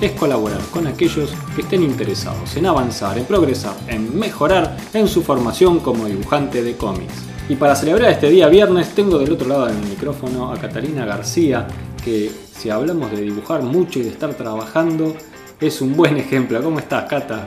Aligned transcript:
es 0.00 0.12
colaborar 0.12 0.60
con 0.70 0.86
aquellos 0.86 1.32
que 1.54 1.62
estén 1.62 1.82
interesados 1.82 2.56
en 2.56 2.66
avanzar, 2.66 3.16
en 3.18 3.24
progresar, 3.24 3.74
en 3.88 4.18
mejorar 4.18 4.76
en 4.92 5.08
su 5.08 5.22
formación 5.22 5.80
como 5.80 6.06
dibujante 6.06 6.62
de 6.62 6.76
cómics. 6.76 7.14
Y 7.48 7.56
para 7.56 7.76
celebrar 7.76 8.10
este 8.10 8.30
día 8.30 8.48
viernes 8.48 8.94
tengo 8.94 9.18
del 9.18 9.32
otro 9.32 9.48
lado 9.48 9.66
del 9.66 9.76
micrófono 9.76 10.52
a 10.52 10.58
Catalina 10.58 11.04
García, 11.04 11.66
que 12.02 12.30
si 12.52 12.70
hablamos 12.70 13.10
de 13.10 13.20
dibujar 13.20 13.62
mucho 13.62 13.98
y 13.98 14.02
de 14.02 14.10
estar 14.10 14.34
trabajando, 14.34 15.14
es 15.60 15.80
un 15.80 15.94
buen 15.94 16.16
ejemplo. 16.16 16.62
¿Cómo 16.62 16.78
estás, 16.78 17.04
Cata? 17.04 17.46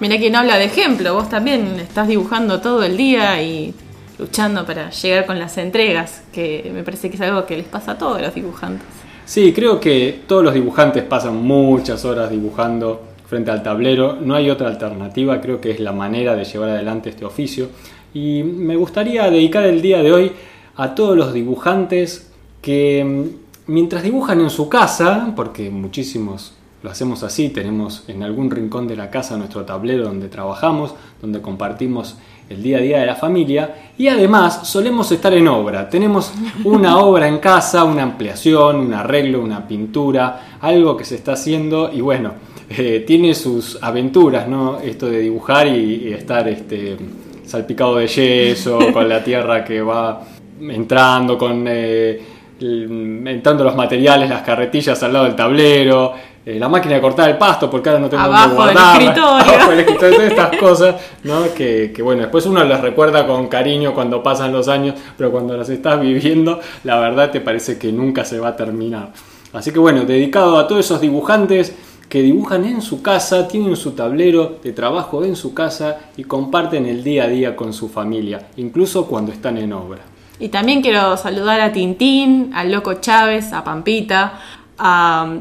Mira 0.00 0.16
quién 0.16 0.34
habla 0.34 0.58
de 0.58 0.64
ejemplo, 0.64 1.14
vos 1.14 1.28
también 1.28 1.78
estás 1.78 2.08
dibujando 2.08 2.60
todo 2.60 2.82
el 2.82 2.96
día 2.96 3.40
y 3.42 3.74
luchando 4.18 4.64
para 4.64 4.90
llegar 4.90 5.26
con 5.26 5.38
las 5.38 5.58
entregas, 5.58 6.22
que 6.32 6.70
me 6.74 6.82
parece 6.82 7.08
que 7.10 7.16
es 7.16 7.22
algo 7.22 7.46
que 7.46 7.56
les 7.56 7.66
pasa 7.66 7.92
a 7.92 7.98
todos 7.98 8.20
los 8.20 8.34
dibujantes. 8.34 9.01
Sí, 9.24 9.52
creo 9.52 9.80
que 9.80 10.20
todos 10.26 10.44
los 10.44 10.54
dibujantes 10.54 11.04
pasan 11.04 11.36
muchas 11.36 12.04
horas 12.04 12.30
dibujando 12.30 13.00
frente 13.26 13.50
al 13.50 13.62
tablero, 13.62 14.18
no 14.20 14.34
hay 14.34 14.50
otra 14.50 14.68
alternativa, 14.68 15.40
creo 15.40 15.60
que 15.60 15.70
es 15.70 15.80
la 15.80 15.92
manera 15.92 16.34
de 16.34 16.44
llevar 16.44 16.70
adelante 16.70 17.10
este 17.10 17.24
oficio. 17.24 17.68
Y 18.12 18.42
me 18.42 18.76
gustaría 18.76 19.30
dedicar 19.30 19.64
el 19.64 19.80
día 19.80 20.02
de 20.02 20.12
hoy 20.12 20.32
a 20.76 20.94
todos 20.94 21.16
los 21.16 21.32
dibujantes 21.32 22.30
que 22.60 23.02
mm, 23.04 23.72
mientras 23.72 24.02
dibujan 24.02 24.40
en 24.40 24.50
su 24.50 24.68
casa, 24.68 25.32
porque 25.34 25.70
muchísimos 25.70 26.54
lo 26.82 26.90
hacemos 26.90 27.22
así, 27.22 27.48
tenemos 27.48 28.04
en 28.08 28.22
algún 28.22 28.50
rincón 28.50 28.88
de 28.88 28.96
la 28.96 29.08
casa 29.08 29.36
nuestro 29.36 29.64
tablero 29.64 30.04
donde 30.04 30.28
trabajamos, 30.28 30.94
donde 31.20 31.40
compartimos 31.40 32.16
el 32.52 32.62
día 32.62 32.78
a 32.78 32.80
día 32.80 33.00
de 33.00 33.06
la 33.06 33.14
familia 33.14 33.92
y 33.98 34.08
además 34.08 34.66
solemos 34.68 35.10
estar 35.12 35.32
en 35.34 35.48
obra. 35.48 35.88
Tenemos 35.88 36.32
una 36.64 36.98
obra 37.04 37.28
en 37.28 37.38
casa, 37.38 37.84
una 37.84 38.02
ampliación, 38.02 38.76
un 38.76 38.94
arreglo, 38.94 39.40
una 39.40 39.66
pintura, 39.66 40.58
algo 40.60 40.96
que 40.96 41.04
se 41.04 41.16
está 41.16 41.32
haciendo 41.32 41.90
y 41.92 42.00
bueno, 42.00 42.32
eh, 42.68 43.04
tiene 43.06 43.34
sus 43.34 43.78
aventuras, 43.82 44.48
¿no? 44.48 44.78
Esto 44.80 45.06
de 45.06 45.20
dibujar 45.20 45.66
y, 45.66 46.08
y 46.08 46.12
estar 46.12 46.48
este, 46.48 46.96
salpicado 47.44 47.96
de 47.96 48.06
yeso, 48.06 48.78
con 48.92 49.08
la 49.08 49.22
tierra 49.22 49.64
que 49.64 49.82
va 49.82 50.22
entrando, 50.60 51.36
con 51.36 51.64
eh, 51.68 52.20
entrando 52.60 53.64
los 53.64 53.74
materiales, 53.74 54.28
las 54.28 54.42
carretillas 54.42 55.02
al 55.02 55.12
lado 55.12 55.24
del 55.24 55.34
tablero, 55.34 56.14
eh, 56.44 56.58
la 56.58 56.68
máquina 56.68 56.96
de 56.96 57.00
cortar 57.00 57.30
el 57.30 57.38
pasto, 57.38 57.70
porque 57.70 57.88
ahora 57.88 58.00
no 58.00 58.08
tengo 58.08 58.24
Abajo 58.24 58.48
dónde 58.48 58.56
guardarla, 58.56 58.92
escritorio. 58.92 59.26
abajo 59.54 59.70
del 59.70 59.80
escritorio, 59.80 60.16
todas 60.16 60.30
estas 60.30 60.56
cosas, 60.56 60.94
¿no? 61.22 61.54
Que, 61.54 61.92
que, 61.94 62.02
bueno, 62.02 62.22
después 62.22 62.46
uno 62.46 62.64
las 62.64 62.80
recuerda 62.80 63.26
con 63.26 63.46
cariño 63.46 63.94
cuando 63.94 64.22
pasan 64.22 64.52
los 64.52 64.66
años, 64.66 64.96
pero 65.16 65.30
cuando 65.30 65.56
las 65.56 65.68
estás 65.68 66.00
viviendo, 66.00 66.58
la 66.82 66.98
verdad 66.98 67.30
te 67.30 67.40
parece 67.40 67.78
que 67.78 67.92
nunca 67.92 68.24
se 68.24 68.40
va 68.40 68.48
a 68.48 68.56
terminar. 68.56 69.12
Así 69.52 69.70
que 69.70 69.78
bueno, 69.78 70.04
dedicado 70.04 70.58
a 70.58 70.66
todos 70.66 70.84
esos 70.84 71.00
dibujantes 71.00 71.74
que 72.08 72.22
dibujan 72.22 72.64
en 72.64 72.82
su 72.82 73.02
casa, 73.02 73.48
tienen 73.48 73.76
su 73.76 73.92
tablero 73.92 74.58
de 74.62 74.72
trabajo 74.72 75.24
en 75.24 75.36
su 75.36 75.54
casa 75.54 75.98
y 76.16 76.24
comparten 76.24 76.86
el 76.86 77.04
día 77.04 77.24
a 77.24 77.28
día 77.28 77.56
con 77.56 77.72
su 77.72 77.88
familia, 77.88 78.48
incluso 78.56 79.06
cuando 79.06 79.32
están 79.32 79.58
en 79.58 79.72
obra. 79.72 80.00
Y 80.38 80.48
también 80.48 80.82
quiero 80.82 81.16
saludar 81.16 81.60
a 81.60 81.72
Tintín, 81.72 82.50
al 82.52 82.72
Loco 82.72 82.94
Chávez, 82.94 83.52
a 83.52 83.62
Pampita, 83.62 84.40
a 84.76 85.36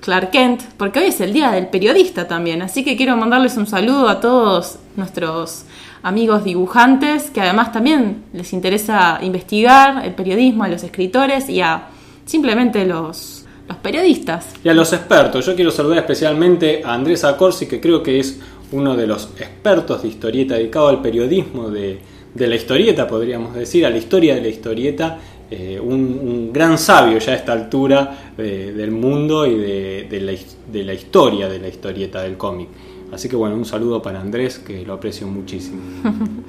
Clark 0.00 0.30
Kent, 0.30 0.62
porque 0.76 1.00
hoy 1.00 1.06
es 1.06 1.20
el 1.20 1.32
día 1.32 1.50
del 1.50 1.68
periodista 1.68 2.28
también, 2.28 2.62
así 2.62 2.84
que 2.84 2.96
quiero 2.96 3.16
mandarles 3.16 3.56
un 3.56 3.66
saludo 3.66 4.08
a 4.08 4.20
todos 4.20 4.78
nuestros 4.96 5.64
amigos 6.02 6.44
dibujantes, 6.44 7.30
que 7.30 7.40
además 7.40 7.72
también 7.72 8.24
les 8.32 8.52
interesa 8.52 9.18
investigar 9.22 10.04
el 10.04 10.14
periodismo, 10.14 10.64
a 10.64 10.68
los 10.68 10.82
escritores 10.82 11.48
y 11.48 11.60
a 11.60 11.88
simplemente 12.24 12.84
los, 12.84 13.44
los 13.66 13.76
periodistas. 13.78 14.46
Y 14.62 14.68
a 14.68 14.74
los 14.74 14.92
expertos, 14.92 15.46
yo 15.46 15.54
quiero 15.54 15.70
saludar 15.70 15.98
especialmente 15.98 16.82
a 16.84 16.94
Andrés 16.94 17.24
Acorsi, 17.24 17.66
que 17.66 17.80
creo 17.80 18.02
que 18.02 18.20
es 18.20 18.40
uno 18.70 18.96
de 18.96 19.06
los 19.06 19.30
expertos 19.38 20.02
de 20.02 20.08
historieta 20.08 20.54
dedicado 20.54 20.88
al 20.88 21.00
periodismo 21.00 21.70
de, 21.70 21.98
de 22.34 22.46
la 22.46 22.54
historieta, 22.54 23.06
podríamos 23.06 23.54
decir, 23.54 23.84
a 23.86 23.90
la 23.90 23.98
historia 23.98 24.34
de 24.34 24.42
la 24.42 24.48
historieta, 24.48 25.18
eh, 25.50 25.80
un, 25.80 25.94
un, 25.94 26.52
gran 26.52 26.76
sabio 26.76 27.18
ya 27.18 27.32
a 27.32 27.36
esta 27.36 27.52
altura 27.52 28.32
eh, 28.36 28.72
del 28.76 28.90
mundo 28.90 29.46
y 29.46 29.56
de, 29.56 30.06
de, 30.10 30.20
la, 30.20 30.32
de, 30.70 30.84
la, 30.84 30.92
historia 30.92 31.48
de 31.48 31.58
la 31.58 31.68
historieta 31.68 32.22
del 32.22 32.36
cómic. 32.36 32.68
Así 33.12 33.28
que 33.28 33.36
bueno, 33.36 33.56
un 33.56 33.64
saludo 33.64 34.02
para 34.02 34.20
Andrés, 34.20 34.58
que 34.58 34.84
lo 34.84 34.94
aprecio 34.94 35.26
muchísimo. 35.26 35.80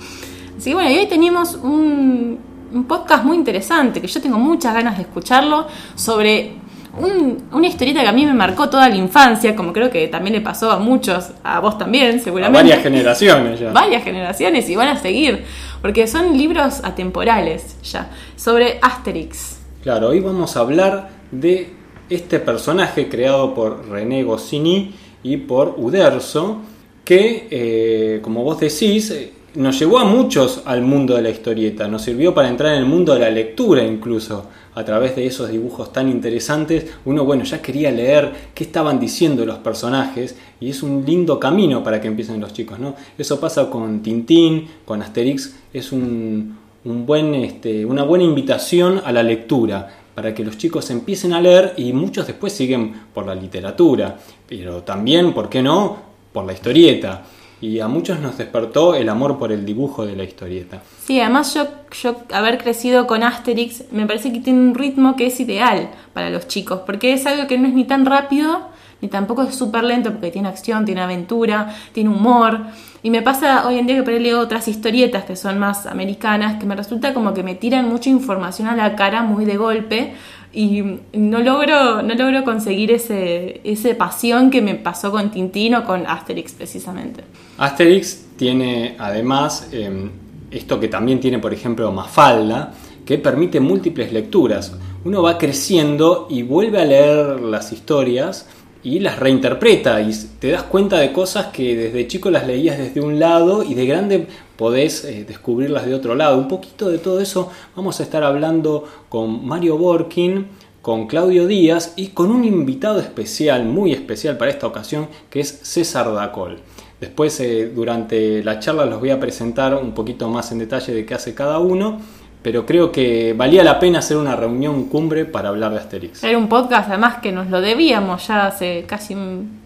Sí, 0.60 0.74
bueno, 0.74 0.92
y 0.92 0.98
hoy 0.98 1.06
tenemos 1.06 1.56
un, 1.56 2.38
un 2.74 2.84
podcast 2.84 3.24
muy 3.24 3.38
interesante, 3.38 4.02
que 4.02 4.08
yo 4.08 4.22
tengo 4.22 4.38
muchas 4.38 4.74
ganas 4.74 4.98
de 4.98 5.04
escucharlo, 5.04 5.68
sobre 5.96 6.52
un, 6.98 7.48
una 7.52 7.68
historieta 7.68 8.02
que 8.02 8.08
a 8.08 8.12
mí 8.12 8.26
me 8.26 8.34
marcó 8.34 8.70
toda 8.70 8.90
la 8.90 8.96
infancia, 8.96 9.56
como 9.56 9.72
creo 9.72 9.90
que 9.90 10.08
también 10.08 10.34
le 10.34 10.42
pasó 10.42 10.72
a 10.72 10.80
muchos, 10.80 11.32
a 11.44 11.60
vos 11.60 11.78
también, 11.78 12.20
seguramente. 12.20 12.60
A 12.60 12.62
varias 12.62 12.84
generaciones 12.84 13.60
ya. 13.60 13.72
Varias 13.74 14.04
generaciones 14.04 14.70
y 14.70 14.76
van 14.76 14.90
a 14.90 14.98
seguir, 14.98 15.46
porque 15.82 16.08
son 16.08 16.38
libros 16.38 16.82
atemporales 16.84 17.76
ya, 17.84 18.10
sobre 18.36 18.80
Asterix. 18.82 19.58
Claro, 19.84 20.10
hoy 20.10 20.20
vamos 20.20 20.58
a 20.58 20.62
hablar 20.62 21.10
de 21.32 21.74
este 22.10 22.40
personaje 22.40 23.08
creado 23.08 23.54
por 23.54 23.88
René 23.90 24.24
Goscinny 24.24 24.94
y 25.24 25.38
por 25.38 25.76
Uderzo, 25.78 26.62
que, 27.06 27.48
eh, 27.50 28.20
como 28.22 28.44
vos 28.44 28.60
decís, 28.60 29.14
nos 29.60 29.78
llevó 29.78 30.00
a 30.00 30.06
muchos 30.06 30.62
al 30.64 30.82
mundo 30.84 31.18
de 31.18 31.22
la 31.22 31.30
historieta, 31.30 31.86
nos 31.90 32.04
sirvió 32.04 32.34
para 32.34 32.48
entrar 32.48 32.72
en 32.72 32.80
el 32.80 32.86
mundo 32.86 33.14
de 33.14 33.20
la 33.20 33.30
lectura 33.30 33.84
incluso 33.84 34.46
a 34.74 34.86
través 34.86 35.18
de 35.18 35.26
esos 35.26 35.50
dibujos 35.50 35.92
tan 35.92 36.08
interesantes, 36.08 36.86
uno, 37.04 37.26
bueno, 37.26 37.44
ya 37.44 37.62
quería 37.62 37.92
leer 37.92 38.32
qué 38.56 38.64
estaban 38.64 39.02
diciendo 39.02 39.46
los 39.46 39.58
personajes 39.58 40.38
y 40.62 40.70
es 40.70 40.82
un 40.82 41.04
lindo 41.06 41.42
camino 41.42 41.84
para 41.84 42.00
que 42.00 42.08
empiecen 42.08 42.40
los 42.40 42.54
chicos, 42.54 42.80
¿no? 42.80 42.96
Eso 43.18 43.38
pasa 43.42 43.70
con 43.70 44.02
Tintín, 44.02 44.66
con 44.86 45.02
Asterix, 45.02 45.54
es 45.74 45.92
un, 45.92 46.58
un 46.86 47.06
buen, 47.06 47.36
este, 47.36 47.86
una 47.86 48.04
buena 48.04 48.24
invitación 48.24 49.02
a 49.04 49.12
la 49.12 49.24
lectura 49.24 49.90
para 50.16 50.34
que 50.34 50.46
los 50.46 50.58
chicos 50.58 50.90
empiecen 50.90 51.34
a 51.34 51.42
leer 51.42 51.74
y 51.76 51.92
muchos 51.92 52.28
después 52.28 52.54
siguen 52.54 52.94
por 53.14 53.28
la 53.28 53.36
literatura, 53.36 54.18
pero 54.48 54.84
también, 54.84 55.34
¿por 55.34 55.50
qué 55.50 55.62
no?, 55.62 56.08
por 56.32 56.46
la 56.46 56.54
historieta 56.54 57.26
y 57.62 57.80
a 57.80 57.88
muchos 57.88 58.20
nos 58.20 58.38
despertó 58.38 58.96
el 58.96 59.10
amor 59.10 59.38
por 59.38 59.52
el 59.52 59.66
dibujo 59.66 60.06
de 60.06 60.16
la 60.16 60.24
historieta. 60.24 60.82
Sí, 61.06 61.20
además 61.20 61.54
yo, 61.54 61.68
yo 62.02 62.16
haber 62.32 62.58
crecido 62.58 63.08
con 63.08 63.24
Asterix 63.24 63.84
me 63.92 64.06
parece 64.06 64.32
que 64.32 64.40
tiene 64.40 64.60
un 64.60 64.76
ritmo 64.76 65.16
que 65.16 65.28
es 65.28 65.40
ideal 65.40 65.90
para 66.14 66.30
los 66.30 66.48
chicos, 66.48 66.82
porque 66.86 67.14
es 67.14 67.26
algo 67.26 67.48
que 67.48 67.58
no 67.58 67.68
es 67.68 67.74
ni 67.74 67.86
tan 67.86 68.06
rápido, 68.06 68.70
ni 69.02 69.08
tampoco 69.08 69.44
es 69.44 69.56
súper 69.56 69.84
lento, 69.84 70.12
porque 70.12 70.32
tiene 70.32 70.50
acción, 70.50 70.86
tiene 70.86 71.02
aventura, 71.02 71.74
tiene 71.94 72.10
humor. 72.10 72.60
Y 73.02 73.12
me 73.12 73.22
pasa 73.22 73.66
hoy 73.66 73.78
en 73.78 73.88
día 73.88 73.96
que 73.96 74.04
por 74.04 74.14
ahí 74.14 74.20
leo 74.20 74.40
otras 74.42 74.68
historietas 74.68 75.24
que 75.24 75.38
son 75.38 75.58
más 75.58 75.86
americanas, 75.86 76.60
que 76.60 76.66
me 76.66 76.76
resulta 76.76 77.14
como 77.14 77.34
que 77.34 77.44
me 77.44 77.56
tiran 77.56 77.88
mucha 77.88 78.10
información 78.10 78.68
a 78.68 78.76
la 78.76 78.96
cara 78.96 79.24
muy 79.24 79.46
de 79.46 79.56
golpe, 79.56 80.14
y 80.52 80.82
no 81.14 81.40
logro, 81.40 82.02
no 82.02 82.16
logro 82.16 82.44
conseguir 82.44 82.92
ese, 82.92 83.62
ese 83.64 83.94
pasión 83.96 84.50
que 84.50 84.62
me 84.62 84.76
pasó 84.76 85.12
con 85.12 85.30
Tintín 85.32 85.76
o 85.76 85.86
con 85.86 86.08
Asterix 86.08 86.54
precisamente. 86.54 87.24
Asterix 87.58 88.26
tiene 88.36 88.96
además 88.98 89.70
eh, 89.72 90.10
esto 90.52 90.80
que 90.80 90.88
también 90.88 91.20
tiene 91.20 91.40
por 91.40 91.54
ejemplo 91.54 91.92
Mafalda, 91.92 92.74
que 93.06 93.18
permite 93.18 93.60
múltiples 93.60 94.12
lecturas. 94.12 94.74
Uno 95.04 95.22
va 95.22 95.38
creciendo 95.38 96.28
y 96.30 96.44
vuelve 96.44 96.82
a 96.82 96.86
leer 96.86 97.40
las 97.40 97.72
historias 97.72 98.48
y 98.84 99.00
las 99.00 99.20
reinterpreta 99.20 100.02
y 100.02 100.12
te 100.40 100.52
das 100.52 100.64
cuenta 100.64 101.00
de 101.00 101.12
cosas 101.12 101.48
que 101.48 101.76
desde 101.76 102.08
chico 102.08 102.32
las 102.32 102.48
leías 102.48 102.78
desde 102.78 103.02
un 103.02 103.20
lado 103.20 103.64
y 103.64 103.74
de 103.74 103.86
grande 103.86 104.28
podés 104.56 105.04
eh, 105.04 105.26
descubrirlas 105.28 105.86
de 105.86 105.96
otro 105.96 106.16
lado. 106.16 106.38
Un 106.38 106.48
poquito 106.48 106.90
de 106.90 106.98
todo 106.98 107.20
eso 107.20 107.52
vamos 107.76 108.00
a 108.00 108.04
estar 108.04 108.24
hablando 108.24 108.86
con 109.10 109.46
Mario 109.46 109.78
Borkin, 109.78 110.48
con 110.82 111.08
Claudio 111.08 111.46
Díaz 111.46 111.94
y 111.98 112.08
con 112.10 112.32
un 112.32 112.46
invitado 112.46 113.00
especial, 113.00 113.66
muy 113.66 113.92
especial 113.92 114.38
para 114.38 114.52
esta 114.52 114.68
ocasión, 114.68 115.08
que 115.30 115.42
es 115.42 115.60
César 115.64 116.14
Dacol. 116.14 116.60
Después 117.02 117.40
eh, 117.40 117.72
durante 117.74 118.44
la 118.44 118.60
charla 118.60 118.86
los 118.86 119.00
voy 119.00 119.10
a 119.10 119.20
presentar 119.20 119.74
un 119.76 119.94
poquito 119.94 120.30
más 120.30 120.52
en 120.52 120.60
detalle 120.60 120.94
de 120.94 121.06
qué 121.06 121.14
hace 121.14 121.34
cada 121.34 121.60
uno 121.60 122.00
pero 122.42 122.66
creo 122.66 122.92
que 122.92 123.34
valía 123.34 123.64
la 123.64 123.80
pena 123.80 124.00
hacer 124.00 124.18
una 124.18 124.36
reunión 124.36 124.86
cumbre 124.86 125.26
para 125.26 125.50
hablar 125.50 125.72
de 125.72 125.80
Asterix. 125.80 126.24
Era 126.24 126.38
un 126.38 126.48
podcast 126.48 126.90
además 126.90 127.18
que 127.22 127.32
nos 127.32 127.50
lo 127.50 127.62
debíamos 127.62 128.28
ya 128.28 128.48
hace 128.48 128.86
casi 128.88 129.16
un 129.16 129.60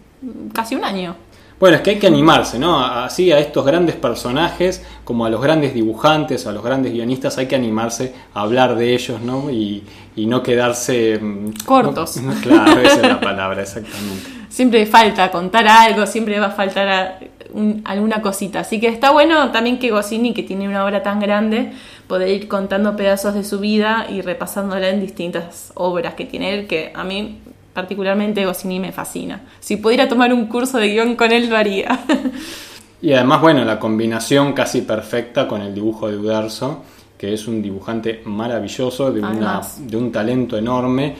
casi 0.52 0.74
un 0.74 0.84
año. 0.84 1.16
Bueno, 1.60 1.76
es 1.76 1.82
que 1.82 1.90
hay 1.90 1.98
que 1.98 2.08
animarse, 2.08 2.58
¿no? 2.58 2.84
Así 2.84 3.30
a 3.30 3.38
estos 3.38 3.64
grandes 3.64 3.94
personajes, 3.94 4.84
como 5.04 5.24
a 5.24 5.30
los 5.30 5.40
grandes 5.40 5.72
dibujantes, 5.72 6.46
a 6.46 6.52
los 6.52 6.64
grandes 6.64 6.92
guionistas, 6.92 7.38
hay 7.38 7.46
que 7.46 7.54
animarse 7.54 8.12
a 8.34 8.40
hablar 8.40 8.74
de 8.74 8.92
ellos, 8.92 9.20
¿no? 9.20 9.50
Y, 9.50 9.84
no 10.16 10.42
quedarse... 10.42 11.18
Mm, 11.18 11.52
Cortos. 11.64 12.20
claro, 12.42 12.80
esa 12.80 12.96
es 12.96 13.02
la 13.02 13.20
palabra, 13.20 13.62
exactamente. 13.62 14.30
Siempre 14.48 14.84
falta 14.84 15.30
contar 15.30 15.66
algo, 15.68 16.06
siempre 16.06 16.38
va 16.40 16.46
a 16.46 16.50
faltar 16.50 17.20
alguna 17.84 18.22
cosita. 18.22 18.60
Así 18.60 18.80
que 18.80 18.88
está 18.88 19.10
bueno 19.10 19.50
también 19.50 19.78
que 19.78 19.90
Goscinny, 19.90 20.34
que 20.34 20.42
tiene 20.42 20.68
una 20.68 20.84
obra 20.84 21.02
tan 21.02 21.20
grande, 21.20 21.72
poder 22.06 22.28
ir 22.28 22.48
contando 22.48 22.96
pedazos 22.96 23.34
de 23.34 23.44
su 23.44 23.60
vida 23.60 24.06
y 24.10 24.20
repasándola 24.20 24.88
en 24.88 25.00
distintas 25.00 25.72
obras 25.74 26.14
que 26.14 26.24
tiene 26.24 26.54
él, 26.54 26.66
que 26.66 26.92
a 26.94 27.04
mí 27.04 27.38
particularmente 27.72 28.44
Goscinny 28.46 28.78
me 28.78 28.92
fascina. 28.92 29.42
Si 29.60 29.76
pudiera 29.76 30.08
tomar 30.08 30.32
un 30.32 30.46
curso 30.46 30.78
de 30.78 30.88
guion 30.88 31.16
con 31.16 31.32
él, 31.32 31.48
lo 31.48 31.56
haría. 31.56 31.98
y 33.02 33.12
además, 33.12 33.40
bueno, 33.40 33.64
la 33.64 33.78
combinación 33.78 34.52
casi 34.52 34.82
perfecta 34.82 35.48
con 35.48 35.60
el 35.60 35.74
dibujo 35.74 36.08
de 36.08 36.16
Uderzo, 36.16 36.82
que 37.18 37.32
es 37.32 37.46
un 37.46 37.62
dibujante 37.62 38.22
maravilloso, 38.24 39.12
de, 39.12 39.20
una, 39.20 39.60
de 39.78 39.96
un 39.96 40.12
talento 40.12 40.56
enorme, 40.56 41.16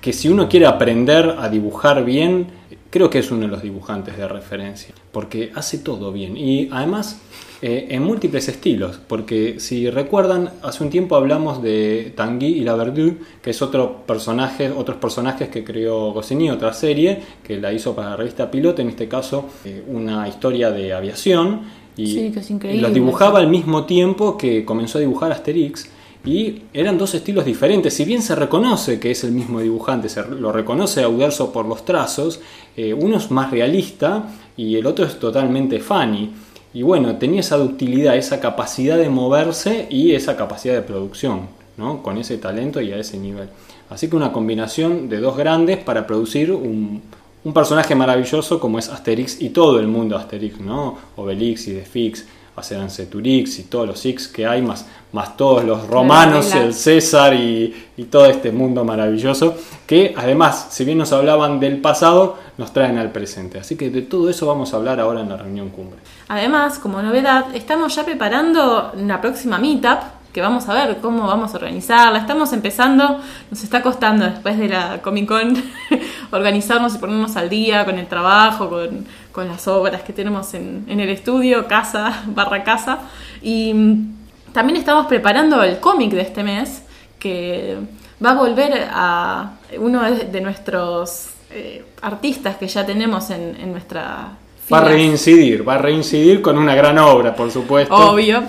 que 0.00 0.12
si 0.12 0.28
uno 0.28 0.48
quiere 0.48 0.66
aprender 0.66 1.36
a 1.38 1.48
dibujar 1.48 2.04
bien, 2.04 2.46
creo 2.90 3.08
que 3.08 3.20
es 3.20 3.30
uno 3.30 3.42
de 3.42 3.48
los 3.48 3.62
dibujantes 3.62 4.16
de 4.16 4.26
referencia, 4.28 4.94
porque 5.12 5.52
hace 5.54 5.78
todo 5.78 6.12
bien. 6.12 6.36
Y 6.36 6.68
además 6.72 7.20
eh, 7.62 7.88
en 7.90 8.02
múltiples 8.02 8.48
estilos, 8.48 8.98
porque 9.06 9.60
si 9.60 9.90
recuerdan, 9.90 10.50
hace 10.62 10.82
un 10.82 10.90
tiempo 10.90 11.14
hablamos 11.14 11.62
de 11.62 12.12
Tanguy 12.16 12.48
y 12.48 12.60
la 12.60 12.74
Verdú, 12.74 13.18
que 13.42 13.50
es 13.50 13.60
otro 13.60 13.98
personaje, 14.06 14.70
otros 14.70 14.96
personajes 14.96 15.50
que 15.50 15.62
creó 15.62 16.12
Goscinny, 16.12 16.50
otra 16.50 16.72
serie, 16.72 17.20
que 17.44 17.60
la 17.60 17.72
hizo 17.72 17.94
para 17.94 18.10
la 18.10 18.16
revista 18.16 18.50
Pilote, 18.50 18.82
en 18.82 18.88
este 18.88 19.08
caso 19.08 19.44
eh, 19.66 19.84
una 19.86 20.26
historia 20.26 20.70
de 20.70 20.94
aviación, 20.94 21.60
y, 21.96 22.32
lo 22.80 22.88
dibujaba 22.88 23.40
al 23.40 23.48
mismo 23.48 23.84
tiempo 23.84 24.38
que 24.38 24.64
comenzó 24.64 24.96
a 24.96 25.02
dibujar 25.02 25.32
Asterix. 25.32 25.90
Y 26.24 26.62
eran 26.74 26.98
dos 26.98 27.14
estilos 27.14 27.44
diferentes. 27.46 27.94
Si 27.94 28.04
bien 28.04 28.20
se 28.20 28.34
reconoce 28.34 29.00
que 29.00 29.10
es 29.10 29.24
el 29.24 29.32
mismo 29.32 29.60
dibujante, 29.60 30.08
se 30.08 30.22
lo 30.26 30.52
reconoce 30.52 31.02
a 31.02 31.08
Uderzo 31.08 31.52
por 31.52 31.64
los 31.64 31.84
trazos, 31.84 32.40
eh, 32.76 32.92
uno 32.92 33.16
es 33.16 33.30
más 33.30 33.50
realista 33.50 34.24
y 34.56 34.76
el 34.76 34.86
otro 34.86 35.06
es 35.06 35.18
totalmente 35.18 35.80
funny. 35.80 36.30
Y 36.74 36.82
bueno, 36.82 37.16
tenía 37.16 37.40
esa 37.40 37.56
ductilidad, 37.56 38.16
esa 38.16 38.38
capacidad 38.38 38.98
de 38.98 39.08
moverse 39.08 39.86
y 39.90 40.12
esa 40.12 40.36
capacidad 40.36 40.74
de 40.74 40.82
producción, 40.82 41.48
¿no? 41.76 42.02
Con 42.02 42.18
ese 42.18 42.36
talento 42.36 42.80
y 42.80 42.92
a 42.92 42.98
ese 42.98 43.16
nivel. 43.16 43.48
Así 43.88 44.08
que 44.08 44.14
una 44.14 44.32
combinación 44.32 45.08
de 45.08 45.18
dos 45.18 45.36
grandes 45.36 45.78
para 45.78 46.06
producir 46.06 46.52
un, 46.52 47.02
un 47.42 47.52
personaje 47.54 47.94
maravilloso 47.94 48.60
como 48.60 48.78
es 48.78 48.88
Asterix 48.88 49.40
y 49.40 49.50
todo 49.50 49.80
el 49.80 49.88
mundo 49.88 50.16
Asterix, 50.16 50.60
¿no? 50.60 50.98
Obelix 51.16 51.66
y 51.68 51.72
Defix, 51.72 52.26
Ceturix 52.62 53.58
y 53.58 53.64
todos 53.64 53.86
los 53.86 54.04
X 54.04 54.28
que 54.28 54.46
hay, 54.46 54.62
más, 54.62 54.86
más 55.12 55.36
todos 55.36 55.64
los 55.64 55.86
romanos, 55.86 56.54
el 56.54 56.74
César 56.74 57.34
y, 57.34 57.88
y, 57.96 58.04
todo 58.04 58.26
este 58.26 58.52
mundo 58.52 58.84
maravilloso, 58.84 59.54
que 59.86 60.14
además, 60.16 60.68
si 60.70 60.84
bien 60.84 60.98
nos 60.98 61.12
hablaban 61.12 61.60
del 61.60 61.80
pasado, 61.80 62.38
nos 62.58 62.72
traen 62.72 62.98
al 62.98 63.10
presente. 63.10 63.58
Así 63.58 63.76
que 63.76 63.90
de 63.90 64.02
todo 64.02 64.28
eso 64.30 64.46
vamos 64.46 64.72
a 64.72 64.76
hablar 64.76 65.00
ahora 65.00 65.20
en 65.20 65.28
la 65.28 65.36
reunión 65.36 65.70
cumbre. 65.70 65.98
Además, 66.28 66.78
como 66.78 67.02
novedad, 67.02 67.46
estamos 67.54 67.94
ya 67.94 68.04
preparando 68.04 68.92
la 68.96 69.20
próxima 69.20 69.58
meetup 69.58 70.20
que 70.32 70.40
vamos 70.40 70.68
a 70.68 70.74
ver 70.74 70.98
cómo 70.98 71.26
vamos 71.26 71.54
a 71.54 71.56
organizarla. 71.56 72.18
Estamos 72.18 72.52
empezando, 72.52 73.18
nos 73.50 73.62
está 73.64 73.82
costando 73.82 74.24
después 74.26 74.58
de 74.58 74.68
la 74.68 75.02
Comic 75.02 75.26
Con 75.26 75.54
organizarnos 76.30 76.94
y 76.94 76.98
ponernos 76.98 77.36
al 77.36 77.48
día 77.48 77.84
con 77.84 77.98
el 77.98 78.06
trabajo, 78.06 78.68
con, 78.68 79.06
las 79.36 79.68
obras 79.68 80.02
que 80.02 80.12
tenemos 80.12 80.54
en, 80.54 80.84
el 80.88 81.08
estudio, 81.08 81.66
casa, 81.66 82.24
barra 82.26 82.64
casa. 82.64 83.00
Y 83.42 83.72
mm, 83.74 84.52
también 84.52 84.76
estamos 84.76 85.06
preparando 85.06 85.62
el 85.62 85.78
cómic 85.78 86.12
de 86.12 86.22
este 86.22 86.42
mes, 86.42 86.82
que 87.18 87.76
va 88.24 88.30
a 88.30 88.34
volver 88.34 88.88
a 88.92 89.52
uno 89.78 90.02
de 90.10 90.40
nuestros 90.40 91.30
eh, 91.50 91.84
artistas 92.02 92.56
que 92.56 92.66
ya 92.66 92.84
tenemos 92.86 93.30
en, 93.30 93.56
en 93.60 93.72
nuestra 93.72 94.32
Va 94.72 94.78
a 94.78 94.84
reincidir, 94.84 95.68
va 95.68 95.74
a 95.74 95.78
reincidir 95.78 96.40
con 96.40 96.56
una 96.56 96.76
gran 96.76 96.96
obra, 96.98 97.34
por 97.34 97.50
supuesto. 97.50 97.92
Obvio. 97.92 98.44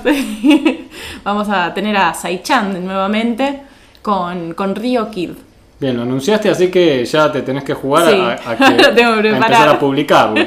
Vamos 1.24 1.50
a 1.50 1.74
tener 1.74 1.98
a 1.98 2.14
Saichan 2.14 2.86
nuevamente 2.86 3.62
con, 4.04 4.54
con 4.54 4.76
Kid. 5.12 5.32
Bien, 5.82 5.98
lo 5.98 6.04
anunciaste, 6.04 6.48
así 6.48 6.70
que 6.70 7.04
ya 7.06 7.32
te 7.32 7.42
tenés 7.42 7.64
que 7.64 7.74
jugar 7.74 8.04
a, 8.46 8.54
empezar 8.54 9.68
a 9.68 9.80
publicarlo. 9.80 10.40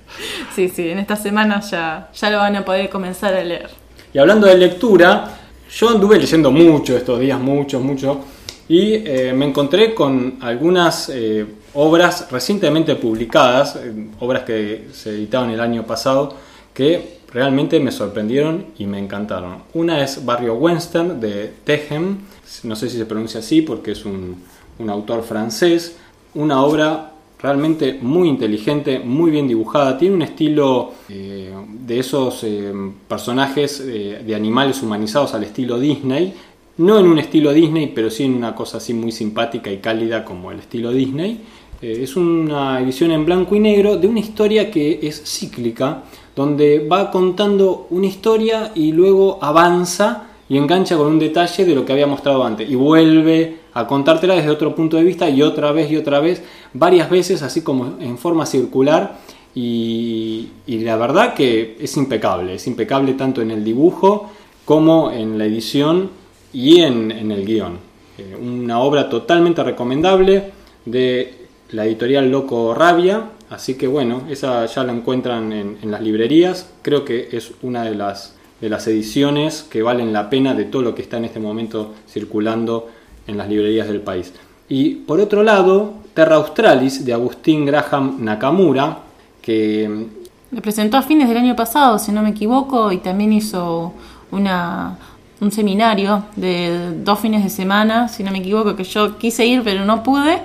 sí, 0.56 0.68
sí, 0.68 0.88
en 0.88 0.98
esta 0.98 1.14
semana 1.14 1.60
ya, 1.60 2.08
ya 2.12 2.30
lo 2.30 2.38
van 2.38 2.56
a 2.56 2.64
poder 2.64 2.90
comenzar 2.90 3.32
a 3.32 3.44
leer. 3.44 3.70
Y 4.12 4.18
hablando 4.18 4.48
de 4.48 4.56
lectura, 4.56 5.38
yo 5.70 5.88
anduve 5.88 6.18
leyendo 6.18 6.50
mucho 6.50 6.96
estos 6.96 7.20
días, 7.20 7.38
mucho, 7.38 7.78
mucho, 7.78 8.24
y 8.68 8.94
eh, 8.94 9.32
me 9.32 9.46
encontré 9.46 9.94
con 9.94 10.38
algunas 10.40 11.08
eh, 11.14 11.46
obras 11.74 12.26
recientemente 12.32 12.96
publicadas, 12.96 13.76
eh, 13.76 14.08
obras 14.18 14.42
que 14.42 14.88
se 14.92 15.10
editaron 15.10 15.50
el 15.50 15.60
año 15.60 15.84
pasado, 15.84 16.34
que 16.74 17.18
realmente 17.32 17.78
me 17.78 17.92
sorprendieron 17.92 18.66
y 18.78 18.86
me 18.86 18.98
encantaron. 18.98 19.62
Una 19.74 20.02
es 20.02 20.24
Barrio 20.24 20.54
Western 20.54 21.20
de 21.20 21.52
Tehem, 21.62 22.18
no 22.64 22.74
sé 22.74 22.90
si 22.90 22.98
se 22.98 23.06
pronuncia 23.06 23.38
así 23.38 23.62
porque 23.62 23.92
es 23.92 24.04
un, 24.04 24.42
autor 24.88 25.22
francés, 25.22 25.96
una 26.34 26.62
obra 26.62 27.12
realmente 27.40 27.98
muy 28.00 28.28
inteligente, 28.28 29.00
muy 29.00 29.30
bien 29.30 29.48
dibujada, 29.48 29.98
tiene 29.98 30.14
un 30.14 30.22
estilo 30.22 30.92
eh, 31.08 31.52
de 31.66 31.98
esos 31.98 32.44
eh, 32.44 32.72
personajes 33.08 33.84
de 33.84 34.34
animales 34.34 34.82
humanizados 34.82 35.34
al 35.34 35.44
estilo 35.44 35.78
Disney, 35.78 36.34
no 36.78 36.98
en 36.98 37.06
un 37.06 37.18
estilo 37.18 37.52
Disney, 37.52 37.92
pero 37.94 38.10
sí 38.10 38.24
en 38.24 38.34
una 38.34 38.54
cosa 38.54 38.78
así 38.78 38.94
muy 38.94 39.12
simpática 39.12 39.70
y 39.70 39.78
cálida 39.78 40.24
como 40.24 40.50
el 40.50 40.60
estilo 40.60 40.90
Disney. 40.90 41.40
Eh, 41.82 42.00
es 42.02 42.16
una 42.16 42.80
edición 42.80 43.10
en 43.10 43.24
blanco 43.24 43.54
y 43.54 43.60
negro 43.60 43.96
de 43.96 44.06
una 44.06 44.20
historia 44.20 44.70
que 44.70 45.00
es 45.02 45.22
cíclica, 45.24 46.04
donde 46.34 46.86
va 46.86 47.10
contando 47.10 47.88
una 47.90 48.06
historia 48.06 48.72
y 48.74 48.92
luego 48.92 49.38
avanza 49.42 50.28
y 50.48 50.56
engancha 50.56 50.96
con 50.96 51.08
un 51.08 51.18
detalle 51.18 51.64
de 51.64 51.74
lo 51.74 51.84
que 51.84 51.92
había 51.92 52.06
mostrado 52.06 52.44
antes 52.44 52.70
y 52.70 52.74
vuelve 52.74 53.58
a 53.74 53.86
contártela 53.86 54.34
desde 54.34 54.50
otro 54.50 54.74
punto 54.74 54.96
de 54.96 55.04
vista 55.04 55.28
y 55.30 55.42
otra 55.42 55.72
vez 55.72 55.90
y 55.90 55.96
otra 55.96 56.20
vez, 56.20 56.42
varias 56.72 57.08
veces 57.08 57.42
así 57.42 57.62
como 57.62 57.96
en 58.00 58.18
forma 58.18 58.46
circular 58.46 59.18
y, 59.54 60.48
la 60.66 60.96
verdad 60.96 61.34
que 61.34 61.76
es 61.78 61.96
impecable, 61.96 62.54
es 62.54 62.66
impecable 62.66 63.14
tanto 63.14 63.42
en 63.42 63.50
el 63.50 63.64
dibujo 63.64 64.30
como 64.64 65.10
en 65.10 65.38
la 65.38 65.44
edición 65.44 66.10
y 66.52 66.80
en, 66.80 67.10
el 67.10 67.44
guion. 67.44 67.78
Eh, 68.18 68.36
una 68.40 68.80
obra 68.80 69.08
totalmente 69.08 69.62
recomendable 69.62 70.52
de 70.84 71.34
la 71.70 71.86
editorial 71.86 72.30
Loco 72.30 72.74
Rabia, 72.74 73.30
así 73.50 73.74
que 73.74 73.86
bueno, 73.86 74.22
esa 74.30 74.64
ya 74.66 74.84
la 74.84 74.92
encuentran 74.92 75.52
en, 75.52 75.90
las 75.90 76.00
librerías, 76.00 76.70
creo 76.82 77.04
que 77.04 77.28
es 77.32 77.52
una 77.62 77.84
de 77.84 77.94
las, 77.94 78.36
de 78.60 78.68
las 78.68 78.86
ediciones 78.86 79.62
que 79.62 79.82
valen 79.82 80.12
la 80.12 80.30
pena 80.30 80.54
de 80.54 80.64
todo 80.64 80.82
lo 80.82 80.94
que 80.94 81.02
está 81.02 81.18
en 81.18 81.26
este 81.26 81.40
momento 81.40 81.94
circulando 82.08 82.88
en 83.26 83.36
las 83.36 83.48
librerías 83.48 83.88
del 83.88 84.00
país. 84.00 84.32
Y 84.68 84.94
por 84.94 85.20
otro 85.20 85.42
lado, 85.42 85.94
Terra 86.14 86.36
Australis 86.36 87.04
de 87.04 87.12
Agustín 87.12 87.66
Graham 87.66 88.18
Nakamura, 88.20 88.98
que... 89.40 90.08
Le 90.50 90.60
presentó 90.60 90.96
a 90.96 91.02
fines 91.02 91.28
del 91.28 91.38
año 91.38 91.56
pasado, 91.56 91.98
si 91.98 92.12
no 92.12 92.22
me 92.22 92.30
equivoco, 92.30 92.92
y 92.92 92.98
también 92.98 93.32
hizo 93.32 93.94
una, 94.30 94.96
un 95.40 95.50
seminario 95.50 96.24
de 96.36 96.92
dos 97.02 97.18
fines 97.18 97.42
de 97.42 97.50
semana, 97.50 98.08
si 98.08 98.22
no 98.22 98.30
me 98.30 98.38
equivoco, 98.38 98.76
que 98.76 98.84
yo 98.84 99.18
quise 99.18 99.44
ir 99.46 99.62
pero 99.62 99.84
no 99.84 100.02
pude, 100.02 100.38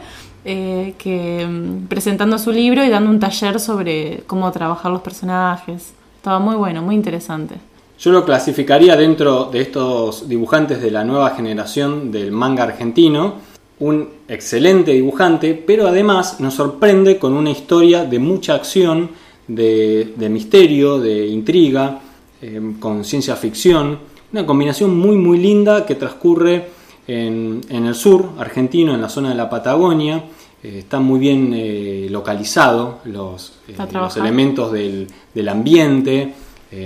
eh, 0.46 0.96
que 0.98 1.46
mm, 1.46 1.88
presentando 1.88 2.40
su 2.40 2.52
libro 2.52 2.84
y 2.84 2.90
dando 2.90 3.10
un 3.10 3.20
taller 3.20 3.60
sobre 3.60 4.24
cómo 4.28 4.52
trabajar 4.52 4.92
los 4.92 5.02
personajes. 5.02 5.94
Estaba 6.16 6.40
muy 6.40 6.56
bueno, 6.56 6.82
muy 6.82 6.96
interesante. 6.96 7.56
Yo 8.00 8.12
lo 8.12 8.26
clasificaría 8.26 8.96
dentro 8.96 9.46
de 9.46 9.62
estos 9.62 10.30
dibujantes 10.30 10.82
de 10.82 10.92
la 10.92 11.04
nueva 11.04 11.32
generación 11.32 12.12
del 12.12 12.32
manga 12.32 12.64
argentino, 12.64 13.36
un 13.80 14.10
excelente 14.28 14.92
dibujante, 14.92 15.54
pero 15.54 15.88
además 15.88 16.40
nos 16.40 16.54
sorprende 16.54 17.18
con 17.18 17.34
una 17.34 17.50
historia 17.50 18.06
de 18.06 18.20
mucha 18.20 18.56
acción, 18.56 19.10
de, 19.48 20.14
misterio, 20.30 21.00
de 21.00 21.28
intriga, 21.28 22.00
eh, 22.42 22.62
con 22.80 23.04
ciencia 23.04 23.36
ficción, 23.36 24.00
una 24.32 24.46
combinación 24.46 24.98
muy 24.98 25.16
muy 25.16 25.38
linda 25.38 25.86
que 25.86 25.96
transcurre 25.96 26.68
en, 27.08 27.62
el 27.70 27.96
sur 27.96 28.32
argentino, 28.38 28.94
en 28.94 29.02
la 29.02 29.10
zona 29.10 29.30
de 29.30 29.36
la 29.36 29.50
Patagonia, 29.50 30.24
eh, 30.64 30.80
está 30.80 31.00
muy 31.00 31.20
bien 31.20 31.54
eh, 31.56 32.08
localizado 32.10 33.00
los, 33.06 33.60
eh, 33.68 33.76
los 33.92 34.18
elementos 34.18 34.72
del, 34.72 35.08
ambiente, 35.50 36.34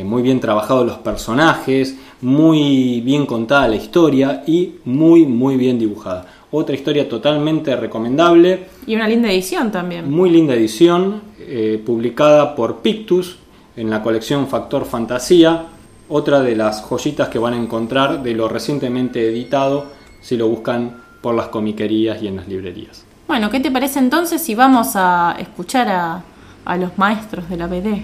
muy 0.05 0.21
bien 0.21 0.39
trabajados 0.39 0.85
los 0.85 0.97
personajes, 0.99 1.95
muy 2.21 3.01
bien 3.01 3.25
contada 3.25 3.67
la 3.67 3.75
historia 3.75 4.43
y 4.45 4.75
muy 4.85 5.25
muy 5.25 5.57
bien 5.57 5.79
dibujada. 5.79 6.25
otra 6.51 6.75
historia 6.75 7.07
totalmente 7.07 7.75
recomendable. 7.75 8.67
Y 8.85 8.95
una 8.95 9.07
linda 9.07 9.31
edición 9.31 9.71
también. 9.71 10.11
Muy 10.11 10.29
linda 10.29 10.53
edición, 10.53 11.21
eh, 11.39 11.81
publicada 11.85 12.55
por 12.55 12.79
Pictus 12.81 13.37
en 13.77 13.89
la 13.89 14.03
colección 14.03 14.47
Factor 14.47 14.85
Fantasía, 14.85 15.67
otra 16.09 16.41
de 16.41 16.55
las 16.55 16.81
joyitas 16.81 17.29
que 17.29 17.39
van 17.39 17.53
a 17.53 17.57
encontrar 17.57 18.21
de 18.21 18.33
lo 18.33 18.49
recientemente 18.49 19.25
editado 19.27 19.85
si 20.21 20.35
lo 20.35 20.49
buscan 20.49 21.01
por 21.21 21.35
las 21.35 21.47
comiquerías 21.47 22.21
y 22.21 22.27
en 22.27 22.35
las 22.35 22.47
librerías. 22.47 23.05
Bueno, 23.27 23.49
¿qué 23.49 23.61
te 23.61 23.71
parece 23.71 23.99
entonces 23.99 24.41
si 24.41 24.55
vamos 24.55 24.89
a 24.95 25.37
escuchar 25.39 25.87
a, 25.87 26.23
a 26.65 26.77
los 26.77 26.97
maestros 26.97 27.49
de 27.49 27.57
la 27.57 27.67
BD? 27.67 28.03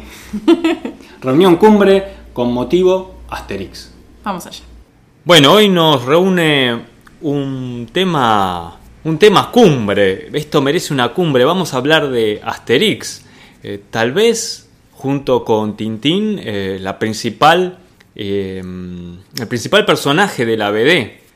Reunión 1.22 1.58
cumbre 1.58 2.04
con 2.34 2.54
motivo 2.54 3.16
Asterix. 3.30 3.92
Vamos 4.24 4.46
allá. 4.46 4.64
Bueno, 5.26 5.54
hoy 5.54 5.68
nos 5.68 6.06
reúne 6.06 6.86
un 7.22 7.88
tema, 7.92 8.78
un 9.04 9.18
tema 9.18 9.52
cumbre. 9.52 10.30
Esto 10.34 10.62
merece 10.62 10.94
una 10.94 11.10
cumbre. 11.10 11.44
Vamos 11.44 11.74
a 11.74 11.78
hablar 11.78 12.10
de 12.10 12.40
Asterix. 12.44 13.26
Eh, 13.64 13.82
tal 13.90 14.12
vez 14.12 14.70
junto 14.94 15.44
con 15.44 15.76
Tintín, 15.76 16.40
eh, 16.42 16.78
la 16.80 16.98
principal, 16.98 17.80
eh, 18.16 18.62
el 19.40 19.48
principal 19.48 19.86
personaje 19.86 20.46
de 20.46 20.58
la 20.58 20.72
BD. 20.72 21.28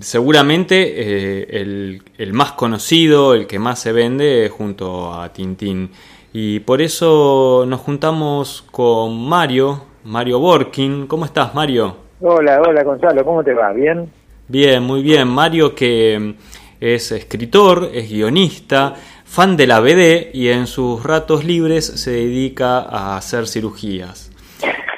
seguramente 0.00 1.60
el, 1.60 2.02
el, 2.18 2.32
más 2.32 2.52
conocido, 2.52 3.34
el 3.34 3.46
que 3.46 3.58
más 3.58 3.80
se 3.80 3.92
vende 3.92 4.48
junto 4.48 5.12
a 5.12 5.32
Tintín. 5.32 5.90
Y 6.38 6.60
por 6.60 6.82
eso 6.82 7.64
nos 7.66 7.80
juntamos 7.80 8.62
con 8.70 9.26
Mario, 9.26 9.84
Mario 10.04 10.38
Borkin. 10.38 11.06
¿Cómo 11.06 11.24
estás, 11.24 11.54
Mario? 11.54 11.96
Hola, 12.20 12.60
hola 12.60 12.82
Gonzalo, 12.82 13.24
¿cómo 13.24 13.42
te 13.42 13.54
va? 13.54 13.72
¿Bien? 13.72 14.10
Bien, 14.46 14.82
muy 14.82 15.02
bien. 15.02 15.28
Mario 15.28 15.74
que 15.74 16.34
es 16.78 17.10
escritor, 17.10 17.88
es 17.90 18.10
guionista, 18.10 18.92
fan 19.24 19.56
de 19.56 19.66
la 19.66 19.80
BD 19.80 20.28
y 20.34 20.50
en 20.50 20.66
sus 20.66 21.02
ratos 21.02 21.42
libres 21.42 21.86
se 21.86 22.10
dedica 22.10 22.80
a 22.80 23.16
hacer 23.16 23.46
cirugías. 23.46 24.30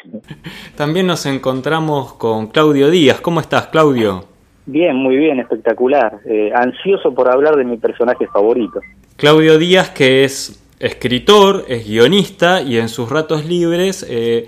También 0.77 1.07
nos 1.07 1.25
encontramos 1.25 2.15
con 2.15 2.49
Claudio 2.49 2.91
Díaz. 2.91 3.21
¿Cómo 3.21 3.39
estás, 3.39 3.69
Claudio? 3.69 4.25
Bien, 4.67 4.97
muy 4.97 5.15
bien, 5.15 5.39
espectacular. 5.39 6.19
Eh, 6.25 6.51
ansioso 6.53 7.15
por 7.15 7.31
hablar 7.31 7.55
de 7.55 7.63
mi 7.63 7.77
personaje 7.77 8.27
favorito. 8.27 8.81
Claudio 9.17 9.57
Díaz, 9.57 9.91
que 9.91 10.25
es 10.25 10.65
escritor, 10.81 11.65
es 11.69 11.87
guionista 11.87 12.63
y 12.63 12.79
en 12.79 12.89
sus 12.89 13.11
ratos 13.11 13.45
libres 13.45 14.07
eh, 14.09 14.47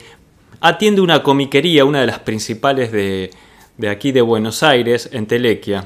atiende 0.60 1.00
una 1.00 1.22
comiquería, 1.22 1.84
una 1.84 2.00
de 2.00 2.06
las 2.06 2.20
principales 2.20 2.92
de, 2.92 3.30
de 3.76 3.88
aquí 3.88 4.12
de 4.12 4.20
Buenos 4.20 4.62
Aires, 4.62 5.10
en 5.12 5.26
Telequia. 5.26 5.84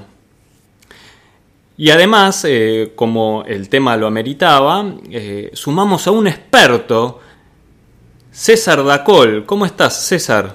Y 1.76 1.90
además, 1.90 2.44
eh, 2.48 2.92
como 2.94 3.44
el 3.46 3.68
tema 3.68 3.96
lo 3.96 4.06
ameritaba, 4.06 4.84
eh, 5.10 5.50
sumamos 5.54 6.06
a 6.06 6.12
un 6.12 6.28
experto, 6.28 7.20
César 8.30 8.84
Dacol. 8.84 9.44
¿Cómo 9.44 9.66
estás, 9.66 10.06
César? 10.06 10.46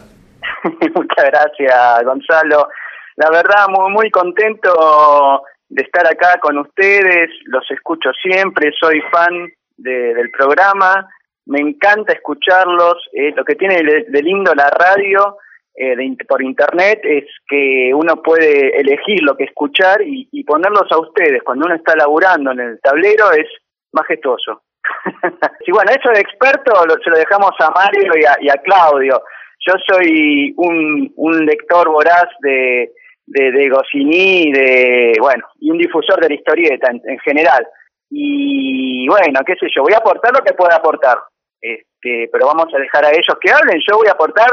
Muchas 0.96 1.26
gracias, 1.26 2.06
Gonzalo. 2.06 2.70
La 3.18 3.30
verdad, 3.32 3.68
muy, 3.68 3.92
muy 3.92 4.12
contento 4.12 5.44
de 5.68 5.84
estar 5.84 6.08
acá 6.08 6.40
con 6.40 6.58
ustedes. 6.58 7.30
Los 7.46 7.70
escucho 7.72 8.12
siempre, 8.22 8.72
soy 8.80 9.02
fan 9.12 9.52
del 9.82 10.30
programa. 10.32 11.08
Me 11.46 11.60
encanta 11.60 12.14
escucharlos. 12.14 12.98
Eh, 13.14 13.34
lo 13.36 13.44
que 13.44 13.56
tiene 13.56 13.82
de 13.84 14.22
lindo 14.22 14.54
la 14.54 14.70
radio 14.70 15.38
eh, 15.76 15.96
por 16.28 16.42
internet 16.44 17.00
es 17.04 17.24
que 17.48 17.92
uno 17.94 18.22
puede 18.22 18.78
elegir 18.80 19.22
lo 19.24 19.38
que 19.38 19.46
escuchar 19.46 20.02
y, 20.02 20.44
ponerlos 20.44 20.92
a 20.92 21.00
ustedes. 21.00 21.42
Cuando 21.44 21.66
uno 21.66 21.76
está 21.76 21.96
laburando 21.96 22.52
en 22.52 22.60
el 22.60 22.80
tablero 22.82 23.32
es 23.32 23.48
majestuoso. 23.94 24.64
y 25.66 25.72
bueno, 25.72 25.92
eso 25.92 26.12
de 26.12 26.20
experto 26.20 26.74
se 27.04 27.10
lo 27.10 27.18
dejamos 27.18 27.52
a 27.60 27.70
Mario 27.72 28.12
y 28.42 28.50
a, 28.50 28.58
Claudio. 28.58 29.22
Yo 29.66 29.74
soy 29.88 30.54
un, 30.58 31.14
un 31.16 31.46
lector 31.46 31.90
voraz 31.90 32.28
de, 32.42 32.92
de, 33.28 33.52
de 33.52 33.70
de, 33.70 35.14
bueno, 35.20 35.46
y 35.60 35.72
un 35.72 35.78
difusor 35.78 36.20
de 36.20 36.30
la 36.30 36.36
historieta 36.36 36.92
en, 36.92 37.20
general. 37.20 37.66
Y 38.10 39.08
bueno, 39.08 39.40
qué 39.46 39.56
sé 39.56 39.68
yo, 39.76 39.84
voy 39.84 39.94
a 39.94 39.98
aportar 39.98 40.34
lo 40.34 40.44
que 40.44 40.54
pueda 40.54 40.76
aportar. 40.76 41.20
Este, 41.62 42.30
pero 42.32 42.48
vamos 42.48 42.74
a 42.74 42.80
dejar 42.80 43.06
a 43.06 43.10
ellos 43.10 43.38
que 43.42 43.52
hablen. 43.52 43.80
Yo 43.88 43.98
voy 43.98 44.08
a 44.08 44.14
aportar 44.14 44.50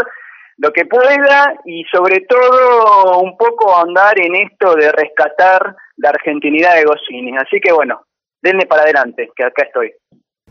lo 0.58 0.72
que 0.72 0.86
pueda 0.86 1.54
y 1.64 1.84
sobre 1.84 2.20
todo 2.20 3.20
un 3.20 3.36
poco 3.36 3.76
andar 3.76 4.18
en 4.18 4.34
esto 4.36 4.74
de 4.74 4.90
rescatar 4.92 5.76
la 5.96 6.10
argentinidad 6.10 6.74
de 6.74 6.84
Goscinny. 6.84 7.36
Así 7.36 7.60
que 7.60 7.72
bueno, 7.72 8.02
denme 8.42 8.66
para 8.66 8.82
adelante, 8.82 9.30
que 9.34 9.44
acá 9.44 9.64
estoy. 9.64 9.92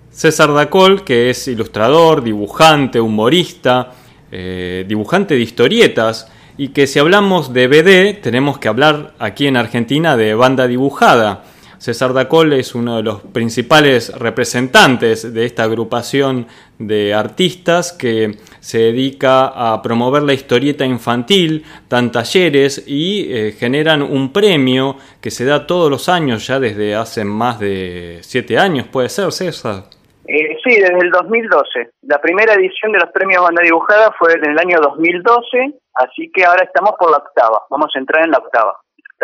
César 0.09 0.53
Dacol, 0.53 1.03
que 1.03 1.29
es 1.29 1.47
ilustrador, 1.47 2.23
dibujante, 2.23 3.01
humorista, 3.01 3.91
eh, 4.31 4.85
dibujante 4.87 5.33
de 5.33 5.41
historietas, 5.41 6.31
y 6.57 6.69
que 6.69 6.87
si 6.87 6.99
hablamos 6.99 7.53
de 7.53 7.67
BD, 7.67 8.21
tenemos 8.21 8.59
que 8.59 8.69
hablar 8.69 9.13
aquí 9.19 9.47
en 9.47 9.57
Argentina 9.57 10.15
de 10.15 10.33
banda 10.35 10.67
dibujada. 10.67 11.43
César 11.85 12.13
Dacol 12.13 12.53
es 12.53 12.73
uno 12.73 12.97
de 12.97 13.03
los 13.03 13.21
principales 13.21 14.11
representantes 14.17 15.31
de 15.31 15.45
esta 15.45 15.65
agrupación 15.65 16.47
de 16.79 17.13
artistas 17.13 17.93
que 17.93 18.39
se 18.59 18.79
dedica 18.79 19.45
a 19.45 19.83
promover 19.83 20.23
la 20.23 20.33
historieta 20.33 20.83
infantil, 20.83 21.63
dan 21.87 22.11
talleres 22.11 22.83
y 22.87 23.31
eh, 23.31 23.51
generan 23.51 24.01
un 24.01 24.33
premio 24.33 24.95
que 25.21 25.29
se 25.29 25.45
da 25.45 25.67
todos 25.67 25.91
los 25.91 26.09
años, 26.09 26.47
ya 26.47 26.59
desde 26.59 26.95
hace 26.95 27.23
más 27.23 27.59
de 27.59 28.17
siete 28.21 28.57
años, 28.57 28.87
¿puede 28.87 29.09
ser, 29.09 29.31
César? 29.31 29.83
Eh, 30.27 30.57
sí, 30.63 30.81
desde 30.81 30.97
el 30.97 31.11
2012. 31.11 31.91
La 32.07 32.19
primera 32.19 32.55
edición 32.55 32.93
de 32.93 32.97
los 32.97 33.11
premios 33.11 33.43
Banda 33.43 33.61
Dibujada 33.61 34.11
fue 34.17 34.33
en 34.33 34.49
el 34.49 34.57
año 34.57 34.79
2012, 34.81 35.75
así 35.93 36.31
que 36.33 36.45
ahora 36.45 36.63
estamos 36.63 36.93
por 36.97 37.11
la 37.11 37.17
octava, 37.17 37.61
vamos 37.69 37.91
a 37.95 37.99
entrar 37.99 38.25
en 38.25 38.31
la 38.31 38.39
octava, 38.39 38.75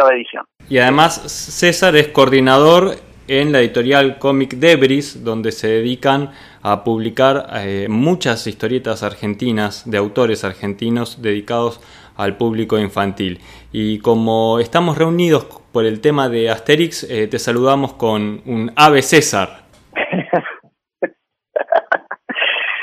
octava 0.02 0.16
edición. 0.16 0.46
Y 0.70 0.78
además 0.78 1.16
César 1.16 1.96
es 1.96 2.08
coordinador 2.10 2.96
en 3.28 3.52
la 3.52 3.60
editorial 3.60 4.18
Comic 4.20 4.56
Debris, 4.56 5.24
donde 5.24 5.52
se 5.52 5.68
dedican 5.68 6.32
a 6.64 6.84
publicar 6.84 7.48
eh, 7.56 7.88
muchas 7.90 8.48
historietas 8.48 9.04
argentinas 9.04 9.90
de 9.90 9.98
autores 9.98 10.44
argentinos 10.44 11.22
dedicados 11.22 11.80
al 12.18 12.36
público 12.38 12.78
infantil. 12.78 13.40
Y 13.72 14.00
como 14.00 14.60
estamos 14.60 14.98
reunidos 14.98 15.46
por 15.72 15.86
el 15.86 16.02
tema 16.02 16.28
de 16.30 16.50
Asterix, 16.50 17.04
eh, 17.10 17.28
te 17.28 17.40
saludamos 17.40 17.94
con 17.94 18.42
un 18.46 18.72
Ave 18.76 19.02
César. 19.02 19.62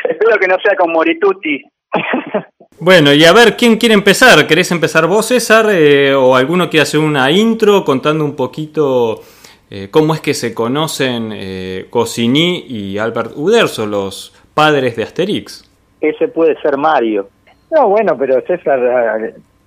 Espero 0.04 0.38
que 0.40 0.48
no 0.48 0.56
sea 0.62 0.74
con 0.76 0.92
Morituti. 0.92 1.62
Bueno, 2.80 3.12
y 3.12 3.24
a 3.24 3.32
ver, 3.32 3.56
¿quién 3.56 3.76
quiere 3.76 3.94
empezar? 3.94 4.46
¿Querés 4.46 4.70
empezar 4.70 5.08
vos, 5.08 5.26
César? 5.26 5.66
Eh, 5.70 6.14
¿O 6.14 6.36
alguno 6.36 6.70
quiere 6.70 6.82
hacer 6.82 7.00
una 7.00 7.28
intro 7.32 7.84
contando 7.84 8.24
un 8.24 8.36
poquito 8.36 9.20
eh, 9.68 9.88
cómo 9.90 10.14
es 10.14 10.20
que 10.20 10.32
se 10.32 10.54
conocen 10.54 11.30
eh, 11.32 11.86
Cosini 11.90 12.66
y 12.68 12.98
Albert 12.98 13.32
Uderzo, 13.34 13.84
los 13.84 14.32
padres 14.54 14.94
de 14.94 15.02
Asterix? 15.02 15.68
Ese 16.00 16.28
puede 16.28 16.56
ser 16.60 16.76
Mario. 16.76 17.28
No, 17.72 17.88
bueno, 17.88 18.16
pero 18.16 18.40
César 18.42 18.78
ah, 18.86 19.18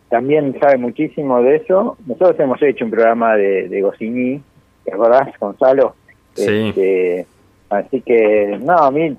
también 0.08 0.58
sabe 0.62 0.78
muchísimo 0.78 1.42
de 1.42 1.58
eso. 1.58 1.98
Nosotros 2.08 2.40
hemos 2.40 2.62
hecho 2.62 2.86
un 2.86 2.92
programa 2.92 3.36
de, 3.36 3.68
de 3.68 3.82
Goscinny, 3.82 4.42
¿te 4.86 4.94
acordás, 4.94 5.38
Gonzalo? 5.38 5.96
Sí. 6.34 6.70
Este, 6.70 7.26
así 7.70 8.00
que, 8.00 8.58
no, 8.62 8.78
a 8.78 8.90
mí, 8.90 9.18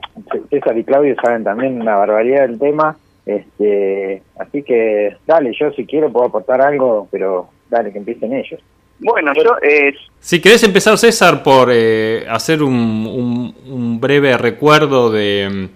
César 0.49 0.78
y 0.78 0.84
Claudio 0.84 1.14
saben 1.22 1.44
también 1.44 1.78
una 1.78 1.96
barbaridad 1.96 2.49
del 2.49 2.58
tema. 2.58 2.96
Este, 3.25 4.23
así 4.38 4.62
que 4.62 5.17
dale, 5.26 5.52
yo 5.59 5.71
si 5.73 5.87
quiero 5.87 6.11
puedo 6.11 6.26
aportar 6.26 6.61
algo, 6.61 7.09
pero 7.11 7.49
dale 7.71 7.93
que 7.93 7.99
empiecen 7.99 8.33
ellos. 8.33 8.61
Bueno, 8.99 9.33
yo 9.35 9.57
es... 9.62 9.97
Si 10.19 10.41
querés 10.41 10.62
empezar, 10.64 10.97
César, 10.97 11.43
por 11.43 11.69
eh, 11.73 12.25
hacer 12.29 12.62
un, 12.62 13.55
un, 13.67 14.00
breve 14.00 14.37
recuerdo 14.38 15.11
de, 15.11 15.69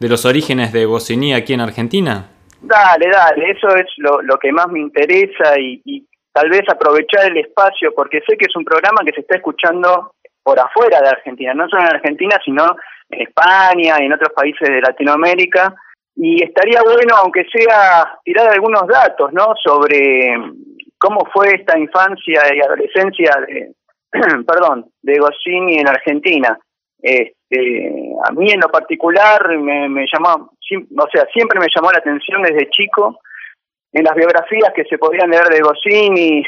de, 0.00 0.08
los 0.08 0.24
orígenes 0.24 0.72
de 0.72 0.84
Goscinny 0.84 1.34
aquí 1.34 1.52
en 1.52 1.60
Argentina. 1.60 2.30
Dale, 2.60 3.08
dale, 3.08 3.50
eso 3.50 3.68
es 3.76 3.86
lo, 3.98 4.22
lo 4.22 4.38
que 4.38 4.50
más 4.50 4.68
me 4.68 4.80
interesa 4.80 5.58
y, 5.58 5.80
y, 5.84 6.04
tal 6.32 6.50
vez 6.50 6.62
aprovechar 6.68 7.30
el 7.30 7.36
espacio, 7.36 7.92
porque 7.94 8.20
sé 8.26 8.36
que 8.36 8.46
es 8.46 8.56
un 8.56 8.64
programa 8.64 9.02
que 9.04 9.12
se 9.12 9.20
está 9.20 9.36
escuchando 9.36 10.14
por 10.42 10.58
afuera 10.58 11.00
de 11.00 11.08
Argentina, 11.08 11.54
no 11.54 11.68
solo 11.68 11.82
en 11.82 11.94
Argentina, 11.94 12.40
sino 12.44 12.76
en 13.10 13.22
España 13.22 13.96
y 14.00 14.06
en 14.06 14.12
otros 14.12 14.32
países 14.34 14.68
de 14.68 14.80
Latinoamérica 14.80 15.74
y 16.16 16.42
estaría 16.42 16.80
bueno, 16.82 17.16
aunque 17.16 17.44
sea, 17.52 18.18
tirar 18.24 18.48
algunos 18.48 18.86
datos, 18.86 19.32
¿no? 19.32 19.54
Sobre 19.62 20.34
cómo 20.98 21.20
fue 21.32 21.48
esta 21.54 21.78
infancia 21.78 22.42
y 22.54 22.60
adolescencia 22.60 23.32
de, 23.46 23.72
perdón, 24.46 24.86
de 25.02 25.18
Goscinny 25.18 25.78
en 25.78 25.88
Argentina. 25.88 26.58
Este, 27.02 27.90
a 28.24 28.32
mí 28.32 28.50
en 28.50 28.60
lo 28.60 28.68
particular 28.68 29.58
me, 29.58 29.88
me 29.88 30.06
llamó, 30.12 30.50
o 30.50 31.08
sea, 31.12 31.26
siempre 31.32 31.60
me 31.60 31.66
llamó 31.74 31.90
la 31.92 31.98
atención 31.98 32.42
desde 32.42 32.70
chico 32.70 33.18
en 33.92 34.04
las 34.04 34.14
biografías 34.14 34.72
que 34.74 34.84
se 34.84 34.98
podían 34.98 35.30
leer 35.30 35.44
de 35.48 35.60
Goscinny, 35.60 36.42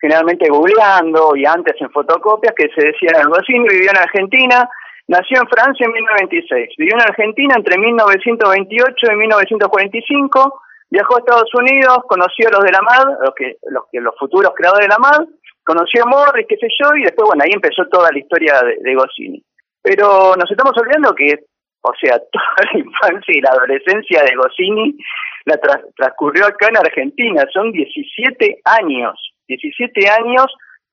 generalmente 0.00 0.48
googleando 0.48 1.36
y 1.36 1.44
antes 1.44 1.74
en 1.80 1.90
fotocopias, 1.90 2.54
que 2.56 2.68
se 2.74 2.86
decía 2.86 3.24
Goscinny 3.26 3.68
vivió 3.68 3.90
en 3.90 3.98
Argentina, 3.98 4.68
nació 5.08 5.40
en 5.40 5.48
Francia 5.48 5.86
en 5.86 5.92
1926, 5.92 6.76
vivió 6.78 6.94
en 6.94 7.02
Argentina 7.02 7.54
entre 7.56 7.78
1928 7.78 9.12
y 9.12 9.16
1945, 9.16 10.62
viajó 10.90 11.16
a 11.16 11.18
Estados 11.18 11.50
Unidos, 11.54 11.98
conoció 12.06 12.48
a 12.48 12.52
los 12.52 12.64
de 12.64 12.72
la 12.72 12.82
MAD, 12.82 13.24
los 13.24 13.34
que 13.34 13.56
los, 13.68 13.84
los 13.92 14.14
futuros 14.18 14.52
creadores 14.54 14.86
de 14.86 14.94
la 14.94 14.98
MAD, 14.98 15.26
conoció 15.64 16.04
a 16.04 16.08
Morris, 16.08 16.46
qué 16.48 16.56
sé 16.56 16.68
yo, 16.80 16.94
y 16.96 17.04
después, 17.04 17.26
bueno, 17.26 17.44
ahí 17.44 17.52
empezó 17.52 17.84
toda 17.88 18.08
la 18.12 18.18
historia 18.18 18.60
de, 18.62 18.76
de 18.80 18.94
Goscinny. 18.94 19.42
Pero 19.82 20.34
nos 20.36 20.50
estamos 20.50 20.72
olvidando 20.76 21.14
que, 21.14 21.44
o 21.82 21.92
sea, 22.00 22.18
toda 22.32 22.72
la 22.72 22.78
infancia 22.78 23.34
y 23.34 23.40
la 23.40 23.50
adolescencia 23.50 24.22
de 24.22 24.36
Goscinny 24.36 24.96
la 25.44 25.58
transcurrió 25.96 26.46
acá 26.46 26.68
en 26.68 26.76
Argentina, 26.76 27.44
son 27.52 27.72
17 27.72 28.60
años, 28.64 29.16
17 29.48 30.08
años 30.10 30.46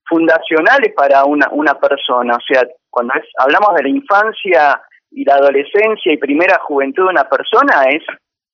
fundacionales 0.07 0.93
para 0.95 1.25
una, 1.25 1.47
una 1.51 1.73
persona, 1.75 2.35
o 2.35 2.41
sea, 2.47 2.63
cuando 2.95 3.13
es, 3.15 3.25
hablamos 3.37 3.75
de 3.75 3.83
la 3.83 3.89
infancia 3.89 4.81
y 5.11 5.25
la 5.25 5.35
adolescencia 5.35 6.13
y 6.13 6.17
primera 6.17 6.57
juventud 6.59 7.03
de 7.03 7.09
una 7.09 7.27
persona, 7.27 7.83
es 7.89 8.01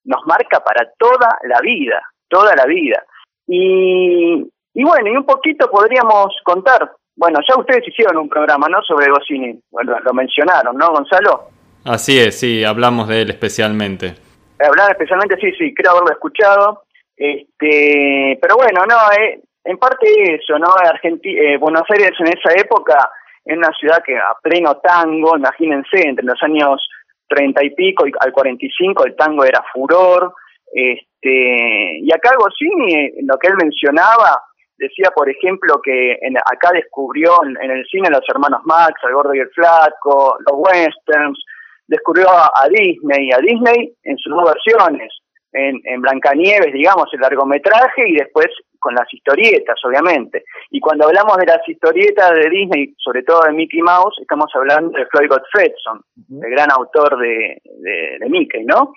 nos 0.04 0.26
marca 0.26 0.60
para 0.62 0.90
toda 0.98 1.38
la 1.44 1.60
vida, 1.62 2.02
toda 2.28 2.56
la 2.56 2.66
vida. 2.66 3.04
Y, 3.46 4.48
y 4.74 4.84
bueno, 4.84 5.12
y 5.12 5.16
un 5.16 5.26
poquito 5.26 5.70
podríamos 5.70 6.34
contar, 6.44 6.92
bueno, 7.16 7.40
ya 7.48 7.56
ustedes 7.56 7.88
hicieron 7.88 8.18
un 8.18 8.30
programa, 8.30 8.68
¿no?, 8.68 8.82
sobre 8.82 9.12
Goscinny, 9.12 9.60
bueno, 9.70 10.00
lo 10.00 10.14
mencionaron, 10.14 10.76
¿no, 10.76 10.90
Gonzalo? 10.90 11.50
Así 11.86 12.20
es, 12.20 12.40
sí, 12.40 12.64
hablamos 12.64 13.08
de 13.10 13.22
él 13.22 13.30
especialmente. 13.30 14.16
Hablar 14.60 14.92
especialmente, 14.92 15.38
sí, 15.40 15.52
sí, 15.52 15.74
creo 15.76 15.92
haberlo 15.92 16.14
escuchado, 16.14 16.84
este, 17.16 18.40
pero 18.42 18.56
bueno, 18.56 18.86
no, 18.90 18.96
eh, 19.20 19.40
en 19.66 19.78
parte 19.78 20.08
eso, 20.34 20.58
¿no? 20.58 20.74
Argentina, 20.74 21.40
eh, 21.40 21.58
Buenos 21.58 21.84
Aires 21.90 22.14
en 22.20 22.28
esa 22.28 22.60
época 22.60 23.12
en 23.46 23.58
una 23.58 23.72
ciudad 23.80 24.04
que 24.06 24.18
a 24.18 24.36
pleno 24.42 24.78
tango, 24.78 25.38
imagínense, 25.38 26.08
entre 26.08 26.26
los 26.26 26.42
años 26.44 26.88
30 27.28 27.64
y 27.64 27.70
pico 27.72 28.08
y 28.08 28.12
al 28.20 28.32
45 28.32 29.06
el 29.06 29.16
tango 29.16 29.44
era 29.44 29.64
furor, 29.74 30.34
este, 30.72 32.00
y 32.02 32.12
acá 32.14 32.32
Goscinny, 32.38 33.12
lo 33.24 33.38
que 33.38 33.48
él 33.48 33.56
mencionaba, 33.62 34.42
decía 34.78 35.12
por 35.14 35.30
ejemplo 35.30 35.80
que 35.84 36.18
en, 36.22 36.38
acá 36.38 36.72
descubrió 36.74 37.44
en, 37.44 37.72
el 37.72 37.86
cine 37.86 38.10
los 38.10 38.28
hermanos 38.28 38.62
Max, 38.66 38.94
el 39.04 39.14
gordo 39.14 39.34
y 39.34 39.40
el 39.40 39.50
flaco, 39.50 40.38
los 40.40 40.58
westerns, 40.58 41.44
descubrió 41.88 42.30
a, 42.30 42.68
Disney, 42.70 43.32
a 43.32 43.40
Disney 43.40 43.94
en 44.04 44.18
sus 44.18 44.34
dos 44.34 44.46
versiones, 44.46 45.12
en, 45.54 45.80
en 45.84 46.02
Blancanieves, 46.02 46.74
digamos, 46.74 47.08
el 47.14 47.20
largometraje, 47.20 48.10
y 48.10 48.16
después 48.16 48.48
con 48.82 48.96
las 48.96 49.08
historietas, 49.14 49.78
obviamente. 49.86 50.44
Y 50.72 50.80
cuando 50.82 51.06
hablamos 51.06 51.38
de 51.38 51.46
las 51.46 51.62
historietas 51.68 52.32
de 52.32 52.50
Disney, 52.50 52.94
sobre 52.98 53.24
todo 53.24 53.44
de 53.46 53.54
Mickey 53.54 53.82
Mouse, 53.82 54.18
estamos 54.20 54.52
hablando 54.56 54.98
de 54.98 55.06
Floyd 55.06 55.30
Gottfredson, 55.30 56.02
el 56.44 56.50
gran 56.50 56.72
autor 56.72 57.18
de, 57.20 57.62
de, 57.64 58.30
Mickey, 58.30 58.66
¿no? 58.66 58.94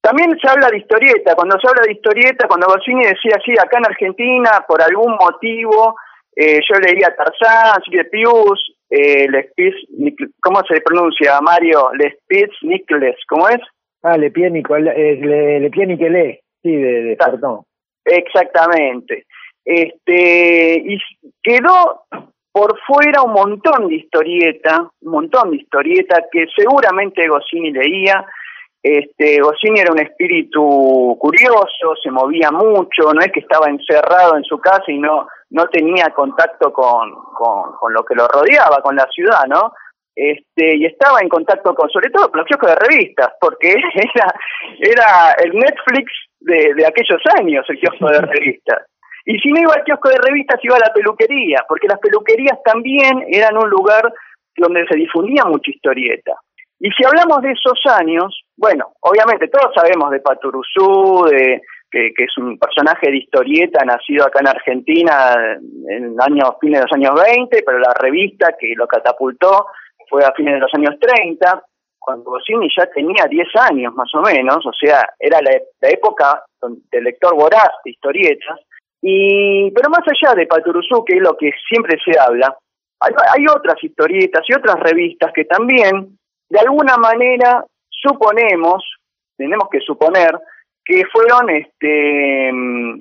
También 0.00 0.36
se 0.40 0.48
habla 0.48 0.70
de 0.70 0.78
historieta. 0.78 1.34
Cuando 1.34 1.58
se 1.60 1.68
habla 1.68 1.82
de 1.84 1.92
historieta, 1.92 2.48
cuando 2.48 2.68
Goscinny 2.68 3.04
decía 3.04 3.36
así, 3.36 3.52
acá 3.52 3.78
en 3.78 3.86
Argentina, 3.86 4.64
por 4.66 4.80
algún 4.80 5.14
motivo, 5.14 5.94
eh, 6.34 6.60
yo 6.68 6.78
leía 6.78 7.14
Tarzán, 7.14 7.82
de 7.90 8.04
Pius, 8.04 8.76
eh, 8.88 9.26
¿cómo 10.40 10.60
se 10.68 10.80
pronuncia, 10.80 11.40
Mario? 11.40 11.90
Spitz 11.98 12.54
Nicholas, 12.62 13.16
¿cómo 13.28 13.48
es? 13.48 13.60
Ah, 14.06 14.16
Le 14.16 14.30
Pie 14.30 14.46
eh, 14.46 15.18
Le, 15.20 15.60
le 15.60 15.70
Pie 15.70 16.40
sí, 16.62 16.76
de, 16.76 17.02
de 17.02 17.18
Exactamente. 18.04 19.26
Este, 19.64 20.76
y 20.86 20.96
quedó 21.42 22.04
por 22.52 22.78
fuera 22.86 23.22
un 23.22 23.32
montón 23.32 23.88
de 23.88 23.96
historieta, 23.96 24.88
un 25.00 25.10
montón 25.10 25.50
de 25.50 25.56
historieta 25.56 26.22
que 26.30 26.46
seguramente 26.56 27.26
Goscinny 27.26 27.72
leía. 27.72 28.24
Este, 28.80 29.40
Goscinny 29.40 29.80
era 29.80 29.90
un 29.90 29.98
espíritu 29.98 31.16
curioso, 31.18 31.96
se 32.00 32.12
movía 32.12 32.52
mucho, 32.52 33.12
no 33.12 33.20
es 33.20 33.32
que 33.32 33.40
estaba 33.40 33.66
encerrado 33.68 34.36
en 34.36 34.44
su 34.44 34.60
casa 34.60 34.84
y 34.86 34.98
no, 34.98 35.26
no 35.50 35.66
tenía 35.66 36.10
contacto 36.14 36.72
con, 36.72 37.12
con, 37.34 37.72
con 37.72 37.92
lo 37.92 38.04
que 38.04 38.14
lo 38.14 38.28
rodeaba, 38.28 38.80
con 38.82 38.94
la 38.94 39.08
ciudad, 39.08 39.46
¿no? 39.48 39.72
Este, 40.16 40.76
y 40.76 40.86
estaba 40.86 41.20
en 41.20 41.28
contacto 41.28 41.74
con, 41.74 41.90
sobre 41.90 42.08
todo 42.08 42.30
con 42.30 42.38
los 42.38 42.46
kioscos 42.48 42.70
de 42.70 42.88
revistas, 42.88 43.32
porque 43.38 43.68
era, 44.14 44.34
era 44.80 45.32
el 45.44 45.52
Netflix 45.52 46.10
de, 46.40 46.72
de 46.74 46.86
aquellos 46.86 47.20
años, 47.38 47.66
el 47.68 47.78
kiosco 47.78 48.08
de 48.08 48.20
revistas. 48.32 48.86
Y 49.26 49.38
si 49.38 49.50
no 49.50 49.60
iba 49.60 49.74
al 49.74 49.84
kiosco 49.84 50.08
de 50.08 50.18
revistas, 50.18 50.58
iba 50.62 50.76
a 50.76 50.88
la 50.88 50.94
peluquería, 50.94 51.64
porque 51.68 51.88
las 51.88 51.98
peluquerías 51.98 52.58
también 52.64 53.26
eran 53.28 53.58
un 53.58 53.68
lugar 53.68 54.10
donde 54.56 54.86
se 54.86 54.96
difundía 54.96 55.44
mucha 55.44 55.70
historieta. 55.70 56.32
Y 56.78 56.88
si 56.90 57.04
hablamos 57.04 57.42
de 57.42 57.52
esos 57.52 57.78
años, 57.98 58.44
bueno, 58.56 58.92
obviamente 59.00 59.48
todos 59.48 59.74
sabemos 59.74 60.10
de 60.10 60.20
Paturuzú, 60.20 61.26
de, 61.28 61.60
que, 61.90 62.12
que, 62.16 62.24
es 62.24 62.38
un 62.38 62.58
personaje 62.58 63.10
de 63.10 63.18
historieta 63.18 63.84
nacido 63.84 64.24
acá 64.24 64.40
en 64.40 64.48
Argentina 64.48 65.34
en 65.90 66.16
años, 66.20 66.56
fines 66.60 66.80
de 66.80 66.86
los 66.86 66.92
años 66.92 67.20
20, 67.22 67.62
pero 67.64 67.78
la 67.78 67.92
revista 67.94 68.54
que 68.58 68.74
lo 68.76 68.86
catapultó 68.86 69.66
fue 70.08 70.24
a 70.24 70.32
fines 70.32 70.54
de 70.54 70.60
los 70.60 70.74
años 70.74 70.94
30 71.00 71.62
cuando 72.06 72.30
Goscinny 72.30 72.68
ya 72.76 72.86
tenía 72.86 73.26
10 73.28 73.48
años 73.68 73.92
más 73.94 74.08
o 74.14 74.20
menos, 74.20 74.64
o 74.64 74.72
sea, 74.72 75.08
era 75.18 75.40
la, 75.42 75.50
época 75.90 76.40
del 76.92 77.02
lector 77.02 77.34
voraz 77.34 77.70
de 77.84 77.90
historietas, 77.90 78.60
y 79.02 79.72
pero 79.72 79.90
más 79.90 80.06
allá 80.06 80.36
de 80.36 80.46
Paturuzú, 80.46 81.04
que 81.04 81.16
es 81.16 81.20
lo 81.20 81.36
que 81.36 81.50
siempre 81.68 81.98
se 82.04 82.16
habla, 82.16 82.56
hay, 83.00 83.44
otras 83.48 83.82
historietas 83.82 84.42
y 84.48 84.54
otras 84.54 84.76
revistas 84.78 85.32
que 85.34 85.46
también, 85.46 86.16
de 86.48 86.60
alguna 86.60 86.96
manera, 86.96 87.64
suponemos, 87.90 88.84
tenemos 89.36 89.68
que 89.68 89.80
suponer, 89.80 90.30
que 90.84 91.02
fueron, 91.12 91.50
este, 91.50 92.52
mm, 92.52 93.00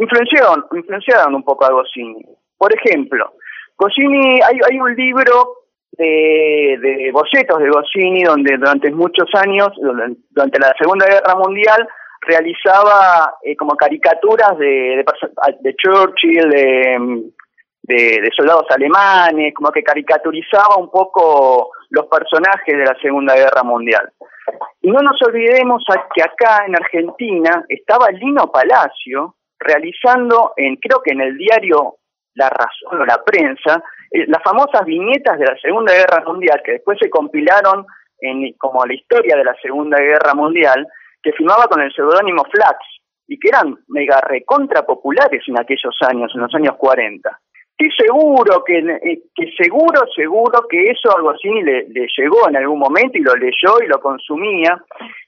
influenciaron, 0.00 0.64
influenciaron 0.72 1.34
un 1.34 1.42
poco 1.42 1.64
a 1.64 1.72
Goscinny. 1.72 2.24
Por 2.56 2.72
ejemplo, 2.72 3.32
Goscinny, 3.76 4.40
hay, 4.42 4.60
hay 4.70 4.78
un 4.78 4.94
libro 4.94 5.63
de, 5.96 6.78
de 6.80 7.10
bocetos 7.12 7.58
de 7.58 7.68
Goscinny, 7.68 8.22
donde 8.24 8.56
durante 8.56 8.90
muchos 8.90 9.28
años, 9.34 9.68
durante 10.30 10.58
la 10.58 10.74
Segunda 10.78 11.06
Guerra 11.06 11.34
Mundial, 11.36 11.88
realizaba 12.26 13.34
eh, 13.42 13.56
como 13.56 13.76
caricaturas 13.76 14.56
de, 14.58 15.04
de, 15.60 15.74
Churchill, 15.76 16.50
de, 16.50 17.22
de, 17.82 18.30
soldados 18.36 18.66
alemanes, 18.70 19.54
como 19.54 19.70
que 19.70 19.82
caricaturizaba 19.82 20.76
un 20.76 20.90
poco 20.90 21.70
los 21.90 22.06
personajes 22.06 22.76
de 22.76 22.84
la 22.84 22.96
Segunda 23.00 23.34
Guerra 23.34 23.62
Mundial. 23.62 24.10
Y 24.82 24.90
no 24.90 25.00
nos 25.00 25.20
olvidemos 25.22 25.84
que 26.14 26.22
acá 26.22 26.64
en 26.66 26.76
Argentina 26.76 27.64
estaba 27.68 28.10
Lino 28.10 28.50
Palacio 28.50 29.36
realizando, 29.58 30.52
en 30.56 30.76
creo 30.76 31.00
que 31.02 31.12
en 31.12 31.20
el 31.22 31.36
diario 31.38 31.96
La 32.34 32.50
Razón 32.50 33.00
o 33.00 33.04
La 33.04 33.22
Prensa, 33.24 33.82
eh, 34.14 34.26
las 34.28 34.42
famosas 34.44 34.84
viñetas 34.86 35.36
de 35.40 35.46
la 35.46 35.56
Segunda 35.58 35.92
Guerra 35.92 36.22
Mundial, 36.24 36.62
que 36.64 36.72
después 36.72 36.96
se 37.00 37.10
compilaron 37.10 37.84
en, 38.20 38.52
como 38.52 38.86
la 38.86 38.94
historia 38.94 39.36
de 39.36 39.42
la 39.42 39.56
Segunda 39.60 39.98
Guerra 39.98 40.34
Mundial, 40.34 40.86
que 41.20 41.32
filmaba 41.32 41.66
con 41.66 41.82
el 41.82 41.92
seudónimo 41.92 42.44
Flax, 42.44 42.78
y 43.26 43.40
que 43.40 43.48
eran 43.48 43.76
mega 43.88 44.20
recontra 44.20 44.86
populares 44.86 45.42
en 45.48 45.58
aquellos 45.58 45.96
años, 46.08 46.30
en 46.32 46.42
los 46.42 46.54
años 46.54 46.76
40. 46.76 47.40
Estoy 47.76 48.06
seguro 48.06 48.62
que, 48.64 48.78
eh, 48.78 49.22
que 49.34 49.50
seguro, 49.58 50.02
seguro 50.14 50.68
que 50.70 50.80
eso 50.92 51.10
a 51.10 51.20
Goscinny 51.20 51.64
le, 51.64 51.88
le 51.88 52.06
llegó 52.16 52.48
en 52.48 52.56
algún 52.56 52.78
momento 52.78 53.18
y 53.18 53.22
lo 53.22 53.34
leyó 53.34 53.82
y 53.82 53.88
lo 53.88 53.98
consumía. 53.98 54.80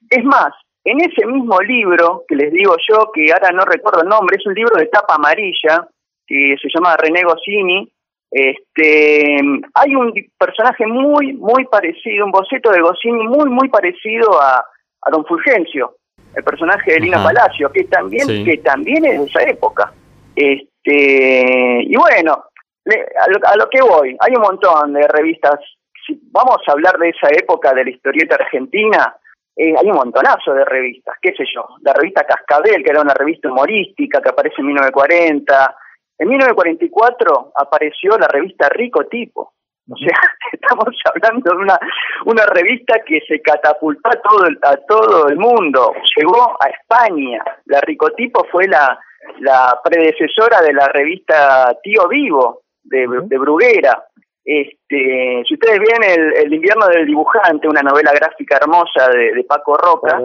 Es 0.09 0.23
más, 0.23 0.53
en 0.85 1.01
ese 1.01 1.27
mismo 1.27 1.61
libro, 1.61 2.23
que 2.29 2.37
les 2.37 2.53
digo 2.53 2.77
yo, 2.89 3.11
que 3.13 3.33
ahora 3.33 3.51
no 3.51 3.65
recuerdo 3.65 4.03
el 4.03 4.09
nombre, 4.09 4.37
es 4.39 4.47
un 4.47 4.55
libro 4.55 4.77
de 4.79 4.87
tapa 4.87 5.17
amarilla, 5.17 5.89
que 6.25 6.55
se 6.63 6.69
llama 6.73 6.97
René 6.97 7.23
Goscinny, 7.25 7.91
este, 8.31 9.37
hay 9.75 9.95
un 9.95 10.13
personaje 10.39 10.87
muy, 10.87 11.33
muy 11.35 11.65
parecido, 11.67 12.27
un 12.27 12.33
boceto 12.33 12.71
de 12.71 12.81
Goscinny 12.81 13.25
muy, 13.25 13.49
muy 13.49 13.69
parecido 13.69 14.41
a, 14.41 14.65
a 15.03 15.11
Don 15.11 15.25
Fulgencio, 15.25 15.97
el 16.35 16.45
personaje 16.45 16.93
de 16.93 17.01
Lina 17.01 17.23
Palacio, 17.23 17.71
que 17.71 17.85
también, 17.85 18.45
que 18.45 18.59
también 18.59 19.05
es 19.05 19.21
de 19.21 19.27
esa 19.27 19.43
época. 19.43 19.93
Este, 20.35 21.83
y 21.83 21.97
bueno, 21.97 22.45
a, 22.85 23.57
lo, 23.57 23.69
que 23.71 23.81
voy, 23.81 24.17
hay 24.21 24.35
un 24.35 24.43
montón 24.43 24.93
de 24.93 25.07
revistas. 25.09 25.59
Si 26.07 26.19
vamos 26.31 26.59
a 26.67 26.73
hablar 26.73 26.99
de 26.99 27.09
esa 27.09 27.29
época 27.29 27.73
de 27.73 27.85
la 27.85 27.91
historieta 27.91 28.37
argentina, 28.37 29.17
eh, 29.57 29.75
hay 29.77 29.87
un 29.87 29.97
montonazo 29.97 30.53
de 30.53 30.65
revistas, 30.65 31.17
qué 31.21 31.33
sé 31.33 31.45
yo, 31.53 31.67
la 31.83 31.95
revista 31.95 32.25
Cascabel, 32.25 32.85
que 32.85 32.91
era 32.91 33.01
una 33.01 33.15
revista 33.15 33.51
humorística 33.51 34.21
que 34.21 34.29
aparece 34.29 34.57
en 34.59 34.67
1940, 34.67 35.77
en 36.19 36.29
1944 36.29 37.53
apareció 37.55 38.17
la 38.19 38.29
revista 38.29 38.69
Rico 38.69 39.05
Tipo. 39.07 39.53
O 39.89 39.97
sea, 39.97 40.19
estamos 40.53 40.95
hablando 41.05 41.51
de 41.51 41.63
una, 41.63 41.79
una 42.25 42.47
revista 42.47 43.01
que 43.07 43.21
se 43.27 43.41
catapultó 43.41 44.11
a 44.11 44.21
todo, 44.21 44.47
el, 44.47 44.59
a 44.63 44.77
todo 44.89 45.29
el 45.29 45.37
mundo. 45.37 45.95
Llegó 46.17 46.57
a 46.61 46.69
España. 46.69 47.43
La 47.67 47.81
Ricotipo 47.81 48.45
fue 48.51 48.67
la, 48.67 48.99
la 49.41 49.79
predecesora 49.85 50.61
de 50.63 50.73
la 50.73 50.89
revista 50.89 51.77
Tío 51.83 52.09
Vivo 52.09 52.63
de, 52.83 53.07
de 53.25 53.39
Bruguera. 53.39 54.05
Este, 54.45 55.43
si 55.47 55.55
ustedes 55.55 55.81
ven 55.81 56.35
el, 56.37 56.55
invierno 56.55 56.87
del 56.87 57.07
dibujante, 57.07 57.69
una 57.69 57.83
novela 57.83 58.13
gráfica 58.13 58.59
hermosa 58.59 59.09
de, 59.11 59.45
Paco 59.45 59.77
Roca, 59.77 60.21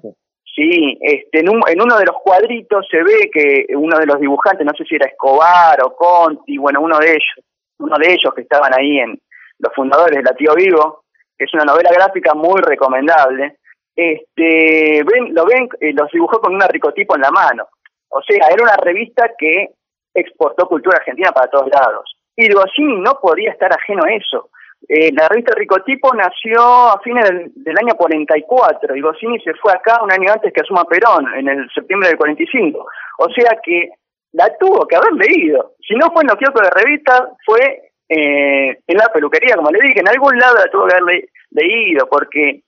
sí. 0.00 0.08
Este, 0.56 1.40
en, 1.40 1.48
en, 1.48 1.82
uno 1.82 1.98
de 1.98 2.06
los 2.06 2.16
cuadritos 2.22 2.86
se 2.90 3.02
ve 3.02 3.30
que 3.32 3.66
uno 3.76 3.98
de 3.98 4.06
los 4.06 4.18
dibujantes, 4.18 4.66
no 4.66 4.72
sé 4.72 4.84
si 4.84 4.94
era 4.94 5.06
Escobar 5.06 5.82
o 5.84 5.94
Conti, 5.94 6.56
bueno, 6.56 6.80
uno 6.80 6.98
de 6.98 7.10
ellos, 7.10 7.44
uno 7.78 7.96
de 7.98 8.12
ellos 8.12 8.32
que 8.34 8.42
estaban 8.42 8.72
ahí 8.74 8.98
en 8.98 9.18
los 9.58 9.74
fundadores 9.74 10.16
de 10.16 10.22
La 10.22 10.34
Tío 10.34 10.54
Vivo, 10.54 11.04
que 11.36 11.44
es 11.44 11.54
una 11.54 11.64
novela 11.64 11.90
gráfica 11.92 12.34
muy 12.34 12.60
recomendable, 12.62 13.56
este, 13.94 15.02
ven, 15.04 15.34
lo 15.34 15.44
ven, 15.44 15.68
eh, 15.80 15.92
los 15.92 16.10
dibujó 16.10 16.40
con 16.40 16.54
un 16.54 16.60
ricotipo 16.60 17.16
en 17.16 17.22
la 17.22 17.30
mano. 17.30 17.66
O 18.08 18.22
sea, 18.22 18.48
era 18.48 18.62
una 18.62 18.76
revista 18.76 19.30
que 19.38 19.70
exportó 20.14 20.66
cultura 20.68 20.98
argentina 20.98 21.32
para 21.32 21.50
todos 21.50 21.68
lados. 21.68 22.16
Y 22.36 22.52
Goscinny 22.52 23.00
no 23.00 23.18
podía 23.20 23.50
estar 23.50 23.72
ajeno 23.72 24.04
a 24.04 24.12
eso. 24.12 24.50
Eh, 24.88 25.10
la 25.12 25.26
revista 25.28 25.52
Ricotipo 25.56 26.14
nació 26.14 26.62
a 26.62 27.00
fines 27.02 27.28
del, 27.54 27.76
año 27.78 27.94
44 27.96 28.94
y 28.94 29.00
Goscinny 29.00 29.40
se 29.40 29.54
fue 29.54 29.72
acá 29.72 30.00
un 30.02 30.12
año 30.12 30.32
antes 30.32 30.52
que 30.52 30.60
asuma 30.60 30.84
Perón, 30.84 31.26
en 31.34 31.48
el 31.48 31.68
septiembre 31.74 32.08
del 32.08 32.18
45. 32.18 32.86
O 33.18 33.28
sea 33.30 33.58
que 33.62 33.90
la 34.32 34.56
tuvo 34.58 34.86
que 34.86 34.96
haber 34.96 35.12
leído. 35.14 35.72
Si 35.86 35.94
no 35.94 36.12
fue 36.12 36.22
en 36.22 36.28
los 36.28 36.36
kioscos 36.36 36.62
de 36.62 36.82
revista, 36.82 37.30
fue 37.44 37.90
eh, 38.08 38.78
en 38.86 38.96
la 38.96 39.08
peluquería, 39.12 39.56
como 39.56 39.70
le 39.70 39.80
dije, 39.80 40.00
en 40.00 40.08
algún 40.08 40.38
lado 40.38 40.54
la 40.56 40.70
tuvo 40.70 40.86
que 40.86 40.94
haber 40.94 41.24
leído, 41.50 42.06
porque 42.08 42.62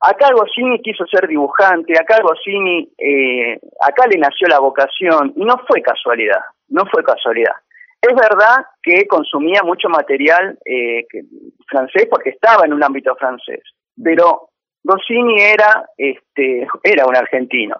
acá 0.00 0.30
Goscinny 0.32 0.80
quiso 0.80 1.04
ser 1.06 1.28
dibujante, 1.28 1.92
acá 1.98 2.22
Goscinny, 2.22 2.88
eh, 2.96 3.58
acá 3.80 4.06
le 4.06 4.18
nació 4.18 4.48
la 4.48 4.60
vocación, 4.60 5.34
y 5.36 5.44
no 5.44 5.60
fue 5.66 5.82
casualidad, 5.82 6.40
no 6.68 6.86
fue 6.86 7.02
casualidad. 7.04 7.54
Es 8.00 8.14
verdad 8.14 8.64
que 8.82 9.06
consumía 9.06 9.62
mucho 9.64 9.88
material 9.88 10.56
eh, 10.64 11.04
francés 11.66 12.06
porque 12.08 12.30
estaba 12.30 12.64
en 12.64 12.72
un 12.72 12.84
ámbito 12.84 13.14
francés, 13.16 13.60
pero 14.02 14.50
Goscinny 14.84 15.40
era, 15.40 15.84
este, 15.96 16.66
era 16.84 17.06
un 17.06 17.16
argentino. 17.16 17.76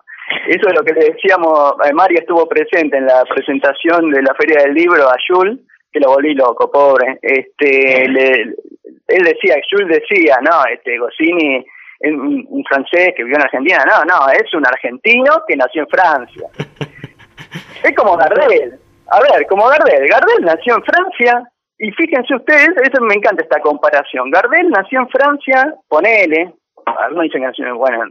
Eso 0.46 0.68
es 0.68 0.74
lo 0.74 0.84
que 0.84 0.92
le 0.92 1.12
decíamos, 1.12 1.74
eh, 1.84 1.92
Mario 1.94 2.18
estuvo 2.20 2.46
presente 2.48 2.98
en 2.98 3.06
la 3.06 3.24
presentación 3.24 4.10
de 4.10 4.22
la 4.22 4.34
Feria 4.34 4.64
del 4.64 4.74
Libro 4.74 5.08
a 5.08 5.16
Jules, 5.26 5.58
que 5.90 6.00
lo 6.00 6.10
volví 6.10 6.34
loco, 6.34 6.70
pobre. 6.70 7.18
Este, 7.22 8.04
él 8.04 9.24
decía, 9.24 9.56
Jules 9.70 10.00
decía, 10.00 10.38
no, 10.42 10.64
este, 10.70 10.98
Goscinny 10.98 11.64
es 12.00 12.12
un, 12.12 12.44
un, 12.48 12.64
francés 12.64 13.14
que 13.16 13.24
vivió 13.24 13.36
en 13.36 13.44
Argentina, 13.44 13.84
no, 13.86 14.04
no, 14.04 14.28
es 14.30 14.52
un 14.52 14.66
argentino 14.66 15.42
que 15.46 15.56
nació 15.56 15.82
en 15.82 15.88
Francia. 15.88 16.48
es 17.82 17.96
como 17.96 18.16
Gardel, 18.16 18.78
a 19.10 19.20
ver, 19.20 19.46
como 19.46 19.66
Gardel, 19.66 20.06
Gardel 20.08 20.44
nació 20.44 20.76
en 20.76 20.84
Francia, 20.84 21.42
y 21.78 21.90
fíjense 21.92 22.34
ustedes, 22.34 22.70
eso 22.82 23.02
me 23.02 23.14
encanta 23.14 23.42
esta 23.42 23.60
comparación. 23.60 24.30
Gardel 24.30 24.68
nació 24.70 25.00
en 25.00 25.08
Francia, 25.08 25.74
ponele, 25.88 26.52
algunos 26.84 27.24
dicen 27.24 27.42
que 27.42 27.46
nació 27.46 27.66
en, 27.66 27.76
bueno, 27.76 28.04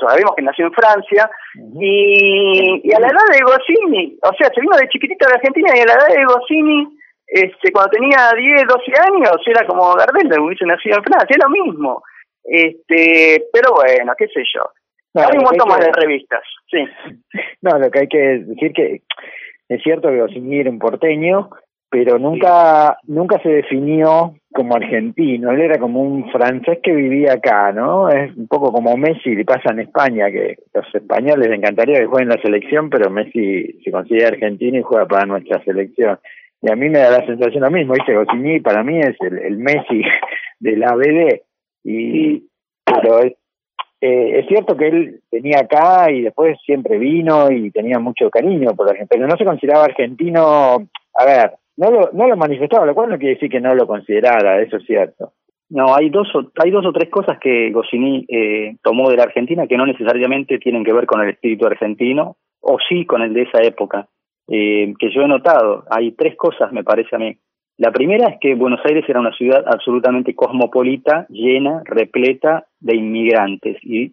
sabemos 0.00 0.34
que 0.36 0.42
nació 0.42 0.66
en 0.66 0.72
Francia, 0.72 1.30
y, 1.80 2.80
y, 2.84 2.92
a 2.92 3.00
la 3.00 3.08
edad 3.08 3.28
de 3.32 3.44
Goscinny, 3.44 4.18
o 4.22 4.32
sea, 4.38 4.48
se 4.54 4.60
vino 4.60 4.76
de 4.76 4.88
chiquitito 4.88 5.26
de 5.26 5.34
Argentina, 5.34 5.70
y 5.74 5.80
a 5.80 5.86
la 5.86 5.92
edad 5.92 6.08
de 6.08 6.24
Goscinny, 6.24 6.88
este, 7.26 7.72
cuando 7.72 7.90
tenía 7.90 8.32
10, 8.34 8.66
12 8.66 8.92
años, 9.12 9.36
era 9.46 9.66
como 9.66 9.94
Gardel, 9.94 10.40
hubiese 10.40 10.64
nacido 10.64 10.96
en 10.96 11.04
Francia, 11.04 11.36
es 11.36 11.44
lo 11.44 11.50
mismo. 11.50 12.02
Este, 12.44 13.44
pero 13.52 13.74
bueno, 13.74 14.14
qué 14.16 14.26
sé 14.28 14.42
yo. 14.54 14.64
hay 15.14 15.36
un 15.36 15.44
montón 15.44 15.68
más 15.68 15.80
de 15.80 15.92
revistas, 15.92 16.42
sí. 16.70 16.84
No, 17.60 17.78
lo 17.78 17.90
que 17.90 17.98
hay 17.98 18.08
que 18.08 18.18
decir 18.18 18.72
que 18.72 19.02
es 19.68 19.82
cierto 19.82 20.08
que 20.08 20.20
Goscinny 20.20 20.60
era 20.60 20.70
un 20.70 20.78
porteño, 20.78 21.50
pero 21.90 22.18
nunca 22.18 22.98
nunca 23.06 23.40
se 23.42 23.48
definió 23.48 24.34
como 24.52 24.76
argentino, 24.76 25.52
él 25.52 25.60
era 25.60 25.78
como 25.78 26.02
un 26.02 26.30
francés 26.30 26.78
que 26.82 26.92
vivía 26.92 27.34
acá, 27.34 27.72
¿no? 27.72 28.08
Es 28.08 28.34
un 28.36 28.48
poco 28.48 28.72
como 28.72 28.96
Messi 28.96 29.34
le 29.34 29.44
pasa 29.44 29.70
en 29.72 29.80
España, 29.80 30.30
que 30.30 30.56
los 30.74 30.94
españoles 30.94 31.48
les 31.48 31.58
encantaría 31.58 32.00
que 32.00 32.06
jueguen 32.06 32.30
la 32.30 32.42
selección, 32.42 32.90
pero 32.90 33.10
Messi 33.10 33.80
se 33.84 33.90
considera 33.90 34.28
argentino 34.28 34.78
y 34.78 34.82
juega 34.82 35.06
para 35.06 35.26
nuestra 35.26 35.62
selección. 35.64 36.18
Y 36.60 36.70
a 36.70 36.76
mí 36.76 36.88
me 36.88 36.98
da 36.98 37.10
la 37.10 37.26
sensación 37.26 37.62
lo 37.62 37.70
mismo, 37.70 37.94
dice 37.94 38.14
Goscinny 38.14 38.60
para 38.60 38.82
mí 38.82 38.98
es 38.98 39.16
el, 39.20 39.38
el 39.38 39.58
Messi 39.58 40.02
de 40.60 40.76
la 40.76 40.94
BD, 40.94 41.42
y, 41.84 42.42
pero 42.84 43.20
eh, 44.00 44.40
es 44.40 44.46
cierto 44.46 44.76
que 44.76 44.88
él 44.88 45.20
venía 45.30 45.60
acá 45.60 46.10
y 46.10 46.22
después 46.22 46.56
siempre 46.64 46.98
vino 46.98 47.50
y 47.50 47.70
tenía 47.70 47.98
mucho 47.98 48.30
cariño 48.30 48.74
por 48.76 48.94
gente, 48.94 49.08
pero 49.10 49.26
no 49.26 49.36
se 49.36 49.44
consideraba 49.44 49.84
argentino, 49.86 50.88
a 51.14 51.24
ver, 51.24 51.52
no 51.76 51.90
lo, 51.90 52.10
no 52.12 52.28
lo 52.28 52.36
manifestaba, 52.36 52.86
lo 52.86 52.94
cual 52.94 53.10
no 53.10 53.18
quiere 53.18 53.34
decir 53.34 53.50
que 53.50 53.60
no 53.60 53.74
lo 53.74 53.86
considerara, 53.86 54.60
eso 54.62 54.76
es 54.76 54.84
cierto. 54.84 55.32
No, 55.70 55.94
hay 55.94 56.08
dos 56.10 56.34
o, 56.34 56.50
hay 56.62 56.70
dos 56.70 56.86
o 56.86 56.92
tres 56.92 57.10
cosas 57.10 57.38
que 57.38 57.70
Goscinny 57.70 58.24
eh, 58.28 58.76
tomó 58.82 59.10
de 59.10 59.16
la 59.16 59.24
Argentina 59.24 59.66
que 59.66 59.76
no 59.76 59.84
necesariamente 59.84 60.58
tienen 60.58 60.82
que 60.82 60.92
ver 60.92 61.06
con 61.06 61.20
el 61.20 61.30
espíritu 61.30 61.66
argentino, 61.66 62.36
o 62.60 62.78
sí 62.88 63.04
con 63.04 63.22
el 63.22 63.34
de 63.34 63.42
esa 63.42 63.62
época, 63.62 64.08
eh, 64.48 64.94
que 64.98 65.10
yo 65.12 65.22
he 65.22 65.28
notado. 65.28 65.84
Hay 65.90 66.12
tres 66.12 66.36
cosas, 66.36 66.72
me 66.72 66.84
parece 66.84 67.14
a 67.16 67.18
mí. 67.18 67.36
La 67.78 67.92
primera 67.92 68.28
es 68.28 68.40
que 68.40 68.56
Buenos 68.56 68.80
Aires 68.84 69.04
era 69.08 69.20
una 69.20 69.32
ciudad 69.32 69.64
absolutamente 69.64 70.34
cosmopolita, 70.34 71.26
llena, 71.28 71.82
repleta 71.84 72.66
de 72.80 72.96
inmigrantes. 72.96 73.76
Y 73.84 74.12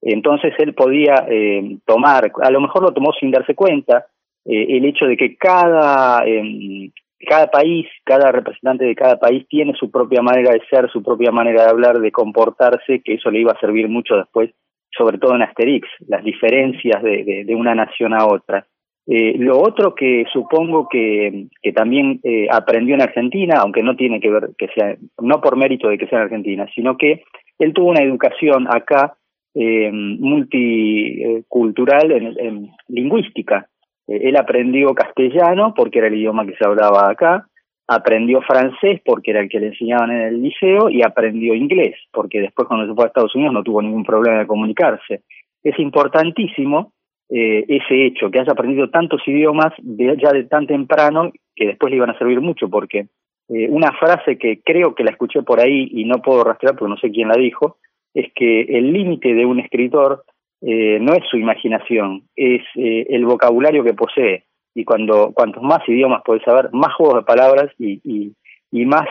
entonces 0.00 0.54
él 0.58 0.72
podía 0.74 1.26
eh, 1.28 1.78
tomar, 1.84 2.30
a 2.40 2.50
lo 2.52 2.60
mejor 2.60 2.82
lo 2.84 2.92
tomó 2.92 3.12
sin 3.18 3.32
darse 3.32 3.56
cuenta, 3.56 4.06
eh, 4.44 4.76
el 4.76 4.84
hecho 4.84 5.06
de 5.06 5.16
que 5.16 5.36
cada, 5.36 6.24
eh, 6.24 6.92
cada 7.26 7.48
país, 7.48 7.86
cada 8.04 8.30
representante 8.30 8.84
de 8.84 8.94
cada 8.94 9.18
país 9.18 9.48
tiene 9.48 9.74
su 9.74 9.90
propia 9.90 10.22
manera 10.22 10.52
de 10.52 10.62
ser, 10.70 10.88
su 10.88 11.02
propia 11.02 11.32
manera 11.32 11.64
de 11.64 11.70
hablar, 11.70 11.98
de 11.98 12.12
comportarse, 12.12 13.02
que 13.04 13.14
eso 13.14 13.32
le 13.32 13.40
iba 13.40 13.50
a 13.50 13.60
servir 13.60 13.88
mucho 13.88 14.16
después, 14.16 14.50
sobre 14.96 15.18
todo 15.18 15.34
en 15.34 15.42
Asterix, 15.42 15.88
las 16.06 16.22
diferencias 16.22 17.02
de, 17.02 17.44
de 17.44 17.54
una 17.56 17.74
nación 17.74 18.14
a 18.14 18.26
otra. 18.26 18.64
Eh, 19.06 19.34
lo 19.36 19.60
otro 19.60 19.94
que 19.94 20.24
supongo 20.32 20.88
que, 20.88 21.48
también 21.74 22.20
eh, 22.22 22.46
aprendió 22.50 22.94
en 22.94 23.02
Argentina, 23.02 23.56
aunque 23.58 23.82
no 23.82 23.96
tiene 23.96 24.20
que 24.20 24.30
ver 24.30 24.50
que 24.56 24.68
sea, 24.68 24.96
no 25.20 25.40
por 25.40 25.56
mérito 25.56 25.88
de 25.88 25.98
que 25.98 26.06
sea 26.06 26.18
en 26.18 26.24
Argentina, 26.24 26.66
sino 26.74 26.96
que 26.96 27.24
él 27.58 27.72
tuvo 27.72 27.90
una 27.90 28.02
educación 28.02 28.66
acá 28.68 29.16
eh, 29.54 29.90
multicultural 29.92 32.10
en, 32.10 32.70
lingüística. 32.88 33.68
Eh, 34.06 34.28
él 34.28 34.36
aprendió 34.36 34.94
castellano 34.94 35.74
porque 35.76 35.98
era 35.98 36.08
el 36.08 36.14
idioma 36.14 36.46
que 36.46 36.56
se 36.56 36.64
hablaba 36.64 37.10
acá, 37.10 37.46
aprendió 37.86 38.40
francés 38.42 39.00
porque 39.04 39.32
era 39.32 39.40
el 39.40 39.48
que 39.48 39.60
le 39.60 39.68
enseñaban 39.68 40.10
en 40.10 40.22
el 40.22 40.42
liceo 40.42 40.88
y 40.88 41.02
aprendió 41.02 41.54
inglés 41.54 41.96
porque 42.12 42.40
después 42.40 42.68
cuando 42.68 42.86
se 42.86 42.94
fue 42.94 43.04
a 43.04 43.08
Estados 43.08 43.34
Unidos 43.34 43.52
no 43.52 43.62
tuvo 43.62 43.82
ningún 43.82 44.04
problema 44.04 44.38
de 44.38 44.46
comunicarse. 44.46 45.22
Es 45.62 45.78
importantísimo 45.78 46.92
eh, 47.34 47.64
ese 47.66 48.04
hecho, 48.04 48.30
que 48.30 48.40
haya 48.40 48.52
aprendido 48.52 48.90
tantos 48.90 49.26
idiomas 49.26 49.72
ya 49.78 50.32
de 50.32 50.44
tan 50.44 50.66
temprano 50.66 51.32
que 51.56 51.68
después 51.68 51.90
le 51.90 51.96
iban 51.96 52.10
a 52.10 52.18
servir 52.18 52.42
mucho, 52.42 52.68
porque 52.68 53.06
eh, 53.48 53.68
una 53.70 53.90
frase 53.92 54.36
que 54.36 54.60
creo 54.62 54.94
que 54.94 55.02
la 55.02 55.12
escuché 55.12 55.42
por 55.42 55.58
ahí 55.58 55.88
y 55.92 56.04
no 56.04 56.20
puedo 56.20 56.44
rastrear 56.44 56.76
porque 56.76 56.90
no 56.90 56.98
sé 56.98 57.10
quién 57.10 57.28
la 57.28 57.36
dijo, 57.36 57.78
es 58.12 58.30
que 58.34 58.60
el 58.62 58.92
límite 58.92 59.32
de 59.32 59.46
un 59.46 59.60
escritor 59.60 60.24
eh, 60.60 60.98
no 61.00 61.14
es 61.14 61.24
su 61.30 61.38
imaginación, 61.38 62.24
es 62.36 62.60
el 62.74 63.24
vocabulario 63.24 63.82
que 63.82 63.94
posee. 63.94 64.44
Y 64.74 64.84
cuando 64.84 65.32
cuantos 65.32 65.62
más 65.62 65.80
idiomas 65.88 66.20
puedes 66.22 66.42
saber, 66.42 66.68
más 66.72 66.92
juegos 66.94 67.16
de 67.16 67.22
palabras 67.22 67.70
y, 67.78 68.00
y, 68.04 68.34
y 68.70 68.84
más 68.84 69.08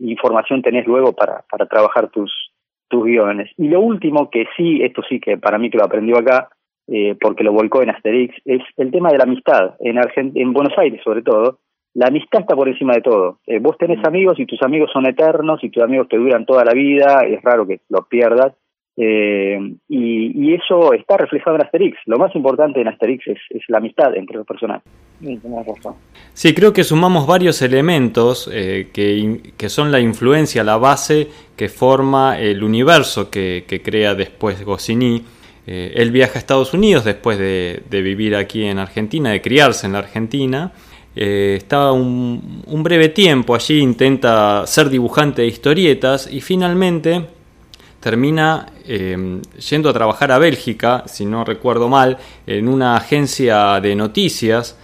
información 0.00 0.62
tenés 0.62 0.84
luego 0.86 1.12
para, 1.12 1.44
para 1.48 1.66
trabajar 1.66 2.10
tus, 2.10 2.52
tus 2.88 3.04
guiones. 3.04 3.50
Y 3.56 3.68
lo 3.68 3.80
último, 3.80 4.30
que 4.30 4.46
sí, 4.56 4.82
esto 4.82 5.02
sí 5.08 5.20
que 5.20 5.38
para 5.38 5.58
mí 5.58 5.70
que 5.70 5.78
lo 5.78 5.84
aprendió 5.84 6.18
acá, 6.18 6.48
eh, 6.88 7.16
porque 7.20 7.44
lo 7.44 7.52
volcó 7.52 7.82
en 7.82 7.90
Asterix, 7.90 8.34
es 8.44 8.62
el 8.76 8.90
tema 8.90 9.10
de 9.10 9.18
la 9.18 9.24
amistad. 9.24 9.74
En, 9.80 9.98
en 10.16 10.52
Buenos 10.52 10.76
Aires, 10.78 11.00
sobre 11.04 11.22
todo, 11.22 11.58
la 11.94 12.06
amistad 12.06 12.40
está 12.40 12.56
por 12.56 12.68
encima 12.68 12.94
de 12.94 13.02
todo. 13.02 13.38
Eh, 13.46 13.58
vos 13.58 13.76
tenés 13.78 13.98
mm. 13.98 14.06
amigos 14.06 14.38
y 14.38 14.46
tus 14.46 14.62
amigos 14.62 14.90
son 14.92 15.06
eternos 15.06 15.62
y 15.62 15.70
tus 15.70 15.82
amigos 15.82 16.08
te 16.08 16.16
duran 16.16 16.46
toda 16.46 16.64
la 16.64 16.72
vida, 16.72 17.20
es 17.26 17.42
raro 17.42 17.66
que 17.66 17.80
los 17.88 18.06
pierdas. 18.08 18.54
Eh, 18.94 19.58
y, 19.88 20.50
y, 20.50 20.54
eso 20.54 20.92
está 20.92 21.16
reflejado 21.16 21.56
en 21.56 21.62
Asterix. 21.62 21.96
Lo 22.04 22.18
más 22.18 22.34
importante 22.36 22.78
en 22.78 22.88
Asterix 22.88 23.26
es, 23.26 23.38
es 23.48 23.62
la 23.68 23.78
amistad 23.78 24.14
entre 24.14 24.36
los 24.36 24.46
personajes. 24.46 24.84
Sí, 26.34 26.54
creo 26.54 26.74
que 26.74 26.84
sumamos 26.84 27.26
varios 27.26 27.62
elementos 27.62 28.50
eh, 28.52 28.90
que, 28.92 29.52
que, 29.56 29.68
son 29.70 29.92
la 29.92 30.00
influencia, 30.00 30.62
la 30.62 30.76
base 30.76 31.28
que 31.56 31.70
forma 31.70 32.38
el 32.38 32.62
universo 32.62 33.30
que, 33.30 33.64
que 33.66 33.80
crea 33.80 34.14
después 34.14 34.62
Goscinny 34.62 35.22
eh, 35.66 35.92
él 35.96 36.10
viaja 36.10 36.34
a 36.34 36.38
Estados 36.38 36.74
Unidos 36.74 37.04
después 37.04 37.38
de, 37.38 37.82
vivir 37.90 38.34
aquí 38.34 38.64
en 38.64 38.78
Argentina, 38.78 39.30
de 39.30 39.40
criarse 39.40 39.86
en 39.86 39.92
la 39.92 40.00
Argentina. 40.00 40.72
Eh, 41.14 41.54
está 41.58 41.92
un, 41.92 42.82
breve 42.82 43.10
tiempo 43.10 43.54
allí, 43.54 43.80
intenta 43.80 44.66
ser 44.66 44.88
dibujante 44.88 45.42
de 45.42 45.48
historietas 45.48 46.32
y 46.32 46.40
finalmente 46.40 47.26
termina 48.00 48.66
eh, 48.86 49.40
yendo 49.70 49.90
a 49.90 49.92
trabajar 49.92 50.32
a 50.32 50.38
Bélgica, 50.38 51.04
si 51.06 51.24
no 51.24 51.44
recuerdo 51.44 51.88
mal, 51.88 52.18
en 52.46 52.66
una 52.66 52.96
agencia 52.96 53.80
de 53.80 53.94
noticias 53.94 54.76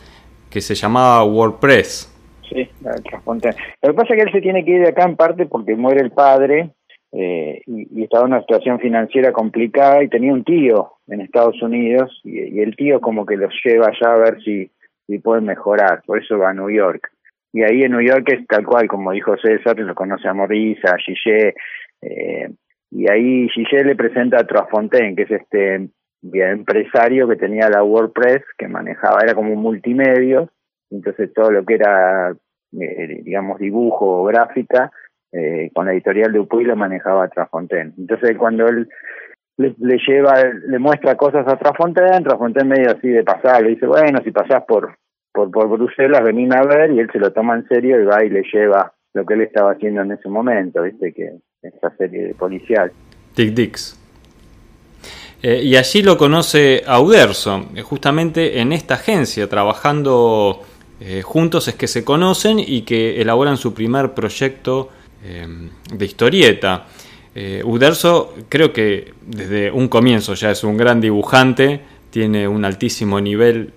que 0.48 0.60
se 0.60 0.76
llamaba 0.76 1.24
WordPress. 1.24 2.14
Sí, 2.48 2.68
la 2.82 2.92
Lo 2.92 3.02
que 3.02 3.94
pasa 3.94 4.14
es 4.14 4.16
que 4.16 4.22
él 4.22 4.32
se 4.32 4.40
tiene 4.40 4.64
que 4.64 4.70
ir 4.70 4.80
de 4.82 4.88
acá 4.88 5.04
en 5.04 5.16
parte 5.16 5.46
porque 5.46 5.74
muere 5.74 6.00
el 6.00 6.12
padre 6.12 6.70
eh, 7.12 7.62
y, 7.66 8.02
estaba 8.02 8.26
en 8.26 8.32
una 8.32 8.40
situación 8.42 8.78
financiera 8.80 9.32
complicada 9.32 10.02
y 10.02 10.08
tenía 10.08 10.32
un 10.32 10.44
tío 10.44 10.92
en 11.06 11.22
Estados 11.22 11.60
Unidos 11.62 12.20
y, 12.24 12.60
el 12.60 12.76
tío 12.76 13.00
como 13.00 13.24
que 13.24 13.36
los 13.36 13.52
lleva 13.64 13.86
allá 13.86 14.14
a 14.14 14.18
ver 14.18 14.42
si, 14.42 14.70
si 15.06 15.18
pueden 15.18 15.44
mejorar, 15.44 16.02
por 16.06 16.22
eso 16.22 16.38
va 16.38 16.50
a 16.50 16.54
New 16.54 16.70
York. 16.70 17.10
Y 17.52 17.62
ahí 17.62 17.82
en 17.82 17.92
New 17.92 18.02
York 18.02 18.28
es 18.30 18.46
tal 18.46 18.66
cual, 18.66 18.88
como 18.88 19.12
dijo 19.12 19.36
César, 19.38 19.78
lo 19.78 19.94
conoce 19.94 20.28
a 20.28 20.34
Morisa, 20.34 20.90
a 20.94 20.98
Gillet, 20.98 21.54
eh, 22.02 22.50
y 22.90 23.10
ahí 23.10 23.48
Gillet 23.48 23.84
le 23.84 23.96
presenta 23.96 24.38
a 24.38 24.46
Trasfontaine, 24.46 25.16
que 25.16 25.22
es 25.22 25.30
este 25.30 25.88
empresario 26.22 27.28
que 27.28 27.36
tenía 27.36 27.70
la 27.70 27.82
WordPress, 27.82 28.42
que 28.56 28.68
manejaba, 28.68 29.20
era 29.22 29.34
como 29.34 29.52
un 29.52 29.62
multimedio, 29.62 30.50
entonces 30.90 31.32
todo 31.32 31.50
lo 31.50 31.64
que 31.64 31.74
era, 31.74 32.34
eh, 32.78 33.20
digamos, 33.22 33.58
dibujo 33.58 34.22
o 34.22 34.24
gráfica, 34.24 34.90
eh, 35.32 35.70
con 35.74 35.86
la 35.86 35.92
editorial 35.92 36.32
de 36.32 36.40
Upuy 36.40 36.64
lo 36.64 36.76
manejaba 36.76 37.28
Trasfontaine. 37.28 37.92
Entonces 37.98 38.36
cuando 38.36 38.66
él 38.66 38.88
le, 39.56 39.98
lleva, 40.06 40.34
le 40.66 40.78
muestra 40.78 41.16
cosas 41.16 41.46
a 41.48 41.56
Trasfontaine, 41.56 42.22
Trasfontaine 42.22 42.68
medio 42.68 42.90
así 42.90 43.08
de 43.08 43.24
pasar, 43.24 43.62
le 43.62 43.70
dice, 43.70 43.86
bueno, 43.86 44.20
si 44.24 44.30
pasás 44.30 44.64
por, 44.66 44.96
por, 45.32 45.50
por 45.50 45.68
Bruselas, 45.68 46.22
venime 46.22 46.56
a 46.56 46.62
ver, 46.62 46.92
y 46.92 47.00
él 47.00 47.10
se 47.12 47.18
lo 47.18 47.32
toma 47.32 47.56
en 47.56 47.66
serio 47.66 48.00
y 48.00 48.04
va 48.04 48.24
y 48.24 48.30
le 48.30 48.42
lleva 48.52 48.92
lo 49.14 49.26
que 49.26 49.34
él 49.34 49.42
estaba 49.42 49.72
haciendo 49.72 50.02
en 50.02 50.12
ese 50.12 50.28
momento, 50.28 50.82
viste, 50.82 51.12
que 51.12 51.32
esa 51.62 51.94
serie 51.96 52.28
de 52.28 52.34
policial. 52.34 52.92
Dick 53.36 53.52
Dix. 53.52 53.98
Eh, 55.42 55.62
y 55.62 55.76
allí 55.76 56.02
lo 56.02 56.18
conoce 56.18 56.82
Auderso, 56.86 57.68
eh, 57.74 57.82
justamente 57.82 58.60
en 58.60 58.72
esta 58.72 58.94
agencia, 58.94 59.48
trabajando 59.48 60.62
eh, 61.00 61.22
juntos 61.22 61.68
es 61.68 61.74
que 61.74 61.86
se 61.86 62.04
conocen 62.04 62.58
y 62.58 62.82
que 62.82 63.20
elaboran 63.20 63.56
su 63.56 63.72
primer 63.72 64.14
proyecto 64.14 64.90
de 65.22 66.04
historieta. 66.04 66.86
Uderzo 67.64 68.34
creo 68.48 68.72
que 68.72 69.12
desde 69.26 69.70
un 69.70 69.88
comienzo 69.88 70.34
ya 70.34 70.50
es 70.50 70.64
un 70.64 70.76
gran 70.76 71.00
dibujante, 71.00 71.80
tiene 72.10 72.48
un 72.48 72.64
altísimo 72.64 73.20
nivel 73.20 73.72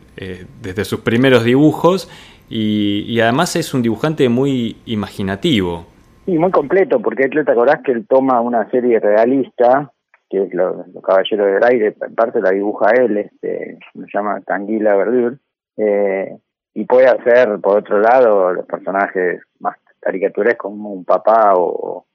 desde 0.61 0.85
sus 0.85 1.01
primeros 1.01 1.43
dibujos 1.43 2.09
y, 2.53 3.21
además 3.21 3.55
es 3.55 3.73
un 3.73 3.81
dibujante 3.81 4.27
muy 4.27 4.75
imaginativo. 4.85 5.85
Sí, 6.25 6.37
muy 6.37 6.51
completo, 6.51 6.99
porque 6.99 7.29
te 7.29 7.39
acordás 7.39 7.81
que 7.81 7.93
él 7.93 8.05
toma 8.07 8.41
una 8.41 8.69
serie 8.69 8.99
realista, 8.99 9.91
que 10.29 10.43
es 10.43 10.53
Los 10.53 10.75
Caballeros 11.01 11.47
del 11.47 11.63
Aire, 11.63 11.95
en 11.99 12.15
parte 12.15 12.41
la 12.41 12.51
dibuja 12.51 12.91
él, 12.91 13.17
este, 13.17 13.79
se 13.93 14.05
llama 14.13 14.41
Tanguila 14.41 14.95
Verdure, 14.97 15.37
eh, 15.77 16.37
y 16.73 16.85
puede 16.85 17.07
hacer, 17.07 17.59
por 17.61 17.77
otro 17.77 17.99
lado, 18.01 18.53
los 18.53 18.65
personajes 18.65 19.41
más 19.59 19.77
caricaturescos 20.01 20.71
como 20.71 20.91
un 20.91 21.05
papá 21.05 21.53
o, 21.55 22.05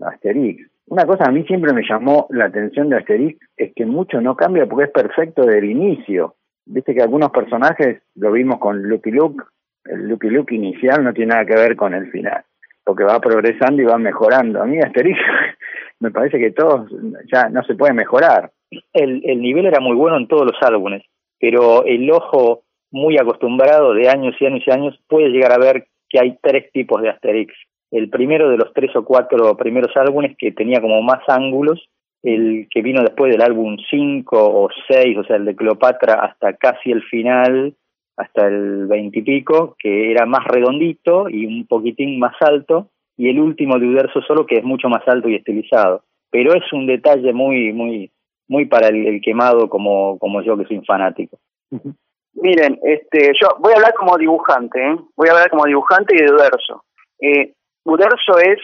Asterix. 0.00 0.68
Una 0.86 1.06
cosa 1.06 1.24
a 1.24 1.30
mí 1.30 1.44
siempre 1.44 1.72
me 1.72 1.86
llamó 1.88 2.26
la 2.30 2.46
atención 2.46 2.88
de 2.88 2.96
Asterix 2.96 3.38
es 3.56 3.72
que 3.74 3.86
mucho 3.86 4.20
no 4.20 4.34
cambia 4.34 4.66
porque 4.66 4.86
es 4.86 4.90
perfecto 4.90 5.42
del 5.42 5.64
inicio. 5.64 6.34
Viste 6.66 6.94
que 6.94 7.02
algunos 7.02 7.30
personajes 7.30 8.02
lo 8.16 8.32
vimos 8.32 8.58
con 8.58 8.82
Lucky 8.82 9.10
Luke, 9.10 9.44
el 9.84 10.08
Lucky 10.08 10.28
Luke 10.28 10.54
inicial 10.54 11.04
no 11.04 11.12
tiene 11.12 11.34
nada 11.34 11.44
que 11.44 11.54
ver 11.54 11.76
con 11.76 11.94
el 11.94 12.10
final 12.10 12.42
porque 12.84 13.04
va 13.04 13.18
progresando 13.20 13.80
y 13.80 13.86
va 13.86 13.98
mejorando. 13.98 14.62
A 14.62 14.66
mí 14.66 14.78
Asterix 14.78 15.18
me 16.00 16.10
parece 16.10 16.38
que 16.38 16.50
todos 16.50 16.90
ya 17.32 17.48
no 17.48 17.62
se 17.64 17.74
puede 17.74 17.94
mejorar. 17.94 18.50
El 18.92 19.40
nivel 19.40 19.66
era 19.66 19.80
muy 19.80 19.94
bueno 19.94 20.16
en 20.16 20.26
todos 20.26 20.44
los 20.44 20.60
álbumes, 20.62 21.04
pero 21.38 21.84
el 21.84 22.10
ojo 22.10 22.64
muy 22.90 23.18
acostumbrado 23.18 23.94
de 23.94 24.08
años 24.08 24.34
y 24.38 24.46
años 24.46 24.62
y 24.66 24.70
años 24.70 25.00
puede 25.08 25.28
llegar 25.28 25.52
a 25.52 25.58
ver 25.58 25.86
que 26.14 26.20
hay 26.20 26.38
tres 26.40 26.70
tipos 26.70 27.02
de 27.02 27.08
Asterix. 27.08 27.52
El 27.90 28.08
primero 28.08 28.48
de 28.48 28.56
los 28.56 28.72
tres 28.72 28.94
o 28.94 29.04
cuatro 29.04 29.56
primeros 29.56 29.90
álbumes 29.96 30.36
que 30.38 30.52
tenía 30.52 30.80
como 30.80 31.02
más 31.02 31.22
ángulos, 31.26 31.88
el 32.22 32.68
que 32.70 32.82
vino 32.82 33.02
después 33.02 33.32
del 33.32 33.42
álbum 33.42 33.76
5 33.90 34.26
o 34.32 34.68
6, 34.88 35.18
o 35.18 35.24
sea, 35.24 35.36
el 35.36 35.44
de 35.44 35.56
Cleopatra 35.56 36.14
hasta 36.24 36.52
casi 36.52 36.92
el 36.92 37.02
final, 37.02 37.74
hasta 38.16 38.46
el 38.46 38.86
veintipico, 38.86 39.74
que 39.76 40.12
era 40.12 40.24
más 40.24 40.44
redondito 40.46 41.28
y 41.28 41.46
un 41.46 41.66
poquitín 41.66 42.20
más 42.20 42.36
alto, 42.40 42.90
y 43.16 43.28
el 43.28 43.40
último 43.40 43.80
de 43.80 43.88
Uderzo 43.88 44.22
solo 44.22 44.46
que 44.46 44.58
es 44.58 44.64
mucho 44.64 44.88
más 44.88 45.02
alto 45.08 45.28
y 45.28 45.34
estilizado. 45.34 46.04
Pero 46.30 46.54
es 46.54 46.72
un 46.72 46.86
detalle 46.86 47.32
muy, 47.32 47.72
muy, 47.72 48.12
muy 48.46 48.66
para 48.66 48.86
el, 48.86 49.20
quemado 49.20 49.68
como, 49.68 50.16
como 50.20 50.42
yo 50.42 50.56
que 50.56 50.64
soy 50.66 50.78
un 50.78 50.84
fanático. 50.84 51.40
Miren, 52.34 52.78
este, 52.82 53.32
yo 53.40 53.56
voy 53.60 53.72
a 53.72 53.76
hablar 53.76 53.94
como 53.94 54.16
dibujante, 54.18 54.80
¿eh? 54.80 54.96
voy 55.16 55.28
a 55.28 55.32
hablar 55.32 55.50
como 55.50 55.66
dibujante 55.66 56.14
y 56.14 56.18
de 56.18 56.32
Uderzo. 56.32 56.84
Eh, 57.20 57.52
Uderzo 57.84 58.38
es, 58.38 58.58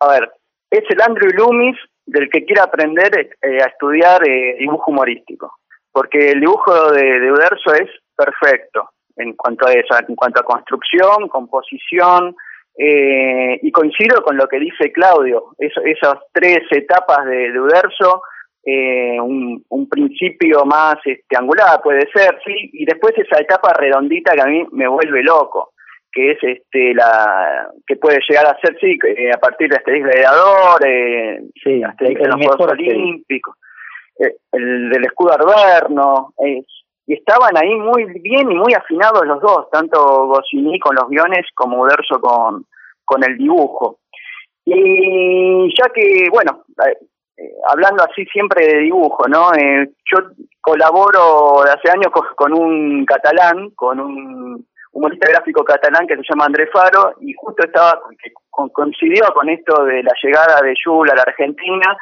a 0.00 0.08
ver, 0.12 0.30
es 0.70 0.84
el 0.88 1.00
Andrew 1.00 1.30
Loomis 1.30 1.76
del 2.04 2.28
que 2.30 2.44
quiera 2.44 2.64
aprender 2.64 3.10
eh, 3.42 3.62
a 3.62 3.66
estudiar 3.66 4.26
eh, 4.28 4.56
dibujo 4.58 4.90
humorístico, 4.90 5.58
porque 5.90 6.30
el 6.30 6.40
dibujo 6.40 6.90
de, 6.92 7.20
de 7.20 7.32
Uderzo 7.32 7.72
es 7.74 7.90
perfecto 8.14 8.90
en 9.16 9.34
cuanto 9.34 9.66
a 9.66 9.72
eso, 9.72 9.96
en 10.06 10.14
cuanto 10.14 10.40
a 10.40 10.44
construcción, 10.44 11.28
composición, 11.28 12.36
eh, 12.78 13.58
y 13.62 13.72
coincido 13.72 14.22
con 14.22 14.36
lo 14.36 14.46
que 14.48 14.58
dice 14.58 14.92
Claudio, 14.92 15.54
esas 15.58 16.18
tres 16.32 16.60
etapas 16.70 17.24
de, 17.24 17.50
de 17.50 17.60
Uderzo, 17.60 18.20
eh, 18.68 19.20
un, 19.20 19.64
un, 19.68 19.88
principio 19.88 20.64
más 20.64 20.96
este, 21.04 21.36
angular 21.36 21.80
puede 21.82 22.10
ser, 22.12 22.36
sí, 22.44 22.70
y 22.72 22.84
después 22.84 23.14
esa 23.16 23.40
etapa 23.40 23.72
redondita 23.74 24.32
que 24.34 24.42
a 24.42 24.46
mí 24.46 24.66
me 24.72 24.88
vuelve 24.88 25.22
loco, 25.22 25.70
que 26.10 26.32
es 26.32 26.38
este 26.42 26.92
la 26.92 27.70
que 27.86 27.94
puede 27.94 28.18
llegar 28.28 28.44
a 28.44 28.58
ser, 28.58 28.76
sí, 28.80 28.98
eh, 29.06 29.30
a 29.32 29.38
partir 29.38 29.70
de 29.70 29.76
este 29.76 30.00
gladiador, 30.00 30.84
eh, 30.84 31.42
sí, 31.62 31.80
hasta 31.84 32.06
el, 32.06 32.14
los 32.14 32.34
Juegos 32.34 32.72
Olímpicos, 32.72 33.54
eh, 34.18 34.34
el 34.50 34.90
del 34.90 35.04
escudo 35.04 35.34
arverno, 35.34 36.34
y 37.06 37.14
estaban 37.14 37.56
ahí 37.56 37.72
muy 37.76 38.04
bien 38.20 38.50
y 38.50 38.54
muy 38.56 38.74
afinados 38.74 39.24
los 39.28 39.40
dos, 39.40 39.70
tanto 39.70 40.26
Goscinny 40.26 40.80
con 40.80 40.96
los 40.96 41.08
guiones 41.08 41.46
como 41.54 41.82
Uderzo 41.82 42.20
con, 42.20 42.64
con 43.04 43.22
el 43.22 43.36
dibujo. 43.36 44.00
Y 44.64 45.72
ya 45.78 45.88
que, 45.94 46.26
bueno, 46.32 46.64
eh, 47.38 47.52
hablando 47.68 48.02
así 48.02 48.24
siempre 48.26 48.66
de 48.66 48.78
dibujo, 48.78 49.28
¿no? 49.28 49.52
Eh, 49.54 49.90
yo 50.10 50.18
colaboro 50.60 51.62
de 51.64 51.70
hace 51.70 51.90
años 51.90 52.10
con, 52.34 52.52
un 52.54 53.04
catalán, 53.04 53.70
con 53.74 54.00
un 54.00 54.66
humorista 54.92 55.28
gráfico 55.28 55.62
catalán 55.62 56.06
que 56.06 56.16
se 56.16 56.22
llama 56.28 56.46
André 56.46 56.66
Faro, 56.68 57.14
y 57.20 57.34
justo 57.34 57.66
estaba, 57.66 58.00
coincidió 58.50 59.26
con 59.34 59.50
esto 59.50 59.84
de 59.84 60.02
la 60.02 60.12
llegada 60.22 60.62
de 60.62 60.74
Yul 60.82 61.10
a 61.10 61.14
la 61.14 61.22
Argentina, 61.22 61.96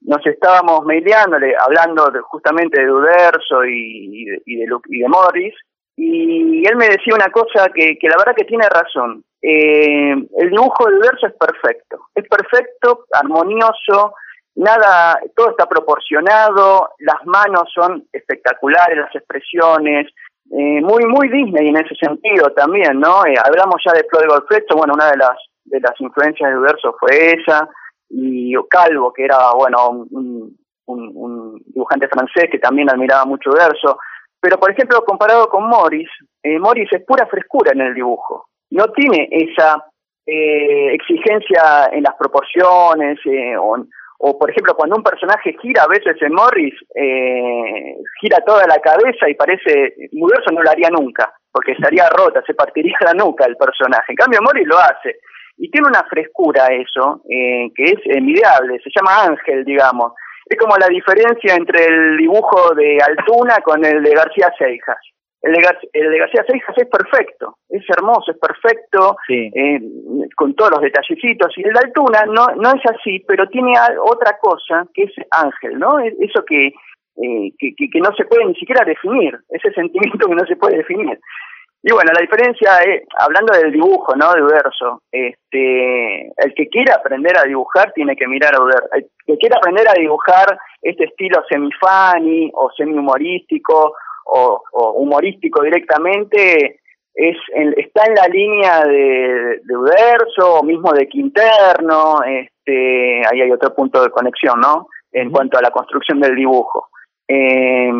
nos 0.00 0.26
estábamos 0.26 0.84
maileándole, 0.86 1.54
hablando 1.58 2.10
justamente 2.22 2.82
de 2.82 2.90
Uderzo 2.90 3.64
y, 3.66 4.24
de, 4.24 4.42
y, 4.46 4.56
de, 4.56 5.08
Morris, 5.08 5.54
y 5.96 6.66
él 6.66 6.76
me 6.76 6.88
decía 6.88 7.14
una 7.14 7.30
cosa 7.30 7.68
que, 7.74 7.98
que 7.98 8.08
la 8.08 8.16
verdad 8.16 8.34
que 8.34 8.46
tiene 8.46 8.66
razón. 8.70 9.22
Eh, 9.42 10.12
el 10.12 10.50
dibujo 10.50 10.88
de 10.88 10.96
Uderzo 10.96 11.26
es 11.26 11.34
perfecto, 11.34 11.98
es 12.14 12.26
perfecto, 12.26 13.04
armonioso, 13.12 14.14
nada, 14.54 15.18
todo 15.36 15.50
está 15.50 15.66
proporcionado, 15.66 16.90
las 16.98 17.24
manos 17.24 17.70
son 17.74 18.04
espectaculares, 18.12 18.98
las 18.98 19.14
expresiones, 19.14 20.06
eh, 20.50 20.80
muy, 20.82 21.04
muy 21.06 21.28
Disney 21.28 21.68
en 21.68 21.76
ese 21.76 21.94
sentido 21.94 22.50
también, 22.52 22.98
¿no? 22.98 23.24
Eh, 23.24 23.34
hablamos 23.44 23.80
ya 23.84 23.92
de 23.92 24.04
Flo 24.04 24.20
de 24.20 24.26
Golfetto, 24.26 24.76
bueno, 24.76 24.94
una 24.94 25.10
de 25.10 25.16
las, 25.16 25.36
de 25.64 25.80
las 25.80 26.00
influencias 26.00 26.50
de 26.50 26.58
Uderzo 26.58 26.96
fue 26.98 27.34
esa, 27.34 27.68
y 28.08 28.54
Calvo, 28.68 29.12
que 29.12 29.24
era, 29.24 29.52
bueno, 29.54 30.06
un, 30.10 30.56
un, 30.86 31.62
dibujante 31.66 32.08
francés 32.08 32.48
que 32.50 32.58
también 32.58 32.90
admiraba 32.90 33.24
mucho 33.24 33.50
verso. 33.52 33.98
Pero, 34.40 34.58
por 34.58 34.70
ejemplo, 34.70 35.04
comparado 35.04 35.48
con 35.48 35.68
Morris, 35.68 36.08
eh, 36.42 36.58
Morris 36.58 36.88
es 36.92 37.04
pura 37.04 37.26
frescura 37.26 37.72
en 37.72 37.82
el 37.82 37.94
dibujo. 37.94 38.48
No 38.70 38.90
tiene 38.92 39.28
esa 39.30 39.84
eh, 40.26 40.94
exigencia 40.94 41.90
en 41.92 42.02
las 42.02 42.14
proporciones, 42.16 43.18
eh, 43.26 43.56
o, 43.56 43.76
o, 44.22 44.38
por 44.38 44.50
ejemplo, 44.50 44.74
cuando 44.74 44.96
un 44.96 45.02
personaje 45.02 45.56
gira, 45.62 45.84
a 45.84 45.88
veces 45.88 46.14
en 46.20 46.34
Morris, 46.34 46.74
eh, 46.94 47.96
gira 48.20 48.38
toda 48.44 48.66
la 48.66 48.78
cabeza 48.78 49.26
y 49.30 49.34
parece, 49.34 49.94
Muderso 50.12 50.50
no 50.52 50.62
lo 50.62 50.70
haría 50.70 50.90
nunca, 50.90 51.32
porque 51.50 51.72
estaría 51.72 52.06
rota, 52.10 52.42
se 52.46 52.52
partiría 52.52 52.96
la 53.00 53.14
nuca 53.14 53.46
el 53.46 53.56
personaje. 53.56 54.12
En 54.12 54.16
cambio, 54.16 54.40
Morris 54.42 54.66
lo 54.66 54.78
hace 54.78 55.16
y 55.56 55.70
tiene 55.70 55.88
una 55.88 56.04
frescura 56.04 56.66
eso, 56.66 57.22
eh, 57.30 57.70
que 57.74 57.84
es 57.84 58.00
envidiable, 58.04 58.78
se 58.84 58.90
llama 58.94 59.24
Ángel, 59.24 59.64
digamos. 59.64 60.12
Es 60.44 60.58
como 60.58 60.76
la 60.76 60.88
diferencia 60.88 61.54
entre 61.54 61.86
el 61.86 62.18
dibujo 62.18 62.74
de 62.74 62.98
Altuna 63.00 63.56
con 63.64 63.82
el 63.86 64.02
de 64.02 64.10
García 64.10 64.52
Seijas. 64.58 64.98
El 65.42 65.52
de, 65.52 65.60
el 65.94 66.10
de 66.10 66.18
García 66.18 66.44
Seijas 66.46 66.76
es 66.76 66.88
perfecto, 66.88 67.56
es 67.68 67.82
hermoso, 67.88 68.30
es 68.30 68.38
perfecto, 68.38 69.16
eh, 69.28 69.80
con 70.36 70.54
todos 70.54 70.72
los 70.72 70.82
detallecitos. 70.82 71.56
Y 71.56 71.62
el 71.62 71.72
de 71.72 71.80
Altuna 71.80 72.24
no, 72.26 72.48
no 72.56 72.70
es 72.70 72.82
así, 72.84 73.24
pero 73.26 73.48
tiene 73.48 73.72
otra 74.04 74.36
cosa 74.38 74.86
que 74.92 75.04
es 75.04 75.12
Ángel, 75.30 75.78
¿no? 75.78 75.98
Eso 75.98 76.44
que, 76.44 76.66
eh, 76.66 77.52
que, 77.58 77.74
que, 77.74 78.00
no 78.00 78.14
se 78.14 78.26
puede 78.26 78.44
ni 78.44 78.54
siquiera 78.54 78.84
definir, 78.84 79.38
ese 79.48 79.70
sentimiento 79.74 80.28
que 80.28 80.34
no 80.34 80.44
se 80.46 80.56
puede 80.56 80.78
definir. 80.78 81.18
Y 81.82 81.92
bueno, 81.92 82.10
la 82.12 82.20
diferencia 82.20 82.76
es, 82.80 83.04
hablando 83.18 83.56
del 83.56 83.72
dibujo, 83.72 84.14
¿no? 84.14 84.34
De 84.34 84.42
verso, 84.42 85.00
este, 85.10 86.26
el 86.26 86.54
que 86.54 86.68
quiera 86.68 86.96
aprender 86.96 87.34
a 87.38 87.44
dibujar 87.44 87.92
tiene 87.94 88.14
que 88.14 88.28
mirar 88.28 88.54
a 88.54 88.62
Uder. 88.62 88.82
El 88.92 89.06
que 89.26 89.38
quiera 89.38 89.56
aprender 89.56 89.88
a 89.88 89.98
dibujar 89.98 90.58
este 90.82 91.04
estilo 91.04 91.42
semi-funny 91.48 92.50
o 92.52 92.70
semi-humorístico 92.76 93.94
o, 94.26 94.62
humorístico 94.96 95.62
directamente, 95.62 96.80
es 97.14 97.36
está 97.76 98.06
en 98.06 98.14
la 98.14 98.28
línea 98.28 98.84
de, 98.84 99.60
de 99.64 99.76
Uderzo 99.76 100.60
o 100.60 100.62
mismo 100.62 100.92
de 100.92 101.08
Quinterno, 101.08 102.22
este, 102.22 103.22
ahí 103.26 103.42
hay 103.42 103.50
otro 103.50 103.74
punto 103.74 104.02
de 104.02 104.10
conexión, 104.10 104.60
¿no? 104.60 104.88
En 105.12 105.30
cuanto 105.30 105.58
a 105.58 105.62
la 105.62 105.70
construcción 105.70 106.20
del 106.20 106.36
dibujo. 106.36 106.88
Eh, 107.26 107.90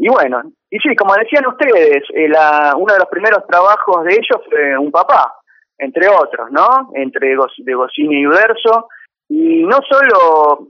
y 0.00 0.08
bueno, 0.08 0.42
y 0.70 0.78
sí, 0.78 0.94
como 0.94 1.14
decían 1.14 1.46
ustedes, 1.46 2.04
eh, 2.14 2.28
uno 2.76 2.92
de 2.92 2.98
los 2.98 3.08
primeros 3.08 3.46
trabajos 3.46 4.04
de 4.04 4.14
ellos 4.14 4.40
fue 4.48 4.78
Un 4.78 4.90
Papá, 4.90 5.34
entre 5.78 6.08
otros, 6.08 6.50
¿no? 6.50 6.90
Entre 6.94 7.28
de 7.28 7.74
y 7.96 8.26
Uderzo. 8.26 8.88
Y 9.28 9.64
no 9.64 9.78
solo, 9.88 10.68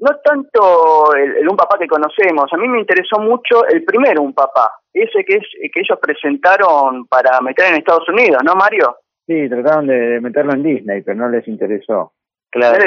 no 0.00 0.16
tanto 0.22 1.14
el, 1.14 1.48
Un 1.48 1.56
Papá 1.56 1.78
que 1.78 1.86
conocemos, 1.86 2.52
a 2.52 2.56
mí 2.56 2.68
me 2.68 2.80
interesó 2.80 3.18
mucho 3.20 3.66
el 3.66 3.84
primero 3.84 4.22
Un 4.22 4.34
Papá, 4.34 4.70
ese 4.92 5.24
que, 5.24 5.36
es, 5.36 5.44
que 5.72 5.80
ellos 5.80 5.98
presentaron 6.00 7.06
para 7.06 7.40
meter 7.40 7.66
en 7.68 7.76
Estados 7.76 8.08
Unidos, 8.08 8.42
¿no, 8.44 8.54
Mario? 8.54 8.96
Sí, 9.26 9.48
trataron 9.48 9.86
de 9.88 10.20
meterlo 10.20 10.52
en 10.52 10.62
Disney, 10.62 11.02
pero 11.02 11.18
no 11.18 11.28
les 11.28 11.46
interesó. 11.48 12.12
Claro. 12.50 12.78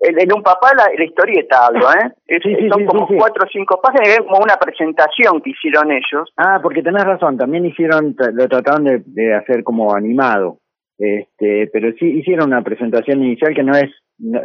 En, 0.00 0.32
un 0.34 0.42
papá 0.42 0.72
la, 0.76 1.02
historieta 1.02 1.66
hablo, 1.66 1.86
¿eh? 1.92 2.38
son 2.70 2.84
como 2.84 3.06
cuatro 3.06 3.44
o 3.46 3.50
cinco 3.50 3.80
páginas, 3.80 4.08
es 4.08 4.18
como 4.18 4.38
una 4.42 4.56
presentación 4.56 5.40
que 5.40 5.50
hicieron 5.50 5.90
ellos. 5.92 6.30
Ah, 6.36 6.58
porque 6.62 6.82
tenés 6.82 7.04
razón, 7.04 7.38
también 7.38 7.64
hicieron, 7.64 8.14
lo 8.32 8.48
trataron 8.48 8.84
de, 8.84 9.02
de 9.06 9.34
hacer 9.34 9.62
como 9.62 9.94
animado, 9.94 10.58
este, 10.98 11.70
pero 11.72 11.92
sí 11.98 12.18
hicieron 12.18 12.48
una 12.48 12.62
presentación 12.62 13.22
inicial 13.22 13.54
que 13.54 13.62
no 13.62 13.74
es 13.74 13.90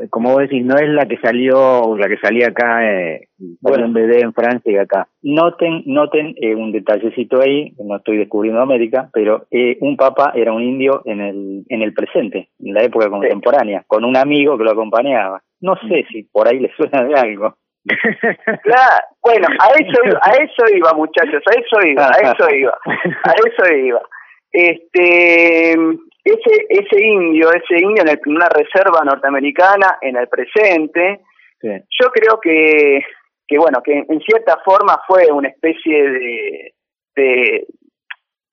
como 0.09 0.31
vos 0.31 0.41
decís, 0.41 0.65
no 0.65 0.75
es 0.75 0.89
la 0.89 1.05
que 1.05 1.17
salió, 1.17 1.95
la 1.97 2.07
que 2.07 2.17
salía 2.17 2.47
acá, 2.47 2.85
eh, 2.91 3.27
bueno, 3.61 3.85
en 3.85 3.93
BD 3.93 4.21
en 4.21 4.33
Francia 4.33 4.71
y 4.71 4.77
acá. 4.77 5.07
Noten, 5.21 5.83
noten 5.85 6.35
eh, 6.41 6.55
un 6.55 6.71
detallecito 6.71 7.41
ahí, 7.41 7.73
no 7.77 7.97
estoy 7.97 8.17
descubriendo 8.17 8.61
América, 8.61 9.09
pero 9.13 9.45
eh, 9.51 9.77
un 9.81 9.95
papa 9.95 10.33
era 10.35 10.53
un 10.53 10.63
indio 10.63 11.01
en 11.05 11.21
el, 11.21 11.63
en 11.69 11.81
el 11.81 11.93
presente, 11.93 12.49
en 12.59 12.73
la 12.73 12.83
época 12.83 13.09
contemporánea, 13.09 13.83
con 13.87 14.03
un 14.05 14.17
amigo 14.17 14.57
que 14.57 14.63
lo 14.63 14.71
acompañaba. 14.71 15.41
No 15.61 15.75
sé 15.87 16.05
si 16.11 16.23
por 16.23 16.47
ahí 16.47 16.59
le 16.59 16.71
suena 16.75 17.03
de 17.03 17.13
algo. 17.13 17.55
claro, 17.85 19.05
bueno, 19.21 19.47
a 19.59 19.67
eso, 19.79 20.01
iba, 20.05 20.19
a 20.21 20.31
eso 20.31 20.75
iba, 20.75 20.93
muchachos, 20.93 21.43
a 21.47 21.59
eso 21.59 21.87
iba, 21.87 22.07
a 22.07 22.31
eso 22.31 22.55
iba, 22.55 22.77
a 23.23 23.31
eso 23.33 23.75
iba. 23.75 24.01
Este, 24.51 25.75
ese, 26.23 26.65
ese 26.69 27.05
indio, 27.05 27.49
ese 27.51 27.77
indio 27.83 28.03
en, 28.05 28.19
una 28.25 28.49
reserva 28.49 29.01
norteamericana 29.03 29.97
en 30.01 30.17
el 30.17 30.27
presente, 30.27 31.21
yo 31.61 32.11
creo 32.11 32.39
que, 32.39 33.03
que, 33.47 33.57
bueno, 33.57 33.81
que 33.83 34.05
en 34.07 34.19
cierta 34.21 34.57
forma 34.63 35.01
fue 35.07 35.31
una 35.31 35.49
especie 35.49 36.09
de, 36.09 36.73
de 37.15 37.67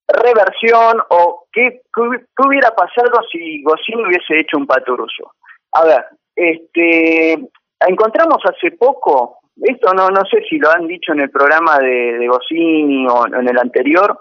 reversión 0.08 1.00
o 1.10 1.46
qué, 1.52 1.82
qué, 1.94 2.46
hubiera 2.46 2.70
pasado 2.70 3.20
si 3.30 3.62
Goscinny 3.62 4.04
hubiese 4.04 4.38
hecho 4.38 4.56
un 4.56 4.66
paturuso. 4.66 5.32
A 5.72 5.84
ver, 5.84 6.04
este, 6.34 7.38
encontramos 7.80 8.38
hace 8.44 8.72
poco, 8.72 9.38
esto 9.56 9.92
no, 9.94 10.08
no 10.10 10.24
sé 10.30 10.42
si 10.48 10.58
lo 10.58 10.70
han 10.70 10.86
dicho 10.86 11.12
en 11.12 11.20
el 11.20 11.30
programa 11.30 11.78
de, 11.78 12.18
de 12.18 12.28
Goscinny 12.28 13.06
o 13.08 13.26
en 13.26 13.48
el 13.48 13.58
anterior, 13.58 14.18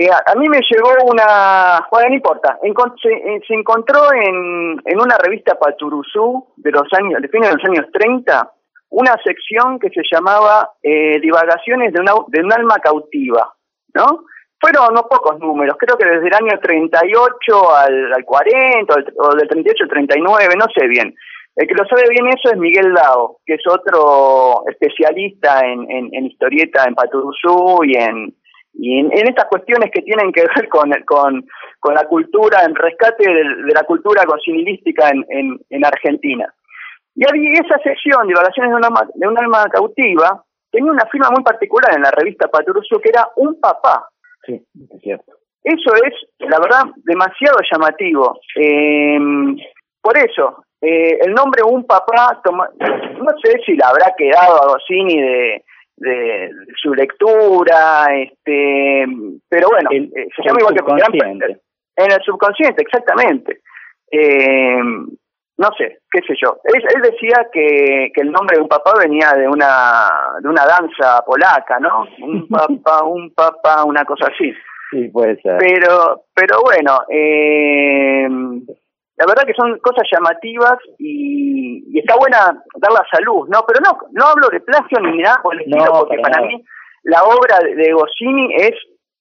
eh, 0.00 0.10
a, 0.12 0.34
mí 0.36 0.48
me 0.48 0.60
llegó 0.70 0.92
una, 1.06 1.84
bueno, 1.90 2.10
no 2.10 2.14
importa, 2.14 2.56
eh, 2.62 3.40
se, 3.48 3.54
encontró 3.54 4.12
en, 4.12 4.80
en 4.84 5.00
una 5.00 5.18
revista 5.18 5.58
Paturuzú 5.58 6.52
de 6.56 6.70
los 6.70 6.86
años, 6.92 7.20
de 7.20 7.28
fines 7.28 7.50
de 7.50 7.56
los 7.56 7.64
años 7.64 7.86
30, 7.92 8.48
una 8.90 9.16
sección 9.24 9.80
que 9.80 9.90
se 9.90 10.02
llamaba 10.08 10.70
eh, 10.84 11.18
Divagaciones 11.20 11.92
de, 11.92 12.00
una, 12.00 12.12
de 12.28 12.44
un 12.44 12.52
alma 12.52 12.76
cautiva, 12.78 13.52
¿no? 13.92 14.24
Fueron 14.60 14.94
no 14.94 15.02
pocos 15.08 15.40
números, 15.40 15.76
creo 15.76 15.98
que 15.98 16.06
desde 16.06 16.28
el 16.28 16.34
año 16.34 16.60
38 16.62 17.74
al, 17.74 18.12
al 18.12 18.24
40, 18.24 18.94
o 19.16 19.34
del 19.34 19.48
38 19.48 19.82
al 19.82 19.90
39, 19.90 20.54
no 20.56 20.66
sé 20.76 20.86
bien. 20.86 21.12
El 21.56 21.66
que 21.66 21.74
lo 21.74 21.84
sabe 21.88 22.08
bien 22.08 22.28
eso 22.28 22.52
es 22.52 22.56
Miguel 22.56 22.94
Dao, 22.94 23.38
que 23.44 23.54
es 23.54 23.62
otro 23.68 24.62
especialista 24.68 25.60
en 25.64 26.24
historieta 26.24 26.84
en 26.86 26.94
Paturuzú 26.94 27.82
y 27.84 27.96
en, 27.96 28.32
y 28.72 29.00
en, 29.00 29.12
estas 29.12 29.46
cuestiones 29.46 29.90
que 29.92 30.02
tienen 30.02 30.32
que 30.32 30.42
ver 30.42 30.68
con, 30.68 30.90
con, 31.04 31.46
con 31.80 31.94
la 31.94 32.04
cultura, 32.06 32.62
en 32.64 32.74
rescate 32.74 33.28
de, 33.28 33.44
la 33.74 33.82
cultura 33.84 34.24
cocinilística 34.24 35.08
en, 35.10 35.24
en, 35.28 35.60
en, 35.70 35.84
Argentina. 35.84 36.52
Y 37.14 37.24
había 37.28 37.52
esa 37.52 37.78
sección 37.82 38.26
de 38.26 38.32
evaluaciones 38.32 38.70
de 38.70 38.76
un, 38.76 38.84
alma, 38.84 39.08
de 39.14 39.26
un 39.26 39.38
alma 39.38 39.66
cautiva, 39.70 40.44
tenía 40.70 40.92
una 40.92 41.06
firma 41.06 41.30
muy 41.30 41.42
particular 41.42 41.96
en 41.96 42.02
la 42.02 42.10
revista 42.10 42.48
Paturuso 42.48 43.00
que 43.00 43.08
era 43.08 43.28
un 43.36 43.58
papá. 43.60 44.08
Sí, 44.46 44.62
es 44.92 45.00
cierto. 45.02 45.32
Eso 45.64 45.92
es, 45.96 46.14
la 46.38 46.60
verdad, 46.60 46.84
demasiado 47.04 47.58
llamativo. 47.70 48.40
Eh, 48.56 49.18
por 50.00 50.16
eso, 50.16 50.64
eh, 50.80 51.18
el 51.20 51.34
nombre 51.34 51.62
Un 51.64 51.84
Papá, 51.84 52.40
no 52.44 53.30
sé 53.42 53.58
si 53.66 53.72
le 53.72 53.84
habrá 53.84 54.14
quedado 54.16 54.62
a 54.62 54.68
Goscini 54.68 55.20
de, 55.20 55.64
de 56.00 56.50
su 56.80 56.94
lectura, 56.94 58.06
este, 58.14 59.04
pero 59.48 59.68
bueno, 59.68 59.90
eh, 59.92 60.28
se 60.34 60.42
llama 60.42 60.60
igual 60.60 60.74
que 60.74 61.60
En 61.96 62.12
el 62.12 62.22
subconsciente, 62.24 62.82
exactamente. 62.82 63.60
Eh, 64.10 64.80
no 65.58 65.70
sé, 65.76 65.98
qué 66.10 66.20
sé 66.20 66.34
yo. 66.40 66.58
Él, 66.64 66.82
él 66.94 67.02
decía 67.02 67.48
que, 67.52 68.12
que, 68.14 68.20
el 68.20 68.30
nombre 68.30 68.56
de 68.56 68.62
un 68.62 68.68
papá 68.68 68.92
venía 69.00 69.32
de 69.32 69.48
una 69.48 70.08
de 70.40 70.48
una 70.48 70.64
danza 70.64 71.24
polaca, 71.26 71.80
¿no? 71.80 72.06
Un 72.20 72.48
papá, 72.48 73.04
un 73.04 73.34
papá, 73.34 73.84
una 73.84 74.04
cosa 74.04 74.26
así. 74.32 74.52
Sí, 74.90 75.08
puede 75.08 75.40
ser. 75.42 75.58
Pero, 75.58 76.22
pero 76.32 76.62
bueno, 76.62 77.00
eh, 77.10 78.28
la 79.18 79.26
verdad 79.26 79.44
que 79.46 79.54
son 79.54 79.78
cosas 79.80 80.06
llamativas 80.12 80.78
y, 80.98 81.82
y 81.90 81.98
está 81.98 82.14
buena 82.16 82.62
darlas 82.76 83.08
a 83.12 83.20
luz, 83.20 83.48
¿no? 83.48 83.64
Pero 83.66 83.80
no, 83.82 83.98
no 84.12 84.26
hablo 84.26 84.48
de 84.48 84.60
plagio 84.60 85.00
ni 85.00 85.18
nada 85.18 85.40
por 85.42 85.54
el 85.54 85.62
estilo, 85.62 85.92
porque 85.92 86.18
para 86.22 86.40
mí 86.42 86.64
la 87.02 87.24
obra 87.24 87.58
de 87.58 87.92
Goscinny 87.92 88.54
es, 88.54 88.74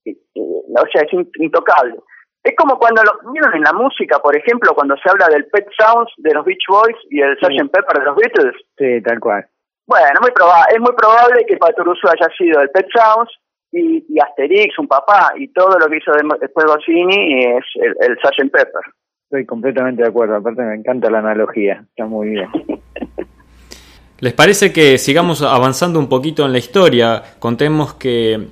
eh, 0.06 0.16
o 0.36 0.86
sea, 0.94 1.02
es 1.02 1.12
intocable. 1.40 1.96
Es 2.44 2.54
como 2.56 2.78
cuando 2.78 3.02
lo 3.04 3.32
vieron 3.32 3.56
en 3.56 3.64
la 3.64 3.74
música, 3.74 4.20
por 4.20 4.38
ejemplo, 4.38 4.74
cuando 4.76 4.96
se 4.98 5.10
habla 5.10 5.28
del 5.30 5.48
Pet 5.48 5.68
Sounds 5.78 6.14
de 6.18 6.34
los 6.34 6.46
Beach 6.46 6.64
Boys 6.70 6.96
y 7.10 7.20
el 7.20 7.36
Sgt. 7.38 7.72
Pepper 7.72 7.98
de 7.98 8.06
los 8.06 8.16
Beatles. 8.16 8.56
Sí, 8.78 9.02
tal 9.02 9.20
cual. 9.20 9.48
Bueno, 9.88 10.20
muy 10.22 10.30
es 10.30 10.80
muy 10.80 10.94
probable 10.94 11.44
que 11.48 11.58
Paturuso 11.58 12.08
haya 12.08 12.30
sido 12.38 12.62
el 12.62 12.70
Pet 12.70 12.88
Sounds 12.94 13.32
y, 13.72 14.06
y, 14.08 14.20
Asterix, 14.20 14.78
un 14.78 14.88
papá, 14.88 15.34
y 15.36 15.52
todo 15.54 15.80
lo 15.80 15.88
que 15.88 15.98
hizo 15.98 16.12
después 16.40 16.66
Goscinny 16.68 17.46
es 17.46 17.66
el, 17.76 17.96
el 18.02 18.18
Sgt. 18.20 18.52
Pepper. 18.52 18.84
Estoy 19.28 19.46
completamente 19.46 20.04
de 20.04 20.08
acuerdo, 20.08 20.38
aparte 20.38 20.62
me 20.62 20.74
encanta 20.74 21.10
la 21.10 21.20
analogía, 21.20 21.84
está 21.90 22.06
muy 22.06 22.30
bien. 22.30 22.48
¿Les 24.22 24.32
parece 24.32 24.72
que 24.72 24.98
sigamos 24.98 25.42
avanzando 25.42 26.00
un 26.00 26.08
poquito 26.08 26.46
en 26.46 26.54
la 26.54 26.60
historia? 26.60 27.22
Contemos 27.38 27.96
que 27.96 28.48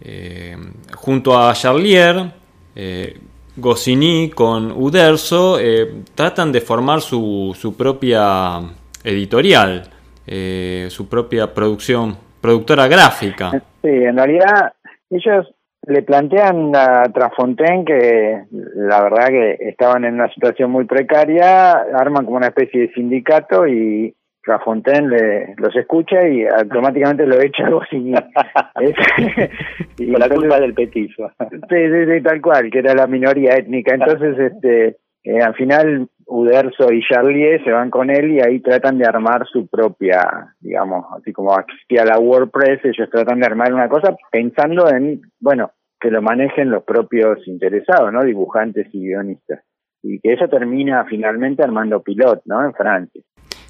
eh, 0.00 0.56
junto 0.94 1.36
a 1.36 1.52
Charlier, 1.54 2.32
eh, 2.76 3.18
Goscinny 3.56 4.30
con 4.30 4.70
Uderzo 4.70 5.58
eh, 5.58 6.02
tratan 6.14 6.52
de 6.52 6.60
formar 6.60 7.00
su, 7.00 7.52
su 7.58 7.76
propia 7.76 8.60
editorial, 9.02 9.90
eh, 10.24 10.86
su 10.88 11.08
propia 11.08 11.52
producción, 11.52 12.16
productora 12.40 12.86
gráfica. 12.86 13.50
Sí, 13.82 13.88
en 13.88 14.16
realidad 14.16 14.72
ellos 15.10 15.48
le 15.86 16.02
plantean 16.02 16.74
a 16.74 17.04
Trafontaine 17.12 17.84
que 17.84 18.42
la 18.50 19.02
verdad 19.02 19.28
que 19.28 19.56
estaban 19.60 20.04
en 20.04 20.14
una 20.14 20.32
situación 20.32 20.70
muy 20.70 20.84
precaria, 20.84 21.72
arman 21.72 22.24
como 22.24 22.38
una 22.38 22.48
especie 22.48 22.82
de 22.82 22.92
sindicato 22.92 23.66
y 23.68 24.14
Trafontaine 24.42 25.08
le, 25.08 25.54
los 25.56 25.74
escucha 25.76 26.26
y 26.26 26.44
automáticamente 26.46 27.26
lo 27.26 27.40
echa 27.40 27.66
algo 27.66 27.82
así. 27.82 27.96
y 29.98 30.12
Con 30.12 30.20
la 30.20 30.28
culpa 30.28 30.60
del 30.60 30.74
petizo. 30.74 31.30
sí, 31.68 31.76
sí, 32.08 32.22
tal 32.22 32.40
cual, 32.40 32.70
que 32.70 32.80
era 32.80 32.94
la 32.94 33.06
minoría 33.06 33.54
étnica. 33.54 33.94
Entonces, 33.94 34.38
este, 34.52 34.96
eh, 35.24 35.40
al 35.40 35.54
final 35.54 36.08
Uderzo 36.26 36.92
y 36.92 37.02
Charlier 37.02 37.62
se 37.62 37.70
van 37.70 37.88
con 37.88 38.10
él 38.10 38.32
y 38.32 38.40
ahí 38.40 38.60
tratan 38.60 38.98
de 38.98 39.06
armar 39.06 39.46
su 39.46 39.68
propia, 39.68 40.54
digamos, 40.60 41.06
así 41.16 41.32
como 41.32 41.56
existía 41.58 42.04
la 42.04 42.18
WordPress, 42.18 42.84
ellos 42.84 43.08
tratan 43.10 43.38
de 43.40 43.46
armar 43.46 43.72
una 43.72 43.88
cosa 43.88 44.16
pensando 44.30 44.88
en, 44.90 45.22
bueno, 45.38 45.70
que 46.00 46.10
lo 46.10 46.20
manejen 46.22 46.70
los 46.70 46.82
propios 46.82 47.46
interesados, 47.46 48.12
¿no? 48.12 48.24
Dibujantes 48.24 48.88
y 48.92 49.06
guionistas. 49.06 49.60
Y 50.02 50.20
que 50.20 50.32
eso 50.34 50.48
termina 50.48 51.04
finalmente 51.08 51.62
armando 51.62 52.02
Pilot, 52.02 52.42
¿no? 52.44 52.64
En 52.64 52.74
Francia. 52.74 53.22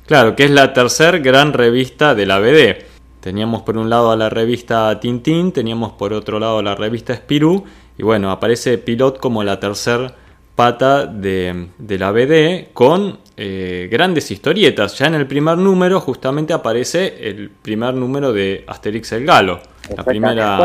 Claro, 0.06 0.34
que 0.34 0.44
es 0.44 0.50
la 0.50 0.72
tercer 0.72 1.20
gran 1.20 1.52
revista 1.52 2.14
de 2.14 2.26
la 2.26 2.38
BD. 2.38 2.78
Teníamos 3.20 3.62
por 3.62 3.76
un 3.76 3.90
lado 3.90 4.12
a 4.12 4.16
la 4.16 4.30
revista 4.30 4.98
Tintín, 5.00 5.52
teníamos 5.52 5.92
por 5.92 6.12
otro 6.12 6.38
lado 6.38 6.62
la 6.62 6.74
revista 6.74 7.14
Spirou, 7.14 7.64
y 7.98 8.02
bueno, 8.02 8.30
aparece 8.30 8.78
Pilot 8.78 9.18
como 9.18 9.42
la 9.42 9.58
tercer 9.60 10.12
pata 10.56 11.06
de, 11.06 11.68
la 11.98 12.10
BD 12.10 12.72
con 12.72 13.18
eh, 13.36 13.88
grandes 13.90 14.30
historietas. 14.30 14.98
Ya 14.98 15.06
en 15.06 15.14
el 15.14 15.26
primer 15.26 15.58
número 15.58 16.00
justamente 16.00 16.54
aparece 16.54 17.28
el 17.28 17.50
primer 17.50 17.94
número 17.94 18.32
de 18.32 18.64
Asterix 18.66 19.12
el 19.12 19.26
Galo, 19.26 19.60
la 19.94 20.02
primera 20.02 20.58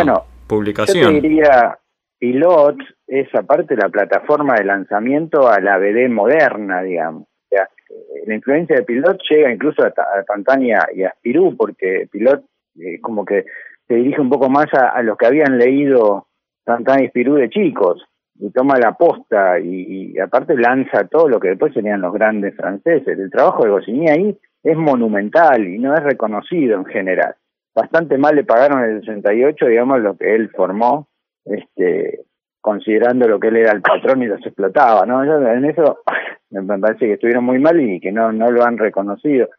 publicación. 0.48 1.16
Yo 1.16 1.22
diría, 1.22 1.78
Pilot 2.18 2.78
es 3.06 3.28
aparte 3.36 3.76
la 3.76 3.90
plataforma 3.90 4.56
de 4.56 4.64
lanzamiento 4.64 5.50
a 5.50 5.60
la 5.60 5.78
BD 5.78 6.10
moderna, 6.10 6.82
digamos. 6.82 7.24
O 7.24 7.48
sea, 7.50 7.64
eh, 7.90 8.24
la 8.26 8.36
influencia 8.36 8.78
de 8.78 8.84
Pilot 8.84 9.20
llega 9.30 9.52
incluso 9.52 9.84
a, 9.84 9.88
a 9.88 10.24
Tantania 10.24 10.88
y 10.96 11.04
a 11.04 11.14
Spirou, 11.18 11.58
porque 11.58 12.08
Pilot 12.10 12.46
eh, 12.80 13.02
como 13.02 13.26
que 13.26 13.46
se 13.90 13.96
dirige 13.96 14.22
un 14.22 14.30
poco 14.30 14.50
más 14.50 14.68
a, 14.74 15.02
los 15.04 15.18
que 15.18 15.26
habían 15.26 15.58
leído 15.58 16.28
Tantania 16.64 17.06
y 17.06 17.10
Spirou 17.10 17.36
de 17.36 17.50
chicos 17.50 18.02
y 18.42 18.50
toma 18.50 18.80
la 18.80 18.94
posta 18.94 19.60
y, 19.60 20.18
aparte 20.20 20.58
lanza 20.58 21.08
todo 21.08 21.30
lo 21.30 21.40
que 21.40 21.50
después 21.50 21.74
serían 21.74 22.02
los 22.02 22.12
grandes 22.12 22.56
franceses. 22.56 23.18
El 23.20 23.30
trabajo 23.30 23.64
de 23.64 23.70
Goscinny 23.70 24.10
ahí 24.10 24.38
es 24.64 24.76
monumental 24.76 25.68
y 25.68 25.78
no 25.78 25.94
es 25.94 26.04
reconocido 26.04 26.78
en 26.78 26.86
general. 26.86 27.36
Bastante 27.76 28.18
mal 28.18 28.36
le 28.36 28.44
pagaron 28.44 28.84
el 28.84 29.00
68, 29.02 29.68
digamos, 29.68 30.02
lo 30.02 30.18
que 30.18 30.34
él 30.36 30.50
formó, 30.50 31.08
este, 31.46 32.22
considerando 32.60 33.28
lo 33.28 33.40
que 33.40 33.50
él 33.50 33.58
era 33.58 33.72
el 33.74 33.82
patrón 33.82 34.24
y 34.24 34.26
los 34.26 34.44
explotaba, 34.44 35.06
¿no? 35.06 35.24
en 35.24 35.66
eso 35.66 36.00
me 36.50 36.80
parece 36.80 37.06
que 37.06 37.14
estuvieron 37.14 37.44
muy 37.44 37.60
mal 37.60 37.80
y 37.80 38.00
que 38.00 38.12
no, 38.12 38.32
no 38.32 38.50
lo 38.50 38.64
han 38.64 38.80
reconocido. 38.80 39.50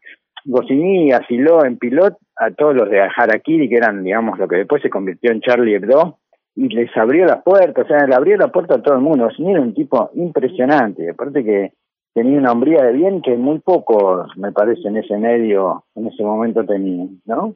Goscinny 0.43 1.13
asiló 1.13 1.63
en 1.63 1.77
pilot 1.77 2.17
a 2.35 2.51
todos 2.51 2.75
los 2.75 2.89
de 2.89 2.99
Harakiri, 2.99 3.69
que 3.69 3.77
eran, 3.77 4.03
digamos, 4.03 4.37
lo 4.37 4.47
que 4.49 4.57
después 4.57 4.81
se 4.81 4.89
convirtió 4.89 5.31
en 5.31 5.39
Charlie 5.39 5.75
Hebdo, 5.75 6.19
y 6.55 6.69
les 6.69 6.95
abrió 6.95 7.25
las 7.25 7.43
puertas, 7.43 7.85
o 7.85 7.87
sea, 7.87 8.05
le 8.05 8.15
abrió 8.15 8.37
la 8.37 8.49
puerta 8.49 8.75
a 8.75 8.81
todo 8.81 8.95
el 8.95 9.01
mundo. 9.01 9.25
Goscinny 9.25 9.51
era 9.51 9.61
un 9.61 9.73
tipo 9.73 10.11
impresionante, 10.13 11.09
aparte 11.09 11.43
que 11.43 11.73
tenía 12.13 12.37
una 12.37 12.51
hombría 12.51 12.83
de 12.83 12.93
bien 12.93 13.21
que 13.21 13.35
muy 13.35 13.59
pocos, 13.59 14.27
me 14.37 14.51
parece, 14.51 14.87
en 14.87 14.97
ese 14.97 15.17
medio, 15.17 15.85
en 15.95 16.07
ese 16.07 16.23
momento 16.23 16.63
tenían, 16.63 17.21
¿no? 17.25 17.55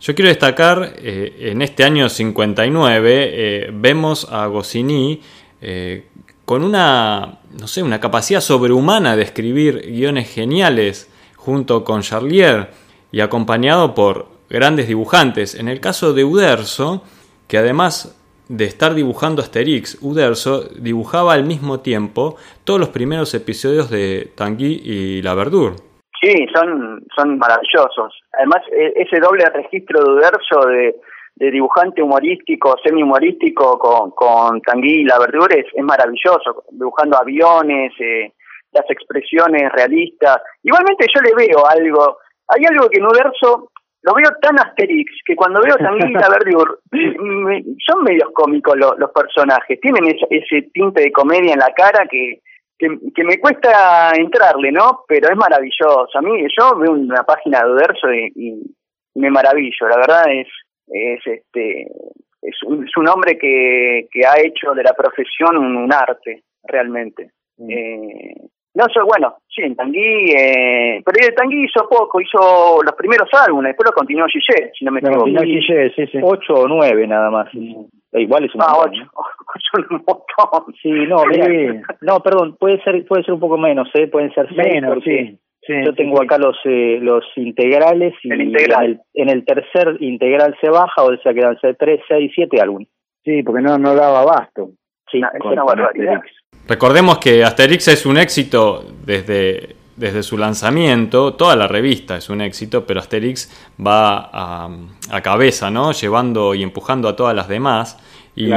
Yo 0.00 0.14
quiero 0.14 0.28
destacar, 0.28 0.94
eh, 0.96 1.50
en 1.52 1.60
este 1.62 1.84
año 1.84 2.08
59, 2.08 3.30
eh, 3.32 3.70
vemos 3.72 4.30
a 4.32 4.46
Goscinny 4.46 5.20
eh, 5.60 6.06
con 6.46 6.64
una, 6.64 7.38
no 7.58 7.66
sé, 7.66 7.82
una 7.82 8.00
capacidad 8.00 8.40
sobrehumana 8.40 9.14
de 9.14 9.22
escribir 9.22 9.82
guiones 9.86 10.32
geniales 10.32 11.10
junto 11.36 11.84
con 11.84 12.00
Charlier 12.00 12.70
y 13.12 13.20
acompañado 13.20 13.94
por 13.94 14.26
grandes 14.48 14.88
dibujantes. 14.88 15.54
En 15.54 15.68
el 15.68 15.80
caso 15.80 16.14
de 16.14 16.24
Uderzo, 16.24 17.02
que 17.50 17.58
además 17.58 18.16
de 18.48 18.64
estar 18.64 18.94
dibujando 18.94 19.42
Asterix, 19.42 19.98
Uderzo 20.02 20.68
dibujaba 20.80 21.34
al 21.34 21.44
mismo 21.44 21.80
tiempo 21.80 22.36
todos 22.64 22.78
los 22.78 22.90
primeros 22.90 23.34
episodios 23.34 23.90
de 23.90 24.30
Tanguy 24.36 24.80
y 24.84 25.22
La 25.22 25.34
Verdure. 25.34 25.74
Sí, 26.22 26.46
son, 26.54 27.04
son 27.16 27.38
maravillosos. 27.38 28.22
Además, 28.34 28.62
e, 28.70 28.92
ese 29.02 29.18
doble 29.18 29.44
registro 29.46 30.00
de 30.04 30.12
Uderzo 30.12 30.66
de, 30.68 30.94
dibujante 31.50 32.02
humorístico, 32.02 32.76
semi-humorístico 32.84 33.78
con, 33.78 34.10
con 34.12 34.60
Tanguy 34.60 35.00
y 35.00 35.04
La 35.04 35.18
Verdure 35.18 35.60
es, 35.60 35.82
maravilloso, 35.82 36.64
dibujando 36.70 37.18
aviones, 37.18 37.92
eh, 37.98 38.32
las 38.72 38.88
expresiones 38.90 39.72
realistas. 39.72 40.40
Igualmente 40.62 41.06
yo 41.12 41.20
le 41.22 41.34
veo 41.34 41.66
algo, 41.66 42.18
hay 42.46 42.64
algo 42.64 42.88
que 42.88 42.98
en 42.98 43.06
Uderzo 43.06 43.70
lo 44.02 44.14
veo 44.14 44.30
tan 44.40 44.58
Asterix 44.58 45.10
que 45.26 45.36
cuando 45.36 45.60
veo 45.60 45.76
también 45.76 46.12
la 46.12 46.28
Verdure 46.38 46.72
son 47.86 48.04
medios 48.04 48.30
cómicos 48.32 48.76
los, 48.76 49.10
personajes, 49.10 49.80
tienen 49.80 50.16
ese, 50.30 50.62
tinte 50.72 51.02
de 51.02 51.12
comedia 51.12 51.52
en 51.52 51.58
la 51.58 51.72
cara 51.74 52.06
que, 52.08 52.40
que, 52.78 53.24
me 53.24 53.38
cuesta 53.38 54.12
entrarle, 54.14 54.72
¿no? 54.72 55.04
Pero 55.06 55.28
es 55.28 55.36
maravilloso. 55.36 56.08
A 56.14 56.22
mí 56.22 56.46
yo 56.58 56.78
veo 56.78 56.92
una 56.92 57.24
página 57.24 57.62
de 57.62 57.72
Uderzo 57.72 58.12
y, 58.12 58.62
me 59.14 59.28
maravillo, 59.28 59.88
la 59.88 59.96
verdad 59.96 60.24
es 60.32 60.46
es 60.86 61.20
este 61.26 61.88
es 62.42 62.62
un, 62.64 62.84
es 62.84 62.96
un 62.96 63.08
hombre 63.08 63.36
que, 63.36 64.08
que 64.10 64.26
ha 64.26 64.40
hecho 64.40 64.72
de 64.72 64.82
la 64.82 64.94
profesión 64.94 65.58
un, 65.58 65.92
arte 65.92 66.44
realmente. 66.62 67.32
Mm. 67.58 67.70
Eh, 67.70 68.34
no, 68.72 68.84
soy 68.92 69.02
bueno, 69.04 69.36
sí, 69.48 69.62
en 69.62 69.74
Tanguy, 69.74 70.30
eh, 70.30 71.02
pero 71.04 71.28
el 71.28 71.34
Tanguy 71.34 71.64
hizo 71.64 71.88
poco, 71.88 72.20
hizo 72.20 72.80
los 72.84 72.94
primeros 72.94 73.28
álbumes, 73.32 73.70
después 73.70 73.90
lo 73.90 73.96
continuó 73.96 74.26
Gillet, 74.26 74.72
si 74.78 74.84
no 74.84 74.92
me 74.92 75.00
equivoco. 75.00 75.26
No, 75.26 75.42
Gillet, 75.42 75.92
sí, 75.96 76.06
sí. 76.06 76.18
Ocho 76.22 76.54
o 76.54 76.68
nueve 76.68 77.06
nada 77.06 77.30
más. 77.30 77.48
E 78.12 78.22
igual 78.22 78.44
es 78.44 78.54
un 78.54 78.62
ah, 78.62 78.74
montón. 78.76 78.92
ocho. 78.92 79.10
ocho 79.66 79.86
un 79.90 80.04
montón. 80.06 80.74
Sí, 80.80 80.90
no, 80.90 81.24
mira, 81.26 81.82
no, 82.00 82.20
perdón, 82.20 82.56
puede 82.58 82.80
ser 82.82 83.04
puede 83.06 83.24
ser 83.24 83.34
un 83.34 83.40
poco 83.40 83.58
menos, 83.58 83.88
¿eh? 83.94 84.06
Pueden 84.06 84.32
ser 84.34 84.46
seis. 84.54 84.74
Menos, 84.74 85.02
sí. 85.02 85.38
Sí, 85.62 85.74
Yo 85.84 85.92
tengo 85.94 86.22
acá 86.22 86.38
los 86.38 86.56
eh, 86.64 86.98
los 87.02 87.24
integrales 87.36 88.14
y 88.22 88.32
el 88.32 88.40
integral. 88.40 89.02
En, 89.12 89.28
el, 89.28 89.44
tercer 89.44 89.96
integral 90.00 90.56
se 90.58 90.70
baja, 90.70 91.02
o 91.02 91.14
sea, 91.18 91.34
quedan 91.34 91.58
tres, 91.78 92.00
seis, 92.08 92.32
siete 92.34 92.60
álbumes. 92.62 92.88
Sí, 93.24 93.42
porque 93.42 93.60
no, 93.60 93.76
no 93.76 93.94
daba 93.94 94.22
abasto. 94.22 94.70
Sí, 95.10 95.18
es 95.20 95.44
una 95.44 95.64
barbaridad. 95.64 96.22
Recordemos 96.70 97.18
que 97.18 97.42
Asterix 97.42 97.88
es 97.88 98.06
un 98.06 98.16
éxito 98.16 98.84
desde, 99.04 99.74
desde 99.96 100.22
su 100.22 100.38
lanzamiento, 100.38 101.34
toda 101.34 101.56
la 101.56 101.66
revista 101.66 102.16
es 102.16 102.30
un 102.30 102.40
éxito, 102.40 102.86
pero 102.86 103.00
Asterix 103.00 103.50
va 103.84 104.30
a, 104.32 105.20
cabeza, 105.20 105.68
¿no? 105.68 105.90
Llevando 105.90 106.54
y 106.54 106.62
empujando 106.62 107.08
a 107.08 107.16
todas 107.16 107.34
las 107.34 107.48
demás. 107.48 107.98
Y, 108.36 108.50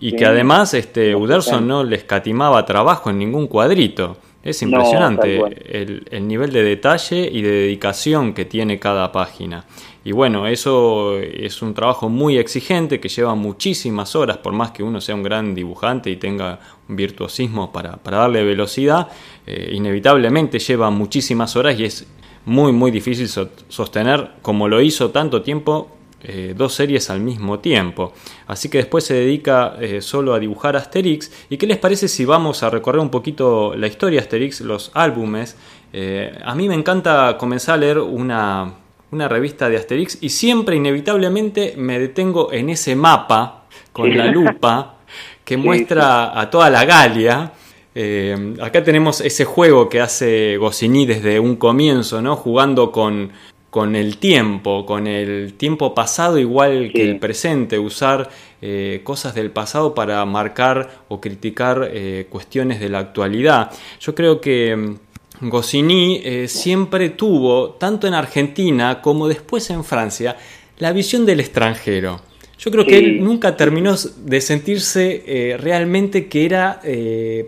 y 0.00 0.16
que 0.16 0.26
además 0.26 0.74
este 0.74 1.14
Uderson 1.14 1.68
no 1.68 1.84
le 1.84 1.94
escatimaba 1.94 2.66
trabajo 2.66 3.10
en 3.10 3.18
ningún 3.18 3.46
cuadrito. 3.46 4.16
Es 4.42 4.60
impresionante 4.62 5.36
el, 5.36 6.04
el, 6.10 6.26
nivel 6.26 6.52
de 6.52 6.64
detalle 6.64 7.28
y 7.30 7.42
de 7.42 7.50
dedicación 7.50 8.34
que 8.34 8.44
tiene 8.44 8.80
cada 8.80 9.12
página. 9.12 9.64
Y 10.04 10.10
bueno, 10.10 10.48
eso 10.48 11.16
es 11.18 11.62
un 11.62 11.74
trabajo 11.74 12.08
muy 12.08 12.38
exigente 12.38 12.98
que 12.98 13.08
lleva 13.08 13.36
muchísimas 13.36 14.16
horas, 14.16 14.38
por 14.38 14.52
más 14.52 14.72
que 14.72 14.82
uno 14.82 15.00
sea 15.00 15.14
un 15.14 15.22
gran 15.22 15.54
dibujante 15.54 16.10
y 16.10 16.16
tenga 16.16 16.58
un 16.88 16.96
virtuosismo 16.96 17.70
para, 17.70 18.00
darle 18.02 18.42
velocidad, 18.42 19.08
eh, 19.46 19.70
inevitablemente 19.72 20.58
lleva 20.58 20.90
muchísimas 20.90 21.54
horas 21.54 21.78
y 21.78 21.84
es 21.84 22.06
muy 22.44 22.72
muy 22.72 22.90
difícil 22.90 23.28
sostener, 23.28 24.32
como 24.42 24.66
lo 24.66 24.80
hizo 24.80 25.10
tanto 25.10 25.42
tiempo, 25.42 25.88
eh, 26.22 26.54
dos 26.56 26.74
series 26.74 27.10
al 27.10 27.20
mismo 27.20 27.58
tiempo. 27.58 28.12
Así 28.46 28.68
que 28.68 28.78
después 28.78 29.04
se 29.04 29.14
dedica 29.14 29.76
eh, 29.80 30.00
solo 30.00 30.34
a 30.34 30.38
dibujar 30.38 30.76
Asterix. 30.76 31.30
¿Y 31.50 31.56
qué 31.56 31.66
les 31.66 31.78
parece 31.78 32.08
si 32.08 32.24
vamos 32.24 32.62
a 32.62 32.70
recorrer 32.70 33.00
un 33.00 33.10
poquito 33.10 33.74
la 33.76 33.86
historia 33.86 34.20
de 34.20 34.24
Asterix, 34.24 34.60
los 34.60 34.90
álbumes? 34.94 35.56
a 35.94 36.54
mí 36.54 36.70
me 36.70 36.74
encanta 36.74 37.36
comenzar 37.36 37.74
a 37.74 37.76
leer 37.76 37.98
una 37.98 38.76
una 39.12 39.28
revista 39.28 39.68
de 39.68 39.76
Asterix 39.76 40.18
y 40.22 40.30
siempre 40.30 40.74
inevitablemente 40.74 41.74
me 41.76 41.98
detengo 41.98 42.50
en 42.52 42.70
ese 42.70 42.96
mapa 42.96 43.64
con 43.92 44.16
la 44.16 44.26
lupa 44.26 44.96
que 45.44 45.56
muestra 45.56 46.38
a 46.38 46.50
toda 46.50 46.70
la 46.70 46.84
Galia. 46.84 47.52
Eh, 47.94 48.54
acá 48.62 48.82
tenemos 48.82 49.20
ese 49.20 49.44
juego 49.44 49.90
que 49.90 50.00
hace 50.00 50.56
Goscinny 50.56 51.04
desde 51.04 51.38
un 51.38 51.56
comienzo, 51.56 52.22
¿no? 52.22 52.36
Jugando 52.36 52.90
con, 52.90 53.32
con 53.72 53.96
el 53.96 54.18
tiempo, 54.18 54.84
con 54.84 55.06
el 55.06 55.54
tiempo 55.54 55.94
pasado 55.94 56.38
igual 56.38 56.92
que 56.94 57.08
el 57.08 57.18
presente, 57.18 57.78
usar 57.78 58.28
eh, 58.60 59.00
cosas 59.02 59.34
del 59.34 59.50
pasado 59.50 59.94
para 59.94 60.22
marcar 60.26 61.04
o 61.08 61.22
criticar 61.22 61.88
eh, 61.90 62.26
cuestiones 62.28 62.80
de 62.80 62.90
la 62.90 62.98
actualidad. 62.98 63.70
Yo 63.98 64.14
creo 64.14 64.42
que 64.42 64.96
Goscinny 65.40 66.20
eh, 66.22 66.48
siempre 66.48 67.08
tuvo, 67.08 67.70
tanto 67.70 68.06
en 68.06 68.12
Argentina 68.12 69.00
como 69.00 69.26
después 69.26 69.70
en 69.70 69.84
Francia, 69.84 70.36
la 70.76 70.92
visión 70.92 71.24
del 71.24 71.40
extranjero. 71.40 72.20
Yo 72.58 72.70
creo 72.70 72.84
que 72.84 72.98
él 72.98 73.24
nunca 73.24 73.56
terminó 73.56 73.94
de 73.96 74.40
sentirse 74.42 75.56
realmente 75.58 76.28
que 76.28 76.44
era 76.44 76.80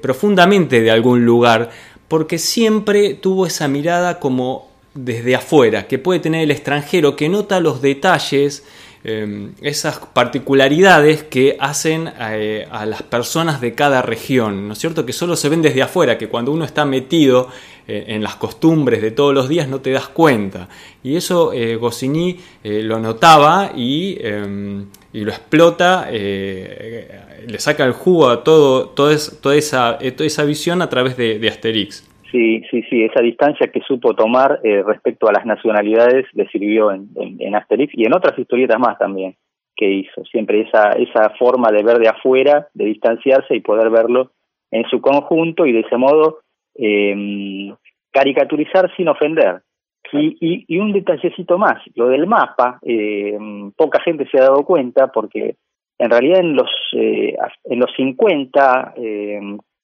profundamente 0.01 0.81
de 0.81 0.91
algún 0.91 1.27
lugar, 1.27 1.69
porque 2.09 2.39
siempre 2.39 3.13
tuvo 3.13 3.47
esa 3.47 3.69
mirada 3.69 4.19
como 4.19 4.74
desde 4.95 5.35
afuera, 5.35 5.87
que 5.87 5.99
puede 5.99 6.21
tener 6.21 6.43
el 6.43 6.51
extranjero, 6.51 7.17
que 7.17 7.29
nota 7.29 7.61
los 7.61 7.83
detalles, 7.83 8.65
em, 9.03 9.53
esas 9.61 9.99
particularidades 9.99 11.25
que 11.25 11.57
hacen 11.61 12.11
eh, 12.21 12.67
a 12.71 12.87
las 12.87 13.03
personas 13.03 13.61
de 13.61 13.75
cada 13.75 14.03
región, 14.03 14.69
¿no 14.69 14.73
es 14.73 14.79
cierto? 14.79 15.05
Que 15.05 15.13
solo 15.13 15.37
se 15.37 15.49
ven 15.49 15.63
desde 15.63 15.83
afuera, 15.83 16.17
que 16.17 16.29
cuando 16.29 16.53
uno 16.53 16.65
está 16.65 16.85
metido 16.85 17.49
eh, 17.87 18.05
en 18.09 18.23
las 18.23 18.37
costumbres 18.37 19.03
de 19.03 19.11
todos 19.11 19.35
los 19.35 19.49
días 19.49 19.69
no 19.69 19.81
te 19.81 19.91
das 19.91 20.09
cuenta. 20.09 20.69
Y 21.03 21.17
eso 21.17 21.53
eh, 21.53 21.77
Goscinny 21.77 22.41
lo 22.63 22.99
notaba 22.99 23.73
y, 23.77 24.17
em, 24.21 24.87
y 25.13 25.21
lo 25.21 25.33
explota, 25.33 26.09
le 26.11 27.59
saca 27.59 27.85
el 27.85 27.93
jugo 27.93 28.31
a 28.31 28.43
todo, 28.43 28.89
toda, 28.89 29.13
esa, 29.13 29.99
toda 29.99 30.27
esa 30.27 30.45
visión 30.45 30.81
a 30.81 30.89
través 30.89 31.17
de 31.17 31.47
Asterix. 31.47 32.05
Sí, 32.35 32.65
sí, 32.69 32.83
sí, 32.91 33.05
esa 33.05 33.23
distancia 33.23 33.69
que 33.69 33.81
supo 33.83 34.13
tomar 34.13 34.59
eh, 34.65 34.83
respecto 34.85 35.29
a 35.29 35.33
las 35.33 35.47
nacionalidades 35.47 36.27
le 36.33 36.49
sirvió 36.49 36.91
en, 36.91 37.09
en, 37.15 37.55
Asterix 37.55 37.93
y 37.95 38.05
en 38.07 38.13
otras 38.13 38.37
historietas 38.37 38.81
más 38.81 38.99
también 38.99 39.37
que 39.77 39.89
hizo. 39.89 40.25
Siempre 40.25 40.63
esa, 40.63 40.91
esa 40.99 41.31
forma 41.39 41.71
de 41.71 41.85
ver 41.85 41.99
de 42.01 42.09
afuera, 42.09 42.67
de 42.75 42.87
distanciarse 42.87 43.55
y 43.55 43.61
poder 43.61 43.89
verlo 43.89 44.33
en 44.73 44.85
su 44.89 45.01
conjunto 45.01 45.65
y 45.65 45.75
de 45.75 45.81
ese 45.83 45.97
modo 45.97 46.41
eh, 46.75 47.73
caricaturizar 48.11 48.93
sin 48.97 49.07
ofender. 49.07 49.63
Y, 50.11 50.37
y, 50.41 50.65
y, 50.67 50.79
un 50.81 50.93
detallecito 50.93 51.57
más, 51.57 51.83
lo 51.95 52.09
del 52.09 52.27
mapa, 52.27 52.81
eh, 52.83 53.39
poca 53.77 54.01
gente 54.01 54.27
se 54.29 54.39
ha 54.39 54.47
dado 54.47 54.65
cuenta 54.65 55.07
porque 55.13 55.55
en 55.99 56.11
realidad 56.11 56.41
en 56.41 56.57
los, 56.57 56.71
eh, 56.95 57.37
en 57.65 57.79
los 57.79 57.91
50, 57.97 58.95
eh, 58.97 59.41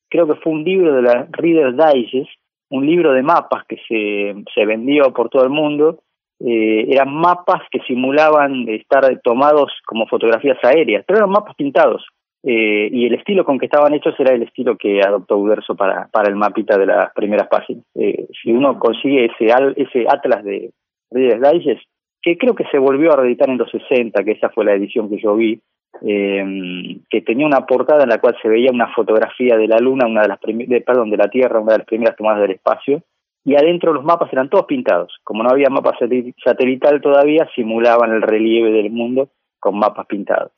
creo 0.09 0.27
que 0.27 0.41
fue 0.41 0.53
un 0.53 0.65
libro 0.65 0.95
de 0.95 1.03
la 1.03 1.29
Reader's 1.31 1.77
Digest, 1.77 2.40
un 2.71 2.87
libro 2.87 3.13
de 3.13 3.23
mapas 3.23 3.65
que 3.67 3.77
se, 3.89 4.35
se 4.55 4.65
vendió 4.65 5.13
por 5.13 5.29
todo 5.29 5.45
el 5.45 5.51
mundo. 5.51 6.01
Eh, 6.41 6.87
eran 6.89 7.13
mapas 7.13 7.63
que 7.71 7.81
simulaban 7.81 8.69
estar 8.69 9.05
tomados 9.23 9.73
como 9.85 10.07
fotografías 10.07 10.59
aéreas, 10.65 11.05
pero 11.07 11.19
eran 11.19 11.31
mapas 11.31 11.55
pintados. 11.55 12.07
Eh, 12.43 12.89
y 12.91 13.07
el 13.07 13.15
estilo 13.15 13.45
con 13.45 13.59
que 13.59 13.67
estaban 13.67 13.93
hechos 13.93 14.15
era 14.19 14.35
el 14.35 14.43
estilo 14.43 14.79
que 14.79 15.01
adoptó 15.03 15.37
Uderzo 15.37 15.75
para, 15.75 16.09
para 16.09 16.31
el 16.31 16.37
mapita 16.37 16.79
de 16.79 16.87
las 16.87 17.13
primeras 17.13 17.49
páginas. 17.49 17.85
Eh, 17.95 18.27
si 18.43 18.53
uno 18.53 18.79
consigue 18.79 19.27
ese, 19.27 19.53
ese 19.77 20.07
atlas 20.09 20.43
de 20.45 20.71
Reader's 21.11 21.53
Digest, 21.53 21.83
que 22.23 22.39
creo 22.39 22.55
que 22.55 22.65
se 22.71 22.79
volvió 22.79 23.13
a 23.13 23.17
reeditar 23.17 23.51
en 23.51 23.59
los 23.59 23.71
60, 23.71 24.25
que 24.25 24.33
esa 24.33 24.49
fue 24.51 24.65
la 24.65 24.75
edición 24.75 25.11
que 25.11 25.21
yo 25.21 25.37
vi, 25.37 25.61
eh, 26.03 27.01
que 27.11 27.21
tenía 27.23 27.47
una 27.47 27.67
portada 27.67 28.03
en 28.05 28.09
la 28.09 28.21
cual 28.21 28.37
se 28.41 28.49
veía 28.49 28.71
una 28.73 28.93
fotografía 28.95 29.57
de 29.57 29.69
la 29.69 29.79
Luna, 29.79 30.07
una 30.07 30.23
de 30.23 30.29
las 30.29 30.39
de, 30.41 30.81
perdón, 30.81 31.11
de 31.11 31.17
la 31.17 31.29
Tierra, 31.29 31.61
una 31.61 31.73
de 31.73 31.79
las 31.79 31.87
primeras 31.87 32.17
tomadas 32.17 32.43
del 32.43 32.53
espacio, 32.53 33.03
y 33.45 33.55
adentro 33.55 33.93
los 33.93 34.05
mapas 34.05 34.33
eran 34.33 34.51
todos 34.51 34.67
pintados. 34.67 35.13
Como 35.25 35.43
no 35.43 35.51
había 35.51 35.69
mapa 35.71 35.97
satelital 36.45 37.01
todavía, 37.01 37.49
simulaban 37.55 38.13
el 38.13 38.23
relieve 38.23 38.71
del 38.71 38.91
mundo 38.91 39.31
con 39.59 39.79
mapas 39.79 40.07
pintados. 40.07 40.53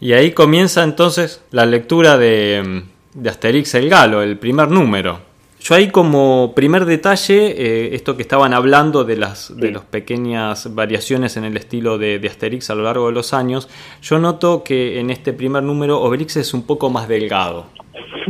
Y 0.00 0.12
ahí 0.14 0.32
comienza 0.32 0.82
entonces 0.82 1.46
la 1.50 1.66
lectura 1.66 2.16
de, 2.16 2.82
de 3.14 3.28
Asterix 3.28 3.74
el 3.74 3.88
Galo, 3.88 4.22
el 4.22 4.38
primer 4.38 4.70
número. 4.70 5.29
Yo 5.60 5.74
ahí 5.74 5.90
como 5.90 6.52
primer 6.54 6.86
detalle, 6.86 7.48
eh, 7.50 7.94
esto 7.94 8.16
que 8.16 8.22
estaban 8.22 8.54
hablando 8.54 9.04
de 9.04 9.16
las 9.16 9.54
de 9.54 9.70
las 9.70 9.84
pequeñas 9.84 10.74
variaciones 10.74 11.36
en 11.36 11.44
el 11.44 11.56
estilo 11.56 11.98
de, 11.98 12.18
Asterix 12.26 12.70
a 12.70 12.74
lo 12.74 12.82
largo 12.82 13.08
de 13.08 13.12
los 13.12 13.34
años, 13.34 13.68
yo 14.00 14.18
noto 14.18 14.64
que 14.64 14.98
en 14.98 15.10
este 15.10 15.34
primer 15.34 15.62
número 15.62 16.00
Obelix 16.00 16.38
es 16.38 16.54
un 16.54 16.66
poco 16.66 16.90
más 16.90 17.08
delgado. 17.08 17.66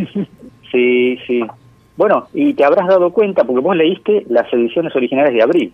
Sí, 0.73 1.19
sí. 1.27 1.43
Bueno, 1.97 2.29
y 2.33 2.55
te 2.55 2.65
habrás 2.65 2.87
dado 2.87 3.11
cuenta, 3.11 3.43
porque 3.43 3.61
vos 3.61 3.75
leíste 3.75 4.25
las 4.29 4.47
ediciones 4.53 4.95
originales 4.95 5.35
de 5.35 5.43
Abril, 5.43 5.73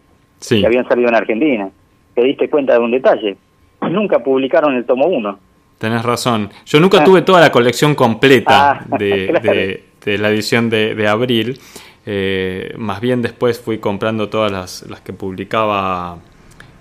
que 0.49 0.65
habían 0.65 0.89
salido 0.89 1.11
en 1.11 1.15
Argentina. 1.15 1.69
Te 2.15 2.25
diste 2.25 2.49
cuenta 2.49 2.73
de 2.73 2.79
un 2.79 2.91
detalle. 2.93 3.37
Nunca 3.83 4.21
publicaron 4.21 4.75
el 4.75 4.87
tomo 4.87 5.07
1. 5.07 5.39
Tenés 5.77 6.03
razón. 6.03 6.49
Yo 6.65 6.81
nunca 6.81 7.03
ah. 7.03 7.05
tuve 7.05 7.21
toda 7.21 7.43
la 7.43 7.53
colección 7.53 7.95
completa 7.95 8.71
ah, 8.73 8.85
de, 8.99 9.39
de 9.43 9.85
la 10.07 10.31
edición 10.31 10.71
de, 10.71 11.09
abril. 11.09 11.59
Eh, 12.07 12.73
más 12.77 13.01
bien 13.01 13.21
después 13.21 13.61
fui 13.61 13.79
comprando 13.79 14.29
todas 14.29 14.53
las, 14.53 14.89
las 14.89 15.01
que 15.01 15.13
publicaba 15.13 16.19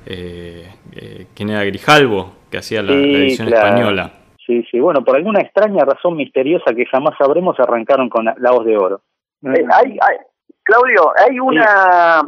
eh, 0.05 0.69
eh, 0.95 1.25
quien 1.35 1.49
era 1.49 1.63
Grijalvo, 1.63 2.33
que 2.51 2.59
hacía 2.59 2.83
la, 2.83 2.93
edición 2.93 3.47
española. 3.47 4.13
Sí, 4.45 4.63
sí, 4.69 4.79
bueno, 4.79 5.03
por 5.03 5.15
alguna 5.15 5.41
extraña 5.41 5.83
razón 5.83 6.15
misteriosa 6.15 6.73
que 6.75 6.85
jamás 6.85 7.15
sabremos, 7.17 7.59
arrancaron 7.59 8.09
con 8.09 8.25
la, 8.25 8.51
voz 8.51 8.65
de 8.65 8.77
oro. 8.77 9.01
Eh, 9.43 9.65
hay, 9.71 9.97
Claudio, 10.63 11.11
hay 11.17 11.39
una 11.39 12.21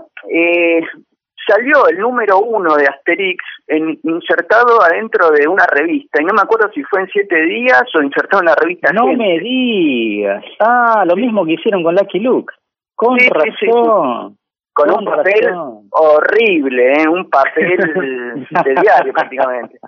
salió 1.47 1.87
el 1.87 1.97
número 1.97 2.39
uno 2.39 2.75
de 2.75 2.85
Asterix 2.85 3.43
en, 3.67 3.99
insertado 4.03 4.81
adentro 4.83 5.31
de 5.31 5.47
una 5.47 5.65
revista, 5.65 6.21
y 6.21 6.25
no 6.25 6.33
me 6.33 6.41
acuerdo 6.41 6.69
si 6.73 6.83
fue 6.83 7.01
en 7.01 7.07
siete 7.07 7.41
días 7.45 7.83
o 7.95 8.03
insertado 8.03 8.41
en 8.41 8.47
la 8.47 8.55
revista. 8.55 8.91
No 8.93 9.07
me 9.07 9.39
digas. 9.39 10.43
Ah, 10.59 11.03
lo 11.05 11.15
mismo 11.15 11.45
que 11.45 11.53
hicieron 11.53 11.83
con 11.83 11.95
Lucky 11.95 12.19
Luke. 12.19 12.53
Con 12.95 13.17
razón. 13.17 14.37
Con, 14.73 14.91
un 14.91 15.05
papel 15.05 15.51
horrible, 15.89 16.93
¿eh? 16.93 17.07
un 17.09 17.27
papel 17.29 17.77
de 18.65 18.75
diario 18.79 19.11
prácticamente. 19.11 19.79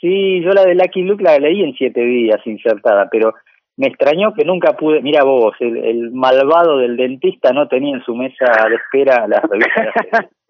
Sí, 0.00 0.40
yo 0.40 0.50
la 0.50 0.64
de 0.64 0.76
Lucky 0.76 1.02
Luke 1.02 1.24
la 1.24 1.36
leí 1.38 1.64
en 1.64 1.74
siete 1.74 2.00
días 2.00 2.40
insertada, 2.44 3.08
pero 3.10 3.34
me 3.76 3.88
extrañó 3.88 4.32
que 4.34 4.44
nunca 4.44 4.74
pude, 4.74 5.00
mira 5.00 5.24
vos, 5.24 5.54
el, 5.58 5.76
el 5.78 6.10
malvado 6.12 6.78
del 6.78 6.96
dentista 6.96 7.52
no 7.52 7.66
tenía 7.66 7.96
en 7.96 8.04
su 8.04 8.14
mesa 8.14 8.44
de 8.68 8.76
espera 8.76 9.26
la 9.26 9.40
revista. 9.40 10.28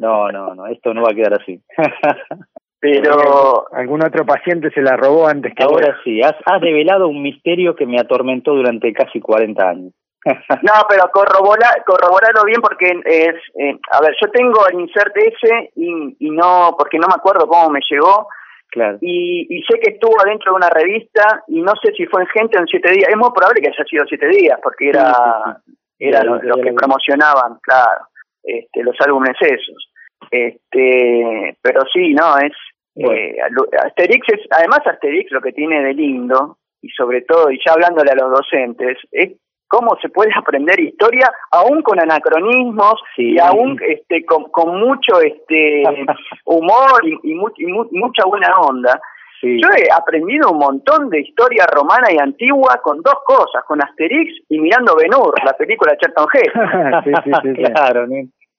No, 0.00 0.30
no, 0.30 0.54
no, 0.54 0.66
esto 0.66 0.94
no 0.94 1.02
va 1.02 1.10
a 1.12 1.14
quedar 1.14 1.34
así. 1.34 1.60
Pero 2.80 3.66
algún 3.72 4.04
otro 4.04 4.24
paciente 4.24 4.70
se 4.70 4.82
la 4.82 4.96
robó 4.96 5.26
antes 5.26 5.52
que 5.54 5.64
ahora 5.64 5.96
sí. 6.04 6.22
Has, 6.22 6.36
has 6.44 6.60
develado 6.60 7.08
un 7.08 7.22
misterio 7.22 7.74
que 7.74 7.86
me 7.86 7.98
atormentó 7.98 8.54
durante 8.54 8.92
casi 8.92 9.20
40 9.20 9.68
años. 9.68 9.92
no, 10.62 10.72
pero 10.88 11.10
corrobora, 11.12 11.68
corroborarlo 11.86 12.44
bien 12.44 12.60
porque 12.60 13.00
es, 13.04 13.34
eh, 13.58 13.78
a 13.92 14.00
ver, 14.00 14.14
yo 14.20 14.30
tengo 14.30 14.66
el 14.68 14.80
insert 14.80 15.16
ese 15.16 15.70
y, 15.76 16.16
y 16.18 16.30
no, 16.30 16.74
porque 16.76 16.98
no 16.98 17.06
me 17.06 17.14
acuerdo 17.14 17.46
cómo 17.46 17.70
me 17.70 17.80
llegó. 17.88 18.28
Claro. 18.70 18.98
Y, 19.00 19.46
y 19.48 19.62
sé 19.62 19.80
que 19.80 19.92
estuvo 19.92 20.14
adentro 20.20 20.52
de 20.52 20.56
una 20.56 20.68
revista 20.68 21.42
y 21.48 21.62
no 21.62 21.72
sé 21.82 21.92
si 21.96 22.04
fue 22.06 22.22
en 22.22 22.28
gente 22.28 22.58
o 22.58 22.60
en 22.60 22.66
siete 22.66 22.90
días. 22.92 23.08
Es 23.08 23.16
muy 23.16 23.30
probable 23.30 23.62
que 23.62 23.68
haya 23.68 23.84
sido 23.84 24.04
siete 24.06 24.28
días 24.28 24.58
porque 24.62 24.90
era, 24.90 25.58
era 25.98 26.22
lo, 26.22 26.38
que 26.38 26.72
promocionaban, 26.72 27.58
claro, 27.62 28.04
este, 28.48 28.82
los 28.82 28.96
álbumes 29.00 29.36
esos. 29.40 29.92
Este, 30.30 31.56
pero 31.62 31.82
sí, 31.92 32.12
no, 32.12 32.36
es 32.38 32.52
eh, 32.98 33.36
Asterix 33.84 34.26
es, 34.28 34.40
además 34.50 34.80
Asterix 34.84 35.30
lo 35.30 35.40
que 35.40 35.52
tiene 35.52 35.82
de 35.84 35.94
lindo 35.94 36.58
y 36.82 36.88
sobre 36.90 37.22
todo, 37.22 37.50
y 37.50 37.58
ya 37.64 37.72
hablándole 37.72 38.10
a 38.10 38.16
los 38.16 38.30
docentes, 38.30 38.98
es 39.12 39.32
cómo 39.68 39.96
se 40.02 40.08
puede 40.08 40.32
aprender 40.36 40.80
historia 40.80 41.30
aún 41.52 41.82
con 41.82 42.00
anacronismos 42.00 43.00
y 43.16 43.38
aún 43.38 43.78
este 43.86 44.24
con, 44.24 44.44
con 44.50 44.80
mucho 44.80 45.20
este 45.20 45.84
humor 46.44 47.04
y, 47.04 47.34
mucha 47.34 48.24
buena 48.26 48.52
onda. 48.60 49.00
Yo 49.40 49.68
he 49.76 49.86
aprendido 49.96 50.50
un 50.50 50.58
montón 50.58 51.10
de 51.10 51.20
historia 51.20 51.64
romana 51.72 52.08
y 52.10 52.18
antigua 52.18 52.80
con 52.82 53.00
dos 53.02 53.20
cosas, 53.24 53.62
con 53.68 53.80
Asterix 53.80 54.32
y 54.48 54.58
mirando 54.58 54.96
Ben-Hur, 54.96 55.32
la 55.44 55.52
película 55.52 55.92
de 55.92 55.98
Charlton 55.98 56.26
Heston. 56.34 57.54
claro, 57.72 58.06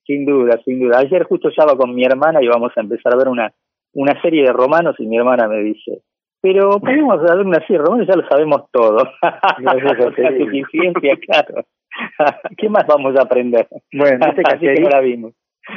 sin 0.10 0.26
duda, 0.26 0.60
sin 0.66 0.80
duda. 0.80 0.98
Ayer 0.98 1.24
justo 1.24 1.50
estaba 1.50 1.78
con 1.78 1.94
mi 1.94 2.04
hermana 2.04 2.42
y 2.42 2.48
vamos 2.48 2.72
a 2.76 2.82
empezar 2.82 3.14
a 3.14 3.18
ver 3.18 3.28
una, 3.28 3.54
una 3.94 4.20
serie 4.24 4.42
de 4.42 4.52
romanos 4.52 4.96
y 4.98 5.06
mi 5.06 5.18
hermana 5.18 5.48
me 5.48 5.62
dice, 5.62 6.02
pero 6.42 6.72
podemos 6.80 7.22
ver 7.22 7.46
una 7.46 7.60
serie 7.60 7.78
de 7.78 7.86
romanos, 7.86 8.08
ya 8.08 8.16
lo 8.16 8.28
sabemos 8.28 8.64
todo. 8.72 8.98
No 9.60 9.72
es 9.74 10.40
suficiencia, 10.40 11.16
claro. 11.18 11.64
¿Qué 12.58 12.70
más 12.70 12.88
vamos 12.88 13.16
a 13.18 13.24
aprender? 13.24 13.68
Bueno, 13.94 14.26
este 14.26 14.42
que 14.60 14.82
no 14.82 14.90
la 14.90 15.02
vimos. 15.02 15.34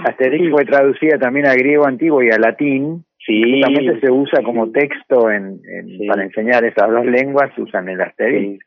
Asterix 0.07 0.51
fue 0.51 0.65
traducida 0.65 1.19
también 1.19 1.47
a 1.47 1.53
griego 1.53 1.87
antiguo 1.87 2.23
y 2.23 2.31
a 2.31 2.39
latín. 2.39 3.05
Sí. 3.19 3.43
Justamente 3.43 4.01
se 4.01 4.11
usa 4.11 4.43
como 4.43 4.73
texto 4.73 5.31
en, 5.31 5.61
para 6.09 6.25
enseñar 6.25 6.65
esas 6.65 6.91
dos 6.91 7.05
lenguas, 7.05 7.51
usan 7.59 7.91
el 7.91 8.01
Asterix. 8.01 8.65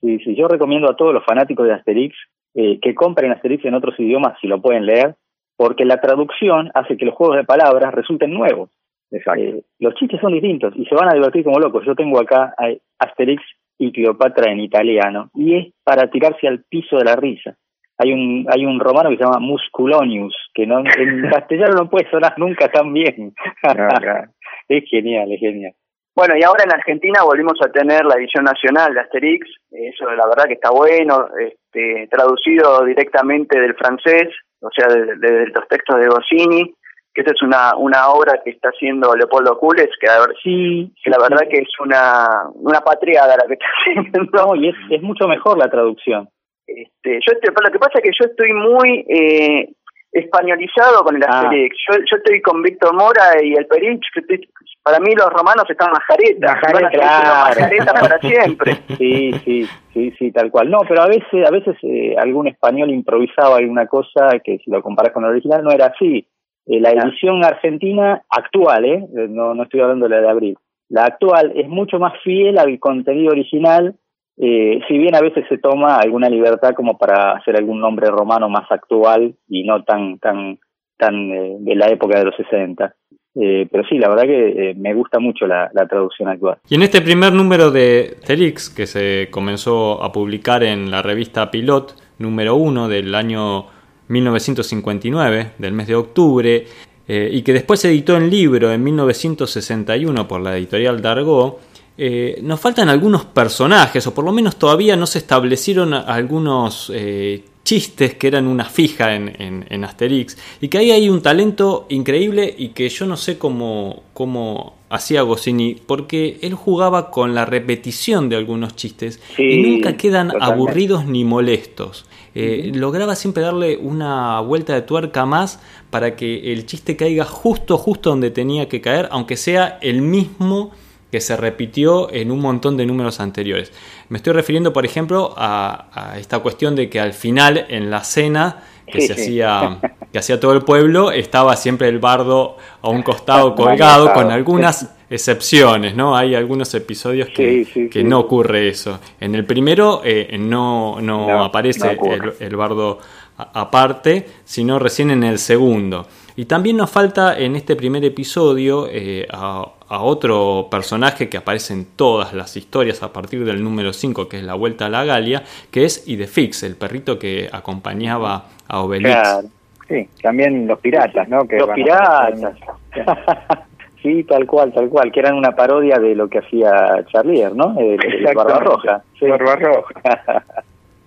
Sí, 0.00 0.18
sí, 0.20 0.36
yo 0.36 0.46
recomiendo 0.46 0.88
a 0.88 0.96
todos 0.96 1.12
los 1.12 1.24
fanáticos 1.24 1.66
de 1.66 1.74
Asterix 1.74 2.14
eh, 2.54 2.78
que 2.80 2.94
compren 2.94 3.32
Asterix 3.32 3.64
en 3.64 3.74
otros 3.74 3.98
idiomas 3.98 4.38
si 4.40 4.46
lo 4.46 4.60
pueden 4.60 4.86
leer, 4.86 5.14
porque 5.56 5.84
la 5.84 6.00
traducción 6.00 6.70
hace 6.74 6.96
que 6.96 7.04
los 7.04 7.14
juegos 7.14 7.36
de 7.36 7.44
palabras 7.44 7.94
resulten 7.94 8.32
nuevos. 8.32 8.70
Eh, 9.12 9.62
los 9.78 9.94
chistes 9.94 10.20
son 10.20 10.32
distintos 10.32 10.72
y 10.76 10.84
se 10.86 10.94
van 10.94 11.08
a 11.08 11.14
divertir 11.14 11.44
como 11.44 11.58
locos. 11.58 11.84
Yo 11.84 11.94
tengo 11.94 12.20
acá 12.20 12.54
Asterix 12.98 13.42
y 13.78 13.92
Cleopatra 13.92 14.52
en 14.52 14.60
italiano 14.60 15.30
y 15.34 15.56
es 15.56 15.74
para 15.82 16.08
tirarse 16.10 16.46
al 16.46 16.64
piso 16.68 16.96
de 16.96 17.04
la 17.04 17.16
risa. 17.16 17.56
Hay 17.98 18.12
un 18.12 18.46
hay 18.48 18.64
un 18.64 18.80
romano 18.80 19.10
que 19.10 19.16
se 19.16 19.24
llama 19.24 19.40
Musculonius, 19.40 20.34
que 20.54 20.66
no 20.66 20.80
en 20.98 21.28
castellano 21.30 21.74
no 21.74 21.90
puede 21.90 22.08
sonar 22.10 22.38
nunca 22.38 22.68
tan 22.68 22.92
bien. 22.92 23.34
es 24.68 24.84
genial, 24.88 25.32
es 25.32 25.40
genial. 25.40 25.72
Bueno, 26.14 26.34
y 26.36 26.42
ahora 26.42 26.64
en 26.64 26.72
Argentina 26.72 27.22
volvimos 27.24 27.58
a 27.62 27.70
tener 27.70 28.04
la 28.04 28.16
edición 28.16 28.44
nacional 28.44 28.92
de 28.92 29.00
Asterix, 29.00 29.46
eso 29.70 30.04
la 30.10 30.26
verdad 30.26 30.44
que 30.46 30.54
está 30.54 30.70
bueno, 30.70 31.28
este, 31.72 32.08
traducido 32.10 32.84
directamente 32.84 33.58
del 33.60 33.74
francés, 33.74 34.28
o 34.60 34.70
sea, 34.74 34.88
de, 34.88 35.46
los 35.46 35.68
textos 35.68 36.00
de 36.00 36.08
Goscinny, 36.08 36.74
que 37.14 37.22
esta 37.22 37.32
es 37.32 37.42
una, 37.42 37.74
una 37.76 38.08
obra 38.10 38.40
que 38.44 38.50
está 38.50 38.68
haciendo 38.68 39.14
Leopoldo 39.14 39.58
Cules, 39.58 39.88
que, 40.00 40.08
a 40.08 40.20
ver, 40.20 40.36
Sí, 40.42 40.92
que 41.02 41.10
la 41.10 41.18
verdad 41.18 41.48
que 41.50 41.58
es 41.62 41.68
una, 41.80 42.28
una 42.54 42.80
patriada 42.80 43.36
la 43.36 43.46
que 43.46 43.54
está 43.54 43.66
haciendo. 43.86 44.20
no, 44.32 44.54
y 44.56 44.68
es, 44.68 44.76
es 44.90 45.02
mucho 45.02 45.26
mejor 45.26 45.58
la 45.58 45.70
traducción. 45.70 46.28
Este, 46.66 47.14
yo 47.26 47.32
estoy- 47.32 47.52
lo 47.64 47.72
que 47.72 47.78
pasa 47.80 47.98
es 47.98 48.02
que 48.04 48.10
yo 48.16 48.30
estoy 48.30 48.52
muy 48.52 49.04
eh, 49.08 49.68
españolizado 50.12 51.02
con 51.04 51.16
el 51.16 51.22
Ah. 51.24 51.40
Asterix. 51.40 51.76
Yo, 51.88 51.98
yo 51.98 52.16
estoy 52.16 52.40
con 52.42 52.62
Víctor 52.62 52.94
Mora 52.94 53.42
y 53.42 53.54
el 53.54 53.66
Perich. 53.66 54.02
que 54.12 54.20
estoy- 54.20 54.48
para 54.82 54.98
mí 54.98 55.12
los 55.14 55.28
romanos 55.30 55.64
están 55.68 55.90
majaretas. 55.92 56.54
Majareta, 56.54 56.72
van 56.72 56.84
a 56.84 56.90
seguir 56.90 57.02
siendo 57.02 57.20
claro. 57.20 57.48
majaretas 57.50 58.00
para 58.00 58.18
siempre. 58.20 58.72
Sí, 58.96 59.32
sí, 59.44 59.66
sí, 59.92 60.10
sí, 60.18 60.32
tal 60.32 60.50
cual. 60.50 60.70
No, 60.70 60.78
pero 60.88 61.02
a 61.02 61.06
veces, 61.06 61.46
a 61.46 61.50
veces 61.50 61.76
eh, 61.82 62.14
algún 62.18 62.48
español 62.48 62.90
improvisaba 62.90 63.56
alguna 63.58 63.86
cosa 63.86 64.38
que 64.42 64.58
si 64.58 64.70
lo 64.70 64.82
comparas 64.82 65.12
con 65.12 65.24
el 65.24 65.30
original 65.30 65.62
no 65.62 65.70
era 65.70 65.86
así. 65.86 66.26
Eh, 66.66 66.80
la 66.80 66.90
edición 66.90 67.44
argentina 67.44 68.22
actual, 68.28 68.84
¿eh? 68.84 69.04
Eh, 69.16 69.26
no, 69.28 69.54
no 69.54 69.62
estoy 69.64 69.80
hablando 69.80 70.08
de 70.08 70.14
la 70.16 70.20
de 70.22 70.28
abril, 70.30 70.58
la 70.88 71.04
actual 71.04 71.52
es 71.56 71.68
mucho 71.68 71.98
más 71.98 72.12
fiel 72.22 72.58
al 72.58 72.78
contenido 72.78 73.32
original, 73.32 73.94
eh, 74.40 74.80
si 74.88 74.96
bien 74.98 75.14
a 75.14 75.20
veces 75.20 75.44
se 75.48 75.58
toma 75.58 75.96
alguna 75.96 76.28
libertad 76.28 76.74
como 76.74 76.96
para 76.96 77.32
hacer 77.32 77.56
algún 77.56 77.80
nombre 77.80 78.08
romano 78.10 78.48
más 78.48 78.70
actual 78.70 79.34
y 79.48 79.64
no 79.64 79.84
tan 79.84 80.18
tan 80.18 80.58
tan 80.96 81.30
eh, 81.30 81.56
de 81.60 81.74
la 81.74 81.88
época 81.88 82.18
de 82.18 82.24
los 82.24 82.36
60. 82.36 82.94
Eh, 83.36 83.68
pero 83.70 83.84
sí, 83.88 83.96
la 83.98 84.08
verdad 84.08 84.24
que 84.24 84.70
eh, 84.70 84.74
me 84.74 84.92
gusta 84.92 85.20
mucho 85.20 85.46
la, 85.46 85.70
la 85.72 85.86
traducción 85.86 86.28
actual. 86.28 86.58
Y 86.68 86.74
en 86.74 86.82
este 86.82 87.00
primer 87.00 87.32
número 87.32 87.70
de 87.70 88.16
Asterix, 88.18 88.70
que 88.70 88.86
se 88.86 89.28
comenzó 89.30 90.02
a 90.02 90.10
publicar 90.10 90.64
en 90.64 90.90
la 90.90 91.00
revista 91.02 91.50
Pilot, 91.50 91.94
número 92.18 92.56
1 92.56 92.88
del 92.88 93.14
año 93.14 93.66
1959, 94.08 95.52
del 95.58 95.72
mes 95.72 95.86
de 95.86 95.94
octubre, 95.94 96.64
eh, 97.06 97.28
y 97.32 97.42
que 97.42 97.52
después 97.52 97.80
se 97.80 97.88
editó 97.88 98.16
en 98.16 98.30
libro 98.30 98.72
en 98.72 98.82
1961 98.82 100.28
por 100.28 100.40
la 100.40 100.56
editorial 100.56 101.00
Dargaud, 101.00 101.54
eh, 102.02 102.38
nos 102.42 102.58
faltan 102.58 102.88
algunos 102.88 103.26
personajes, 103.26 104.06
o 104.06 104.14
por 104.14 104.24
lo 104.24 104.32
menos 104.32 104.56
todavía 104.56 104.96
no 104.96 105.06
se 105.06 105.18
establecieron 105.18 105.92
algunos 105.92 106.90
eh, 106.94 107.44
chistes 107.62 108.14
que 108.14 108.26
eran 108.28 108.46
una 108.46 108.64
fija 108.64 109.14
en, 109.14 109.28
en- 109.38 109.66
en 109.68 109.84
Asterix, 109.84 110.38
y 110.62 110.68
que 110.68 110.78
ahí 110.78 110.90
hay 110.92 111.10
un 111.10 111.20
talento 111.20 111.84
increíble 111.90 112.54
y 112.56 112.68
que 112.68 112.88
yo 112.88 113.04
no 113.04 113.18
sé 113.18 113.36
cómo, 113.36 114.04
cómo 114.14 114.76
hacía 114.88 115.20
Goscinny, 115.22 115.76
porque 115.86 116.38
él 116.40 116.54
jugaba 116.54 117.10
con 117.10 117.34
la 117.34 117.44
repetición 117.44 118.28
de 118.30 118.36
algunos 118.36 118.74
chistes 118.76 119.20
Sí, 119.36 119.42
y 119.42 119.62
nunca 119.62 119.96
quedan 119.98 120.28
totalmente. 120.28 120.54
aburridos 120.54 121.04
ni 121.04 121.24
molestos. 121.24 122.06
Eh, 122.34 122.70
Lograba 122.74 123.14
siempre 123.14 123.42
darle 123.42 123.76
una 123.76 124.40
vuelta 124.40 124.72
de 124.74 124.82
tuerca 124.82 125.26
más 125.26 125.60
para 125.90 126.16
que 126.16 126.52
el 126.52 126.64
chiste 126.64 126.96
caiga 126.96 127.24
justo, 127.24 127.76
justo 127.76 128.08
donde 128.10 128.30
tenía 128.30 128.68
que 128.68 128.80
caer, 128.80 129.08
aunque 129.12 129.36
sea 129.36 129.78
el 129.82 130.00
mismo 130.00 130.70
que 131.10 131.20
se 131.20 131.36
repitió 131.36 132.12
en 132.12 132.30
un 132.30 132.40
montón 132.40 132.76
de 132.76 132.86
números 132.86 133.20
anteriores. 133.20 133.72
Me 134.08 134.18
estoy 134.18 134.32
refiriendo, 134.32 134.72
por 134.72 134.84
ejemplo, 134.84 135.34
a, 135.36 135.86
a 135.92 136.18
esta 136.18 136.38
cuestión 136.40 136.76
de 136.76 136.88
que 136.88 137.00
al 137.00 137.12
final, 137.12 137.66
en 137.68 137.90
la 137.90 138.04
cena 138.04 138.62
que 138.86 139.00
Sí, 139.02 139.06
se 139.06 139.14
sí. 139.14 139.20
hacía 139.22 139.78
que 140.12 140.18
hacía 140.18 140.40
todo 140.40 140.52
el 140.52 140.62
pueblo, 140.62 141.12
estaba 141.12 141.54
siempre 141.54 141.88
el 141.88 142.00
bardo 142.00 142.56
a 142.82 142.88
un 142.88 143.02
costado 143.02 143.54
colgado, 143.54 144.12
con 144.12 144.32
algunas 144.32 144.90
excepciones, 145.08 145.94
¿no? 145.94 146.16
Hay 146.16 146.34
algunos 146.34 146.74
episodios 146.74 147.28
que, 147.28 147.64
Sí, 147.72 147.88
que 147.88 148.02
no 148.02 148.18
ocurre 148.18 148.68
eso. 148.68 148.98
En 149.20 149.36
el 149.36 149.44
primero 149.44 150.02
eh, 150.04 150.36
no, 150.40 151.00
no, 151.00 151.28
No, 151.28 151.44
aparece 151.44 151.96
no 151.96 152.12
el, 152.12 152.32
el 152.40 152.56
bardo 152.56 152.98
aparte, 153.36 154.26
sino 154.44 154.78
recién 154.80 155.10
en 155.12 155.22
el 155.22 155.38
segundo. 155.38 156.06
Y 156.36 156.44
también 156.46 156.76
nos 156.76 156.90
falta 156.90 157.38
en 157.38 157.56
este 157.56 157.76
primer 157.76 158.04
episodio 158.04 158.86
eh, 158.90 159.26
a, 159.30 159.64
a 159.88 160.02
otro 160.02 160.68
personaje 160.70 161.28
que 161.28 161.36
aparece 161.36 161.72
en 161.74 161.84
todas 161.96 162.32
las 162.32 162.56
historias 162.56 163.02
a 163.02 163.12
partir 163.12 163.44
del 163.44 163.62
número 163.62 163.92
5, 163.92 164.28
que 164.28 164.38
es 164.38 164.42
la 164.44 164.54
Vuelta 164.54 164.86
a 164.86 164.88
la 164.88 165.04
Galia, 165.04 165.42
que 165.70 165.84
es 165.84 166.06
Idefix, 166.08 166.62
el 166.62 166.76
perrito 166.76 167.18
que 167.18 167.48
acompañaba 167.52 168.44
a 168.68 168.80
Obelix. 168.80 169.14
Claro. 169.14 169.48
Sí, 169.88 170.08
también 170.22 170.68
los 170.68 170.78
piratas, 170.78 171.28
¿no? 171.28 171.46
Que 171.48 171.56
Los 171.58 171.70
a- 171.70 171.74
piratas. 171.74 172.54
sí, 174.02 174.22
tal 174.24 174.46
cual, 174.46 174.72
tal 174.72 174.88
cual, 174.88 175.10
que 175.10 175.18
eran 175.20 175.34
una 175.34 175.50
parodia 175.56 175.98
de 175.98 176.14
lo 176.14 176.28
que 176.28 176.38
hacía 176.38 177.04
Charlier, 177.10 177.54
¿no? 177.54 177.74
El, 177.78 177.98
el. 178.04 178.34
Barbarroja. 178.34 179.02
Sí. 179.18 179.26
Barbarroja. 179.28 180.44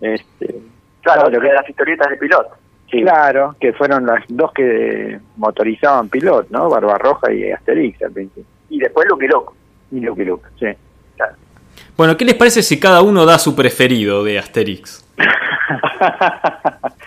este, 0.01 0.55
Claro, 1.01 1.29
lo 1.29 1.39
de 1.39 1.53
las 1.53 1.67
historietas 1.69 2.09
de 2.09 2.15
piloto. 2.17 2.49
Sí. 2.93 3.01
Claro, 3.01 3.55
que 3.59 3.73
fueron 3.73 4.05
las 4.05 4.23
dos 4.27 4.51
que 4.53 5.19
motorizaban 5.37 6.09
Pilot, 6.09 6.49
¿no? 6.51 6.69
Barbarroja 6.69 7.33
y 7.33 7.51
Asterix 7.51 8.01
al 8.03 8.11
principio. 8.11 8.45
Y 8.69 8.79
después 8.79 9.07
Lucky 9.09 9.27
Luke. 9.27 9.53
Y 9.91 9.99
Lucky 9.99 10.25
Luke, 10.25 10.47
sí. 10.59 10.67
Bueno, 11.97 12.17
¿qué 12.17 12.25
les 12.25 12.35
parece 12.35 12.63
si 12.63 12.79
cada 12.79 13.01
uno 13.01 13.25
da 13.25 13.37
su 13.37 13.55
preferido 13.55 14.23
de 14.23 14.39
Asterix? 14.39 15.05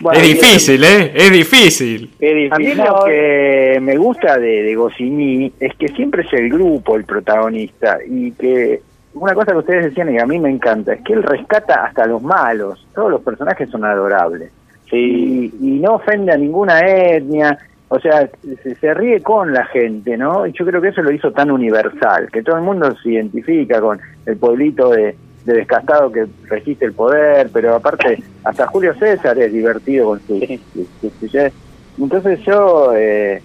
Bueno, 0.01 0.21
es 0.21 0.27
difícil, 0.27 0.85
¿eh? 0.85 1.13
Es 1.15 1.33
difícil. 1.33 2.15
Qué 2.19 2.49
A 2.51 2.57
mí 2.57 2.75
lo 2.75 3.05
que 3.05 3.79
me 3.81 3.97
gusta 3.97 4.39
de, 4.39 4.63
de 4.63 4.75
Goscinny 4.75 5.53
es 5.59 5.75
que 5.77 5.89
siempre 5.89 6.23
es 6.23 6.33
el 6.35 6.51
grupo 6.51 6.97
el 6.97 7.05
protagonista 7.05 7.99
y 8.07 8.33
que 8.33 8.83
una 9.15 9.35
cosa 9.35 9.53
que 9.53 9.59
ustedes 9.59 9.85
decían 9.87 10.13
y 10.15 10.19
a 10.19 10.27
mí 10.27 10.39
me 10.39 10.51
encanta 10.51 10.93
es 10.93 11.01
que 11.03 11.15
él 11.15 11.23
rescata 11.23 11.87
hasta 11.87 12.07
los 12.07 12.23
malos. 12.23 12.87
Todos 12.95 13.11
los 13.11 13.23
personajes 13.23 13.71
son 13.71 13.85
adorables. 13.85 14.53
Sí, 14.91 15.51
y, 15.61 15.67
y 15.77 15.81
no 15.81 15.97
ofende 15.97 16.33
a 16.33 16.37
ninguna 16.37 16.79
etnia, 16.81 17.59
o 17.89 17.99
sea, 17.99 18.29
se, 18.63 18.75
se 18.77 18.95
ríe 18.95 19.21
con 19.23 19.53
la 19.53 19.65
gente, 19.67 20.17
¿no? 20.17 20.47
Y 20.47 20.53
yo 20.53 20.65
creo 20.65 20.81
que 20.81 20.89
eso 20.89 21.03
lo 21.03 21.11
hizo 21.13 21.33
tan 21.33 21.51
universal, 21.51 22.29
que 22.33 22.43
todo 22.43 22.57
el 22.57 22.63
mundo 22.63 22.95
se 23.03 23.11
identifica 23.13 23.81
con 23.81 24.01
el 24.27 24.37
pueblito 24.39 24.91
de, 24.91 25.17
de 25.45 25.53
descastado 25.55 26.11
que 26.13 26.27
resiste 26.49 26.85
el 26.85 26.95
poder, 26.95 27.51
pero 27.53 27.75
aparte, 27.75 28.23
hasta 28.45 28.67
Julio 28.69 28.95
César 28.99 29.39
es 29.39 29.53
divertido 29.53 30.07
con. 30.07 30.21
Sí. 30.27 30.65
sus- 30.73 31.53
Entonces 31.99 32.41
yo, 32.47 32.93
eh, 32.95 33.43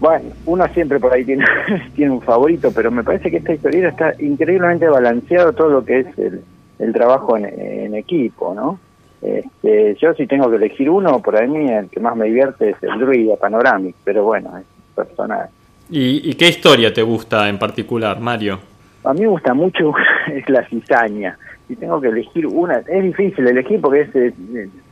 bueno, 0.00 0.30
uno 0.46 0.66
siempre 0.74 0.98
por 0.98 1.14
ahí 1.14 1.24
tiene, 1.24 1.44
tiene 1.94 2.12
un 2.12 2.22
favorito, 2.22 2.72
pero 2.74 2.90
me 2.90 3.04
parece 3.04 3.30
que 3.30 3.36
esta 3.38 3.52
historia 3.54 3.88
está 3.88 4.14
increíblemente 4.18 4.88
balanceado 4.88 5.52
todo 5.52 5.68
lo 5.70 5.84
que 5.84 6.00
es 6.00 6.18
el, 6.18 6.42
el 6.78 6.92
trabajo 6.92 7.36
en, 7.36 7.44
en 7.46 7.94
equipo, 7.94 8.54
¿no? 8.54 8.80
Este, 9.22 9.96
yo 10.00 10.12
si 10.14 10.26
tengo 10.26 10.50
que 10.50 10.56
elegir 10.56 10.90
uno, 10.90 11.20
por 11.22 11.46
mí 11.46 11.70
el 11.70 11.88
que 11.88 12.00
más 12.00 12.16
me 12.16 12.26
divierte 12.26 12.70
es 12.70 12.76
el 12.82 12.98
Druida 12.98 13.36
Panoramic, 13.36 13.94
pero 14.04 14.24
bueno, 14.24 14.58
es 14.58 14.64
personal. 14.96 15.48
¿Y, 15.88 16.28
y 16.28 16.34
qué 16.34 16.48
historia 16.48 16.92
te 16.92 17.02
gusta 17.02 17.48
en 17.48 17.58
particular, 17.58 18.18
Mario? 18.18 18.58
A 19.04 19.12
mí 19.12 19.20
me 19.20 19.28
gusta 19.28 19.54
mucho 19.54 19.92
es 20.32 20.48
la 20.48 20.66
cizaña. 20.68 21.38
Si 21.68 21.76
tengo 21.76 22.00
que 22.00 22.08
elegir 22.08 22.46
una, 22.46 22.78
es 22.78 23.02
difícil 23.02 23.46
elegir 23.46 23.80
porque 23.80 24.00
es, 24.00 24.34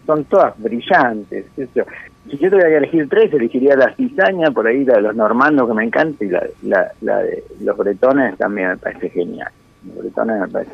son 0.07 0.25
todas 0.25 0.55
brillantes. 0.59 1.47
Si 1.57 1.67
yo 2.39 2.51
tuviera 2.51 2.69
que 2.69 2.77
elegir 2.77 3.09
tres, 3.09 3.33
elegiría 3.33 3.77
la 3.77 3.95
cizaña, 3.97 4.51
por 4.51 4.67
ahí 4.67 4.85
la 4.85 4.95
de 4.95 5.03
los 5.03 5.17
normandos 5.17 5.69
que 5.69 5.75
me 5.75 5.85
encanta 5.85 6.25
y 6.25 6.29
la, 6.29 6.43
la, 6.63 6.93
la 7.01 7.19
de 7.19 7.43
los 7.61 7.77
bretones 7.77 8.37
también 8.39 8.69
me 8.69 8.77
parece 8.77 9.11
genial. 9.11 9.51
Los 9.87 9.97
bretones 9.99 10.41
me 10.41 10.49
parece 10.49 10.73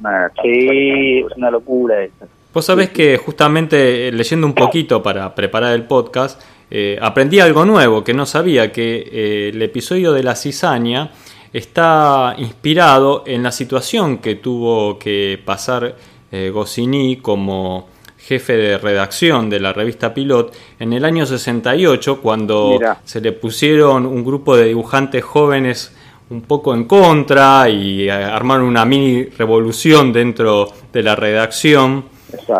una 0.00 0.30
sí, 0.42 1.18
es 1.20 1.36
una 1.36 1.50
locura 1.50 2.02
esa. 2.02 2.26
Vos 2.52 2.64
sabés 2.64 2.90
que 2.90 3.16
justamente 3.18 4.08
eh, 4.08 4.12
leyendo 4.12 4.46
un 4.46 4.54
poquito 4.54 5.02
para 5.02 5.34
preparar 5.34 5.74
el 5.74 5.84
podcast, 5.84 6.40
eh, 6.70 6.98
aprendí 7.00 7.40
algo 7.40 7.64
nuevo 7.64 8.04
que 8.04 8.12
no 8.12 8.26
sabía, 8.26 8.72
que 8.72 9.08
eh, 9.10 9.50
el 9.54 9.62
episodio 9.62 10.12
de 10.12 10.22
la 10.22 10.36
cizaña 10.36 11.10
está 11.52 12.34
inspirado 12.36 13.24
en 13.26 13.42
la 13.42 13.52
situación 13.52 14.18
que 14.18 14.34
tuvo 14.34 14.98
que 14.98 15.40
pasar 15.42 15.96
eh, 16.30 16.50
Goscinny 16.50 17.16
como 17.16 17.88
jefe 18.18 18.54
de 18.56 18.76
redacción 18.76 19.48
de 19.48 19.60
la 19.60 19.72
revista 19.72 20.12
Pilot 20.12 20.54
en 20.78 20.92
el 20.92 21.06
año 21.06 21.24
68 21.24 22.20
cuando 22.20 22.78
se 23.02 23.22
le 23.22 23.32
pusieron 23.32 24.04
un 24.04 24.22
grupo 24.22 24.54
de 24.54 24.66
dibujantes 24.66 25.24
jóvenes 25.24 25.94
un 26.28 26.42
poco 26.42 26.74
en 26.74 26.84
contra 26.84 27.70
y 27.70 28.10
armaron 28.10 28.66
una 28.66 28.84
mini 28.84 29.24
revolución 29.24 30.12
dentro 30.12 30.70
de 30.92 31.02
la 31.02 31.16
redacción. 31.16 32.04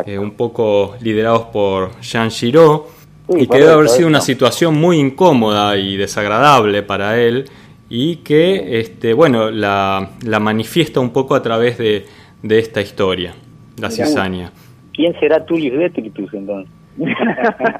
Eh, 0.06 0.18
un 0.18 0.32
poco 0.32 0.96
liderados 1.00 1.46
por 1.46 2.00
Jean 2.00 2.30
Giraud, 2.30 2.82
Sí, 3.30 3.42
y 3.42 3.46
que 3.46 3.58
debe 3.58 3.72
haber 3.72 3.88
sido 3.90 4.08
una 4.08 4.22
situación 4.22 4.74
muy 4.74 4.98
incómoda 4.98 5.76
y 5.76 5.98
desagradable 5.98 6.82
para 6.82 7.18
él, 7.18 7.44
y 7.90 8.16
que, 8.16 8.80
este, 8.80 9.12
bueno, 9.12 9.50
la, 9.50 10.10
la 10.24 10.40
manifiesta 10.40 11.00
un 11.00 11.10
poco 11.10 11.34
a 11.34 11.42
través 11.42 11.76
de, 11.76 12.06
de 12.42 12.58
esta 12.58 12.80
historia, 12.80 13.34
la 13.78 13.90
cizaña. 13.90 14.50
¿Quién 14.94 15.18
será 15.20 15.44
Tullius 15.44 15.78
Detritus 15.78 16.32
entonces? 16.32 16.72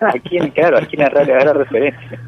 ¿A 0.00 0.12
quién, 0.28 0.50
claro, 0.50 0.78
a 0.78 0.82
quién 0.82 1.02
hará 1.02 1.52
referencia? 1.52 2.20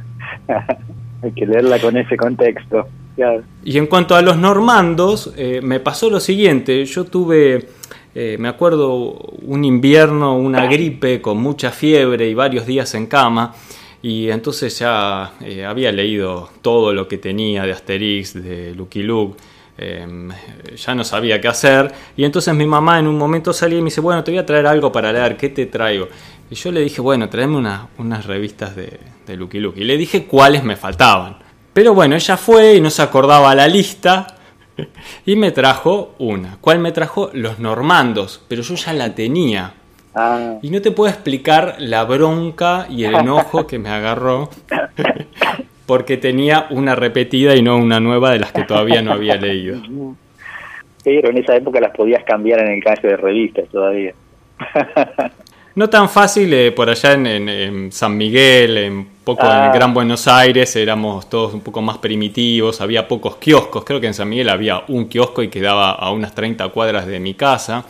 Hay 1.23 1.33
que 1.33 1.47
leerla 1.47 1.79
con 1.79 1.97
ese 1.97 2.17
contexto. 2.17 2.89
Claro. 3.15 3.43
Y 3.65 3.77
en 3.77 3.87
cuanto 3.87 4.15
a 4.15 4.23
los 4.23 4.39
normandos, 4.39 5.35
eh, 5.37 5.61
me 5.63 5.81
pasó 5.81 6.09
lo 6.09 6.21
siguiente, 6.21 6.85
yo 6.87 7.05
tuve, 7.05 7.69
eh, 8.15 8.37
me 8.39 8.49
acuerdo, 8.49 9.13
un 9.43 9.65
invierno, 9.65 10.37
una 10.37 10.67
gripe 10.67 11.21
con 11.21 11.39
mucha 11.39 11.71
fiebre 11.71 12.29
y 12.29 12.35
varios 12.35 12.67
días 12.67 12.95
en 12.95 13.07
cama, 13.07 13.55
y 14.03 14.31
entonces 14.31 14.79
ya 14.79 15.33
eh, 15.41 15.65
había 15.65 15.93
leído 15.93 16.51
todo 16.63 16.93
lo 16.93 17.07
que 17.07 17.19
tenía 17.19 17.65
de 17.65 17.73
Asterix, 17.73 18.35
de 18.35 18.75
Lucky 18.75 19.03
Luke. 19.03 19.41
Em, 19.79 20.29
ya 20.77 20.95
no 20.95 21.05
sabía 21.05 21.41
qué 21.41 21.49
hacer 21.49 21.91
y 22.15 22.25
entonces 22.25 22.55
mi 22.55 22.67
mamá 22.67 22.99
en 22.99 23.07
un 23.07 23.17
momento 23.17 23.51
salía 23.55 23.79
y 23.79 23.81
me 23.81 23.87
dice, 23.87 24.03
bueno, 24.03 24.23
te 24.23 24.31
voy 24.31 24.37
a 24.37 24.45
traer 24.45 24.67
algo 24.67 24.93
para 24.93 25.11
leer, 25.11 25.39
¿qué 25.39 25.49
te 25.49 25.65
traigo? 25.67 26.07
Y 26.51 26.55
yo 26.55 26.71
le 26.71 26.81
dije, 26.81 27.01
bueno, 27.01 27.31
tráeme 27.31 27.57
unas 27.97 28.27
revistas 28.27 28.77
de, 28.77 28.99
de 29.27 29.37
Lucky 29.37 29.59
Luke. 29.59 29.81
Y 29.81 29.85
le 29.85 29.97
dije 29.97 30.27
cuáles 30.27 30.65
me 30.65 30.77
faltaban. 30.77 31.39
Pero 31.73 31.95
bueno, 31.95 32.15
ella 32.15 32.37
fue 32.37 32.75
y 32.75 32.81
no 32.81 32.91
se 32.91 33.01
acordaba 33.01 33.55
la 33.55 33.69
lista 33.69 34.39
y 35.26 35.37
me 35.37 35.51
trajo 35.51 36.14
una. 36.18 36.59
¿Cuál 36.61 36.78
me 36.78 36.93
trajo? 36.93 37.31
Los 37.33 37.59
normandos, 37.59 38.45
pero 38.49 38.62
yo 38.62 38.74
ya 38.74 38.93
la 38.93 39.14
tenía. 39.14 39.74
Ah. 40.14 40.59
Y 40.62 40.70
no 40.70 40.83
te 40.83 40.91
puedo 40.91 41.11
explicar 41.11 41.76
la 41.78 42.05
bronca 42.05 42.87
y 42.91 43.05
el 43.05 43.14
enojo 43.14 43.66
que 43.66 43.78
me 43.78 43.91
agarró 43.91 44.51
porque 45.87 46.16
tenía 46.16 46.66
una 46.70 46.95
repetida 46.95 47.55
y 47.55 47.62
no 47.62 47.76
una 47.76 48.01
nueva 48.01 48.33
de 48.33 48.41
las 48.41 48.53
que 48.53 48.64
todavía 48.64 49.03
no 49.03 49.12
había 49.12 49.37
leído. 49.37 49.81
Pero 51.03 51.31
en 51.31 51.39
esa 51.39 51.57
época 51.57 51.81
las 51.81 51.97
podías 51.97 52.24
cambiar 52.24 52.61
en 52.61 52.72
el 52.72 52.83
caso 52.83 53.07
de 53.07 53.16
revistas 53.16 53.68
todavía. 53.68 54.14
No 55.81 55.89
tan 55.89 56.11
fácil 56.11 56.53
eh, 56.53 56.72
por 56.72 56.91
allá 56.91 57.14
en, 57.14 57.91
San 57.91 58.14
Miguel, 58.14 58.76
en 58.76 59.07
poco 59.24 59.47
en 59.47 59.53
ah. 59.53 59.72
Gran 59.74 59.95
Buenos 59.95 60.28
Aires, 60.28 60.76
éramos 60.76 61.31
todos 61.31 61.55
un 61.55 61.62
poco 61.62 61.81
más 61.81 61.97
primitivos, 61.97 62.83
había 62.83 63.09
pocos 63.09 63.37
kioscos, 63.37 63.83
creo 63.83 63.99
que 63.99 64.07
en 64.07 64.12
San 64.12 64.28
Miguel 64.28 64.51
había 64.51 64.83
un 64.89 65.09
kiosco 65.09 65.43
y 65.43 65.49
quedaba 65.49 65.93
a 65.93 66.11
unas 66.11 66.35
30 66.35 66.68
cuadras 66.68 67.07
de 67.07 67.18
mi 67.18 67.33
casa, 67.33 67.83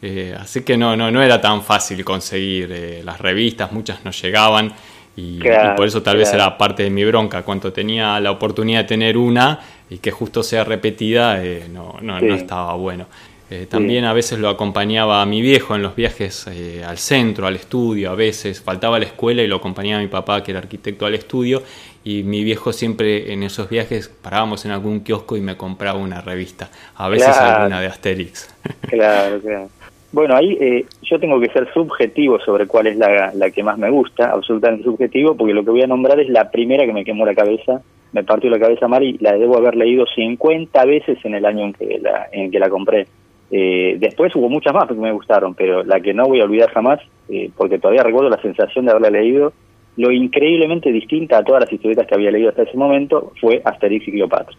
eh, 0.00 0.34
así 0.40 0.62
que 0.62 0.78
no, 0.78 0.96
no, 0.96 1.10
no 1.10 1.22
era 1.22 1.38
tan 1.38 1.62
fácil 1.62 2.02
conseguir 2.06 2.70
eh, 2.72 3.02
las 3.04 3.20
revistas, 3.20 3.70
muchas 3.70 4.02
no 4.02 4.12
llegaban 4.12 4.72
y, 5.14 5.38
por 5.76 5.86
eso 5.86 6.00
tal 6.00 6.16
vez 6.16 6.32
era 6.32 6.56
parte 6.56 6.84
de 6.84 6.90
mi 6.90 7.04
bronca, 7.04 7.42
cuando 7.42 7.70
tenía 7.70 8.18
la 8.18 8.30
oportunidad 8.30 8.80
de 8.80 8.88
tener 8.88 9.18
una 9.18 9.60
y 9.90 9.98
que 9.98 10.10
justo 10.10 10.42
sea 10.42 10.64
repetida, 10.64 11.38
no, 11.70 11.98
no, 12.00 12.18
no 12.18 12.34
estaba 12.34 12.74
bueno. 12.76 13.04
Eh, 13.48 13.66
también 13.70 14.04
a 14.04 14.12
veces 14.12 14.40
lo 14.40 14.48
acompañaba 14.48 15.22
a 15.22 15.26
mi 15.26 15.40
viejo 15.40 15.76
en 15.76 15.82
los 15.82 15.94
viajes 15.94 16.48
eh, 16.48 16.82
al 16.84 16.98
centro, 16.98 17.46
al 17.46 17.54
estudio, 17.54 18.10
a 18.10 18.16
veces 18.16 18.60
faltaba 18.60 18.96
a 18.96 18.98
la 18.98 19.04
escuela 19.04 19.42
y 19.42 19.46
lo 19.46 19.56
acompañaba 19.56 20.00
a 20.00 20.02
mi 20.02 20.08
papá, 20.08 20.42
que 20.42 20.50
era 20.50 20.58
arquitecto, 20.58 21.06
al 21.06 21.14
estudio, 21.14 21.62
y 22.02 22.24
mi 22.24 22.42
viejo 22.42 22.72
siempre 22.72 23.32
en 23.32 23.44
esos 23.44 23.68
viajes 23.68 24.08
parábamos 24.08 24.64
en 24.64 24.72
algún 24.72 25.00
kiosco 25.00 25.36
y 25.36 25.40
me 25.40 25.56
compraba 25.56 25.98
una 25.98 26.20
revista, 26.20 26.70
a 26.96 27.08
veces 27.08 27.36
alguna 27.36 27.80
de 27.80 27.86
Asterix. 27.86 28.52
Claro, 28.88 29.40
claro. 29.40 29.68
Bueno, 30.10 30.34
ahí 30.34 30.56
eh, 30.60 30.86
yo 31.02 31.20
tengo 31.20 31.38
que 31.38 31.48
ser 31.48 31.72
subjetivo 31.72 32.40
sobre 32.40 32.66
cuál 32.66 32.86
es 32.86 32.96
la, 32.96 33.32
la, 33.34 33.50
que 33.50 33.62
más 33.62 33.78
me 33.78 33.90
gusta, 33.90 34.30
absolutamente 34.30 34.84
subjetivo, 34.84 35.36
porque 35.36 35.52
lo 35.52 35.64
que 35.64 35.70
voy 35.70 35.82
a 35.82 35.86
nombrar 35.86 36.18
es 36.18 36.28
la 36.28 36.50
primera 36.50 36.84
que 36.84 36.92
me 36.92 37.04
quemó 37.04 37.26
la 37.26 37.34
cabeza, 37.34 37.82
me 38.12 38.24
partió 38.24 38.50
la 38.50 38.58
cabeza 38.58 38.88
mal 38.88 39.02
y 39.02 39.18
la 39.18 39.34
debo 39.34 39.56
haber 39.56 39.76
leído 39.76 40.06
50 40.06 40.84
veces 40.84 41.18
en 41.24 41.34
el 41.34 41.44
año 41.44 41.66
en 41.66 41.72
que 41.74 41.98
la, 42.00 42.28
en 42.32 42.50
que 42.50 42.58
la 42.58 42.70
compré. 42.70 43.06
Eh, 43.50 43.96
después 44.00 44.34
hubo 44.34 44.48
muchas 44.48 44.74
más 44.74 44.88
que 44.88 44.94
me 44.94 45.12
gustaron, 45.12 45.54
pero 45.54 45.84
la 45.84 46.00
que 46.00 46.12
no 46.12 46.26
voy 46.26 46.40
a 46.40 46.44
olvidar 46.44 46.70
jamás, 46.70 47.00
eh, 47.28 47.50
porque 47.56 47.78
todavía 47.78 48.02
recuerdo 48.02 48.28
la 48.28 48.42
sensación 48.42 48.84
de 48.84 48.90
haberla 48.90 49.10
leído, 49.10 49.52
lo 49.96 50.10
increíblemente 50.10 50.92
distinta 50.92 51.38
a 51.38 51.44
todas 51.44 51.62
las 51.62 51.72
historietas 51.72 52.06
que 52.06 52.14
había 52.14 52.30
leído 52.30 52.50
hasta 52.50 52.62
ese 52.62 52.76
momento 52.76 53.32
fue 53.40 53.62
Asterix 53.64 54.06
y 54.08 54.12
Cleopatra. 54.12 54.56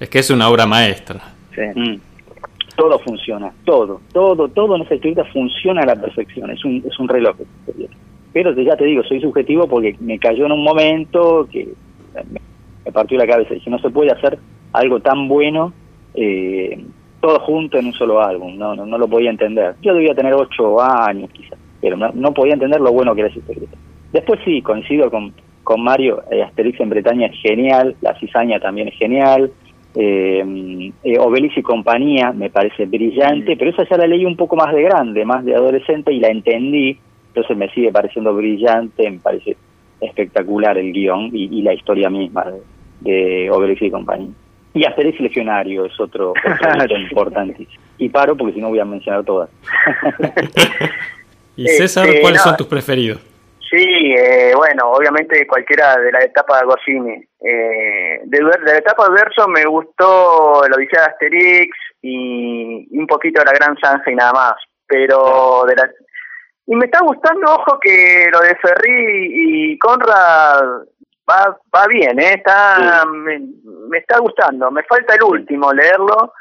Es 0.00 0.08
que 0.08 0.18
es 0.18 0.30
una 0.30 0.48
obra 0.48 0.66
maestra. 0.66 1.20
Mm. 1.56 1.96
Todo 2.76 2.98
funciona, 3.00 3.52
todo, 3.64 4.00
todo, 4.12 4.48
todo 4.48 4.76
en 4.76 4.82
esa 4.82 4.94
historieta 4.94 5.24
funciona 5.26 5.82
a 5.82 5.86
la 5.86 5.94
perfección, 5.94 6.50
es 6.50 6.64
un, 6.64 6.82
es 6.86 6.98
un 6.98 7.08
reloj. 7.08 7.36
Pero 8.32 8.52
ya 8.52 8.76
te 8.76 8.84
digo, 8.84 9.04
soy 9.04 9.20
subjetivo 9.20 9.68
porque 9.68 9.96
me 10.00 10.18
cayó 10.18 10.46
en 10.46 10.52
un 10.52 10.64
momento 10.64 11.48
que 11.52 11.68
me, 12.30 12.92
partió 12.92 13.16
la 13.16 13.26
cabeza. 13.26 13.54
Y 13.54 13.70
no 13.70 13.78
se 13.78 13.90
puede 13.90 14.10
hacer 14.10 14.38
algo 14.72 14.98
tan 14.98 15.28
bueno 15.28 15.72
eh, 16.14 16.84
todo 17.24 17.40
junto 17.40 17.78
en 17.78 17.86
un 17.86 17.94
solo 17.94 18.20
álbum, 18.20 18.58
no, 18.58 18.76
no, 18.76 18.98
lo 18.98 19.08
podía 19.08 19.30
entender. 19.30 19.76
Yo 19.80 19.94
debía 19.94 20.14
tener 20.14 20.34
ocho 20.34 20.78
años 20.78 21.30
quizás, 21.30 21.58
pero 21.80 21.96
no, 21.96 22.34
podía 22.34 22.52
entender 22.52 22.82
lo 22.82 22.92
bueno 22.92 23.14
que 23.14 23.22
era 23.22 23.30
ese 23.30 23.38
historieta. 23.38 23.78
Después 24.12 24.40
sí, 24.44 24.60
coincido 24.60 25.10
con, 25.10 25.32
con 25.62 25.82
Mario, 25.82 26.22
eh, 26.30 26.42
Asterix 26.42 26.78
en 26.80 26.90
Bretaña 26.90 27.28
es 27.28 27.40
genial, 27.40 27.96
La 28.02 28.14
Cizaña 28.18 28.60
también 28.60 28.88
es 28.88 28.98
genial, 28.98 29.50
eh, 29.94 30.92
eh 31.02 31.18
Obelix 31.18 31.56
y 31.56 31.62
compañía 31.62 32.30
me 32.32 32.50
parece 32.50 32.84
brillante, 32.84 33.56
pero 33.56 33.70
esa 33.70 33.88
ya 33.88 33.96
la 33.96 34.06
leí 34.06 34.26
un 34.26 34.36
poco 34.36 34.54
más 34.56 34.74
de 34.74 34.82
grande, 34.82 35.24
más 35.24 35.46
de 35.46 35.54
adolescente 35.54 36.12
y 36.12 36.20
la 36.20 36.28
entendí, 36.28 36.98
entonces 37.28 37.56
me 37.56 37.70
sigue 37.70 37.90
pareciendo 37.90 38.34
brillante, 38.34 39.10
me 39.10 39.18
parece 39.18 39.56
espectacular 39.98 40.76
el 40.76 40.92
guion 40.92 41.30
y, 41.32 41.62
la 41.62 41.72
historia 41.72 42.10
misma 42.10 42.44
de, 42.44 42.60
de 43.10 43.50
Obelix 43.50 43.80
y 43.80 43.90
compañía. 43.90 44.43
Y 44.74 44.84
Asterix 44.84 45.20
Legionario 45.20 45.84
es 45.86 45.98
otro, 46.00 46.30
otro 46.32 46.98
importante. 46.98 47.66
Y 47.96 48.08
paro 48.08 48.36
porque 48.36 48.54
si 48.54 48.60
no 48.60 48.70
voy 48.70 48.80
a 48.80 48.84
mencionar 48.84 49.24
todas. 49.24 49.48
y 51.56 51.68
César, 51.68 52.08
este, 52.08 52.20
¿cuáles 52.20 52.42
son 52.42 52.56
tus 52.56 52.66
preferidos? 52.66 53.20
Sí, 53.70 54.14
eh, 54.16 54.52
bueno, 54.56 54.90
obviamente 54.90 55.46
cualquiera 55.46 55.96
de 55.96 56.10
la 56.10 56.20
etapa 56.20 56.58
de 56.58 56.66
Goscinny. 56.66 57.24
Eh, 57.40 58.20
de, 58.24 58.40
la 58.42 58.78
etapa 58.78 59.08
de 59.08 59.14
Verso 59.14 59.48
me 59.48 59.64
gustó 59.64 60.62
la 60.68 60.76
Odisea 60.76 61.00
de 61.00 61.06
Asterix 61.06 61.76
y, 62.02 62.98
un 62.98 63.06
poquito 63.06 63.42
la 63.44 63.52
Gran 63.52 63.76
Zanja 63.80 64.10
y 64.10 64.14
nada 64.16 64.32
más. 64.32 64.54
Pero 64.86 65.64
de 65.66 65.76
la, 65.76 65.88
y 66.66 66.74
me 66.76 66.86
está 66.86 67.00
gustando, 67.00 67.52
ojo, 67.52 67.78
que 67.78 68.26
lo 68.32 68.40
de 68.40 68.56
Ferri 68.56 69.72
y 69.72 69.78
Conrad 69.78 70.84
va, 71.28 71.56
va 71.74 71.86
bien, 71.88 72.18
¿eh? 72.20 72.34
está, 72.34 73.04
me, 73.06 73.40
está 73.98 74.18
gustando. 74.18 74.70
Me 74.70 74.82
falta 74.84 75.14
el 75.14 75.24
último, 75.24 75.72
leerlo, 75.72 76.32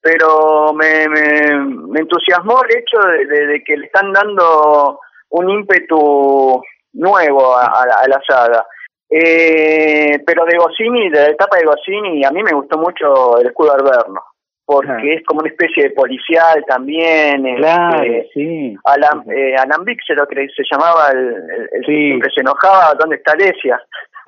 pero 0.00 0.72
me, 0.74 1.08
me, 1.08 2.00
entusiasmó 2.00 2.62
el 2.64 2.78
hecho 2.78 2.98
de, 3.00 3.62
que 3.64 3.76
le 3.76 3.86
están 3.86 4.12
dando 4.12 5.00
un 5.30 5.50
ímpetu 5.50 6.62
nuevo 6.94 7.56
a, 7.56 7.86
la 8.08 8.20
saga. 8.26 8.64
Eh, 9.10 10.22
pero 10.26 10.44
de 10.44 10.58
Goscinny, 10.58 11.08
de 11.08 11.20
la 11.20 11.30
etapa 11.30 11.56
de 11.56 11.64
Goscinny, 11.64 12.24
a 12.24 12.30
mí 12.30 12.42
me 12.42 12.52
gustó 12.52 12.76
mucho 12.78 13.38
el 13.38 13.46
escudo 13.46 13.72
alberno 13.72 14.22
porque 14.68 15.14
es 15.14 15.24
como 15.24 15.40
una 15.40 15.48
especie 15.48 15.84
de 15.84 15.90
policial 15.92 16.62
también. 16.68 17.42
Claro, 17.56 18.02
este, 18.02 18.28
sí. 18.34 18.76
Alan, 18.84 19.24
eh, 19.30 19.54
Alan 19.56 19.82
se 20.06 20.14
lo 20.14 20.26
que 20.26 20.46
se 20.54 20.62
llamaba 20.70 21.08
el, 21.10 21.42
el, 21.72 22.20
que 22.20 22.30
se 22.34 22.42
enojaba, 22.42 22.92
¿dónde 23.00 23.16
está 23.16 23.32
Alesia? 23.32 23.82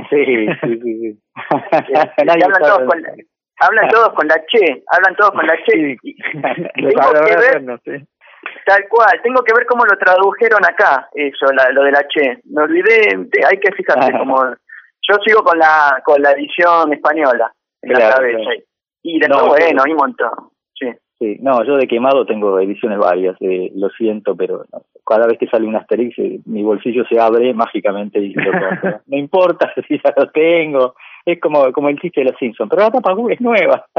Sí, 0.08 0.24
sí, 0.24 0.80
sí. 0.80 1.18
hablan, 2.28 2.52
todos 2.62 2.78
con, 2.78 3.02
hablan 3.60 3.88
todos 3.88 4.12
con 4.14 4.26
la 4.26 4.36
Che, 4.46 4.82
hablan 4.86 5.16
todos 5.16 5.32
con 5.32 5.46
la 5.46 5.56
Che. 5.64 5.96
tengo 6.02 7.12
que 7.26 7.36
ver, 7.36 7.80
Tal 8.64 8.88
cual, 8.88 9.20
tengo 9.22 9.42
que 9.42 9.52
ver 9.54 9.66
cómo 9.66 9.84
lo 9.84 9.98
tradujeron 9.98 10.64
acá, 10.64 11.08
eso, 11.14 11.46
lo 11.72 11.82
de 11.82 11.92
la 11.92 12.06
Che. 12.08 12.38
Me 12.44 12.62
olvidé, 12.62 13.28
hay 13.48 13.58
que 13.58 13.72
fijarse 13.72 14.12
como... 14.12 14.54
Yo 15.02 15.16
sigo 15.26 15.42
con 15.42 15.58
la 15.58 16.00
con 16.04 16.22
la 16.22 16.32
edición 16.32 16.92
española 16.92 17.52
en 17.82 17.92
la 17.92 18.10
cabeza. 18.10 18.50
Y 19.02 19.18
después, 19.18 19.46
bueno, 19.46 19.82
hay 19.84 19.92
un 19.92 19.96
montón. 19.96 20.30
Sí. 20.78 20.86
Sí, 21.18 21.36
no, 21.40 21.64
yo 21.64 21.76
de 21.76 21.88
quemado 21.88 22.24
tengo 22.26 22.60
ediciones 22.60 22.98
varias, 22.98 23.36
eh, 23.40 23.72
lo 23.74 23.88
siento, 23.90 24.36
pero 24.36 24.64
cada 25.06 25.26
vez 25.26 25.38
que 25.38 25.46
sale 25.46 25.66
un 25.66 25.76
Asterix, 25.76 26.18
eh, 26.18 26.40
mi 26.46 26.62
bolsillo 26.62 27.04
se 27.06 27.18
abre 27.18 27.52
mágicamente 27.54 28.18
y 28.18 28.32
lo 28.34 28.52
no 29.06 29.16
importa 29.16 29.72
si 29.88 30.00
ya 30.02 30.12
lo 30.16 30.30
tengo, 30.30 30.94
es 31.24 31.40
como, 31.40 31.72
como 31.72 31.88
el 31.88 31.98
chiste 31.98 32.20
de 32.20 32.30
los 32.30 32.38
Simpsons, 32.38 32.70
pero 32.70 32.82
la 32.82 32.90
tapa 32.90 33.14
es 33.30 33.40
nueva. 33.40 33.84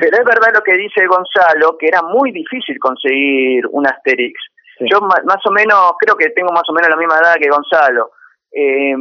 pero 0.00 0.16
es 0.16 0.24
verdad 0.24 0.52
lo 0.54 0.62
que 0.62 0.76
dice 0.76 1.06
Gonzalo, 1.06 1.76
que 1.78 1.88
era 1.88 2.02
muy 2.02 2.32
difícil 2.32 2.78
conseguir 2.78 3.66
un 3.70 3.86
Asterix. 3.86 4.40
Yo 4.80 5.00
más 5.00 5.46
o 5.46 5.50
menos, 5.52 5.92
creo 5.98 6.16
que 6.16 6.30
tengo 6.30 6.50
más 6.52 6.68
o 6.68 6.72
menos 6.72 6.90
la 6.90 6.96
misma 6.96 7.18
edad 7.18 7.36
que 7.40 7.48
Gonzalo. 7.48 8.10
Eh, 8.50 8.96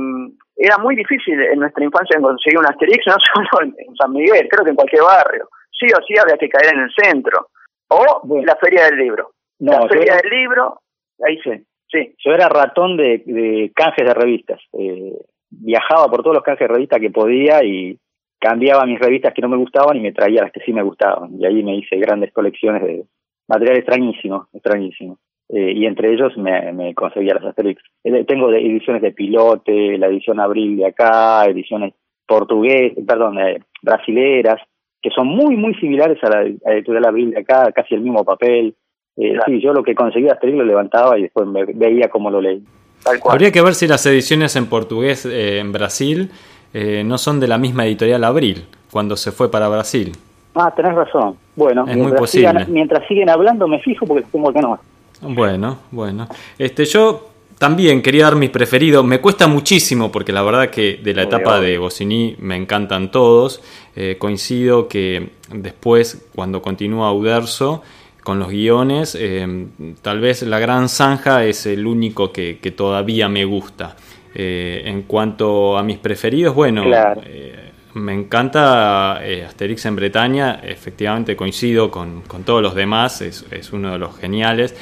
era 0.55 0.77
muy 0.77 0.95
difícil 0.95 1.41
en 1.41 1.59
nuestra 1.59 1.83
infancia 1.83 2.19
conseguir 2.21 2.59
un 2.59 2.67
Asterix, 2.67 3.03
no 3.07 3.15
solo 3.33 3.73
en 3.75 3.95
San 3.95 4.11
Miguel, 4.13 4.47
creo 4.49 4.63
que 4.63 4.69
en 4.69 4.75
cualquier 4.75 5.03
barrio. 5.03 5.49
Sí 5.71 5.87
o 5.87 6.01
sí 6.05 6.13
había 6.19 6.37
que 6.37 6.49
caer 6.49 6.75
en 6.75 6.81
el 6.81 6.91
centro. 6.95 7.47
O 7.87 8.21
la 8.45 8.55
feria 8.55 8.85
del 8.85 8.97
libro. 8.97 9.31
La 9.61 9.87
feria 9.87 10.17
del 10.17 10.31
libro, 10.31 10.81
ahí 11.25 11.37
sí. 11.43 11.65
sí. 11.91 12.15
Yo 12.23 12.31
era 12.31 12.49
ratón 12.49 12.97
de, 12.97 13.23
de 13.25 13.71
canjes 13.75 14.05
de 14.05 14.13
revistas. 14.13 14.59
Eh, 14.73 15.13
viajaba 15.49 16.07
por 16.07 16.23
todos 16.23 16.35
los 16.35 16.43
canjes 16.43 16.67
de 16.67 16.73
revistas 16.73 16.99
que 16.99 17.11
podía 17.11 17.63
y 17.63 17.97
cambiaba 18.39 18.85
mis 18.85 18.99
revistas 18.99 19.33
que 19.33 19.41
no 19.41 19.49
me 19.49 19.57
gustaban 19.57 19.97
y 19.97 20.01
me 20.01 20.13
traía 20.13 20.41
las 20.41 20.51
que 20.51 20.61
sí 20.61 20.73
me 20.73 20.83
gustaban. 20.83 21.39
Y 21.39 21.45
ahí 21.45 21.63
me 21.63 21.75
hice 21.75 21.97
grandes 21.97 22.33
colecciones 22.33 22.81
de 22.83 23.03
material 23.47 23.77
extrañísimo, 23.77 24.47
extrañísimo. 24.53 25.19
Eh, 25.49 25.73
y 25.75 25.85
entre 25.85 26.13
ellos 26.13 26.35
me, 26.37 26.71
me 26.71 26.93
conseguía 26.95 27.35
las 27.35 27.43
Asterix. 27.43 27.83
Eh, 28.03 28.23
tengo 28.25 28.51
ediciones 28.51 29.01
de 29.01 29.11
Pilote, 29.11 29.97
la 29.97 30.07
edición 30.07 30.39
Abril 30.39 30.77
de 30.77 30.85
acá, 30.85 31.45
ediciones 31.45 31.93
portuguesas, 32.25 33.03
perdón, 33.05 33.37
eh, 33.39 33.59
brasileras, 33.81 34.61
que 35.01 35.09
son 35.09 35.27
muy, 35.27 35.57
muy 35.57 35.75
similares 35.75 36.17
a 36.23 36.29
la, 36.29 36.43
editorial 36.73 37.05
Abril 37.05 37.31
de 37.31 37.41
acá, 37.41 37.71
casi 37.73 37.95
el 37.95 38.01
mismo 38.01 38.23
papel. 38.23 38.75
Sí, 39.15 39.61
yo 39.61 39.73
lo 39.73 39.83
que 39.83 39.93
conseguía 39.93 40.33
Asterix 40.33 40.57
lo 40.57 40.65
levantaba 40.65 41.17
y 41.17 41.23
después 41.23 41.47
me 41.47 41.65
veía 41.65 42.09
cómo 42.09 42.29
lo 42.29 42.41
leí. 42.41 42.63
Tal 43.03 43.19
cual. 43.19 43.33
Habría 43.33 43.51
que 43.51 43.61
ver 43.61 43.75
si 43.75 43.87
las 43.87 44.05
ediciones 44.05 44.55
en 44.55 44.67
portugués 44.67 45.25
eh, 45.25 45.59
en 45.59 45.71
Brasil 45.71 46.31
eh, 46.73 47.03
no 47.05 47.17
son 47.17 47.39
de 47.39 47.47
la 47.47 47.57
misma 47.57 47.85
editorial 47.85 48.23
Abril, 48.23 48.65
cuando 48.91 49.17
se 49.17 49.31
fue 49.31 49.51
para 49.51 49.67
Brasil. 49.67 50.13
Ah, 50.55 50.71
tenés 50.75 50.95
razón. 50.95 51.35
Bueno, 51.55 51.85
Es 51.87 51.97
muy 51.97 52.13
posible. 52.13 52.49
sigan, 52.49 52.73
mientras 52.73 53.07
siguen 53.07 53.29
hablando 53.29 53.67
me 53.67 53.79
fijo 53.79 54.05
porque 54.05 54.25
tengo 54.31 54.49
acá 54.49 54.61
nomás. 54.61 54.79
Bueno, 55.21 55.77
bueno. 55.91 56.27
Este, 56.57 56.85
yo 56.85 57.29
también 57.57 58.01
quería 58.01 58.23
dar 58.23 58.35
mis 58.35 58.49
preferidos. 58.49 59.05
Me 59.05 59.19
cuesta 59.19 59.47
muchísimo 59.47 60.11
porque 60.11 60.31
la 60.31 60.41
verdad 60.41 60.69
que 60.69 60.99
de 61.03 61.13
la 61.13 61.23
etapa 61.23 61.59
de 61.59 61.77
Goscinny 61.77 62.35
me 62.39 62.55
encantan 62.55 63.11
todos. 63.11 63.61
Eh, 63.95 64.15
coincido 64.17 64.87
que 64.87 65.29
después, 65.53 66.27
cuando 66.33 66.61
continúa 66.61 67.13
Uderzo 67.13 67.83
con 68.23 68.39
los 68.39 68.49
guiones, 68.49 69.17
eh, 69.19 69.67
tal 70.01 70.19
vez 70.19 70.43
La 70.43 70.59
Gran 70.59 70.89
Zanja 70.89 71.43
es 71.45 71.65
el 71.65 71.85
único 71.87 72.31
que, 72.31 72.59
que 72.61 72.71
todavía 72.71 73.27
me 73.29 73.45
gusta. 73.45 73.95
Eh, 74.33 74.83
en 74.85 75.01
cuanto 75.03 75.77
a 75.77 75.83
mis 75.83 75.97
preferidos, 75.97 76.55
bueno, 76.55 76.83
Claro. 76.83 77.21
eh, 77.25 77.71
me 77.95 78.13
encanta 78.13 79.17
Asterix 79.17 79.85
en 79.85 79.95
Bretaña, 79.97 80.61
efectivamente 80.63 81.35
coincido 81.35 81.91
con, 81.91 82.21
con 82.21 82.43
todos 82.43 82.61
los 82.61 82.73
demás, 82.73 83.21
es, 83.21 83.45
es 83.51 83.73
uno 83.73 83.91
de 83.91 83.97
los 83.97 84.15
geniales. 84.17 84.73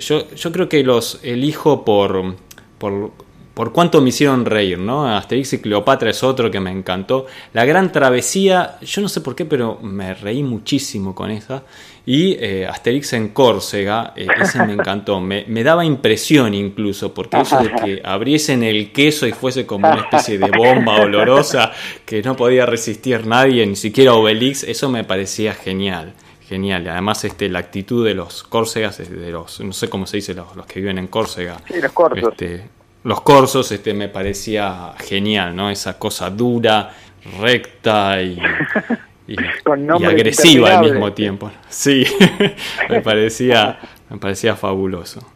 Yo, 0.00 0.30
yo 0.34 0.50
creo 0.52 0.66
que 0.66 0.82
los 0.82 1.20
elijo 1.22 1.84
por, 1.84 2.36
por, 2.78 3.10
por 3.58 3.72
cuánto 3.72 4.00
me 4.00 4.10
hicieron 4.10 4.44
reír, 4.44 4.78
¿no? 4.78 5.12
Asterix 5.16 5.54
y 5.54 5.58
Cleopatra 5.58 6.10
es 6.10 6.22
otro 6.22 6.48
que 6.48 6.60
me 6.60 6.70
encantó. 6.70 7.26
La 7.54 7.64
Gran 7.64 7.90
Travesía, 7.90 8.78
yo 8.80 9.02
no 9.02 9.08
sé 9.08 9.20
por 9.20 9.34
qué, 9.34 9.46
pero 9.46 9.80
me 9.82 10.14
reí 10.14 10.44
muchísimo 10.44 11.12
con 11.12 11.32
esa. 11.32 11.64
Y 12.06 12.36
eh, 12.38 12.68
Asterix 12.68 13.14
en 13.14 13.30
Córcega, 13.30 14.12
eh, 14.14 14.28
ese 14.40 14.64
me 14.64 14.74
encantó. 14.74 15.18
Me, 15.18 15.44
me 15.48 15.64
daba 15.64 15.84
impresión 15.84 16.54
incluso, 16.54 17.12
porque 17.12 17.40
eso 17.40 17.58
de 17.58 17.72
que 17.72 18.00
abriesen 18.04 18.62
el 18.62 18.92
queso 18.92 19.26
y 19.26 19.32
fuese 19.32 19.66
como 19.66 19.88
una 19.90 20.02
especie 20.02 20.38
de 20.38 20.52
bomba 20.56 21.00
olorosa 21.00 21.72
que 22.06 22.22
no 22.22 22.36
podía 22.36 22.64
resistir 22.64 23.26
nadie, 23.26 23.66
ni 23.66 23.74
siquiera 23.74 24.14
Obelix, 24.14 24.62
eso 24.62 24.88
me 24.88 25.02
parecía 25.02 25.52
genial. 25.52 26.14
Genial, 26.48 26.84
y 26.84 26.88
además 26.90 27.24
este, 27.24 27.48
la 27.48 27.58
actitud 27.58 28.06
de 28.06 28.14
los 28.14 28.44
córsegas, 28.44 28.98
de 28.98 29.30
los, 29.32 29.58
no 29.58 29.72
sé 29.72 29.88
cómo 29.88 30.06
se 30.06 30.18
dice, 30.18 30.32
los, 30.32 30.54
los 30.54 30.64
que 30.64 30.78
viven 30.78 30.98
en 30.98 31.08
Córcega. 31.08 31.56
Sí, 31.66 31.80
los 31.80 31.90
corsos. 31.90 32.30
Este, 32.30 32.77
los 33.08 33.22
corsos 33.22 33.72
este, 33.72 33.94
me 33.94 34.10
parecía 34.10 34.92
genial, 34.98 35.56
¿no? 35.56 35.70
Esa 35.70 35.98
cosa 35.98 36.28
dura, 36.28 36.94
recta 37.40 38.20
y, 38.20 38.38
agresiva 40.06 40.78
al 40.78 40.90
mismo 40.90 41.10
tiempo. 41.14 41.50
Sí, 41.70 42.04
me 42.90 43.00
parecía, 43.00 43.78
me 44.10 44.18
parecía 44.18 44.56
fabuloso. 44.56 45.26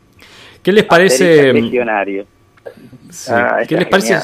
¿Qué 0.62 0.70
les 0.70 0.84
parece? 0.84 1.50
Legionario. 1.50 2.26
sí, 3.08 3.30
Ah, 3.32 3.60
¿Qué 3.66 3.78
les 3.78 3.86
parece? 3.86 4.18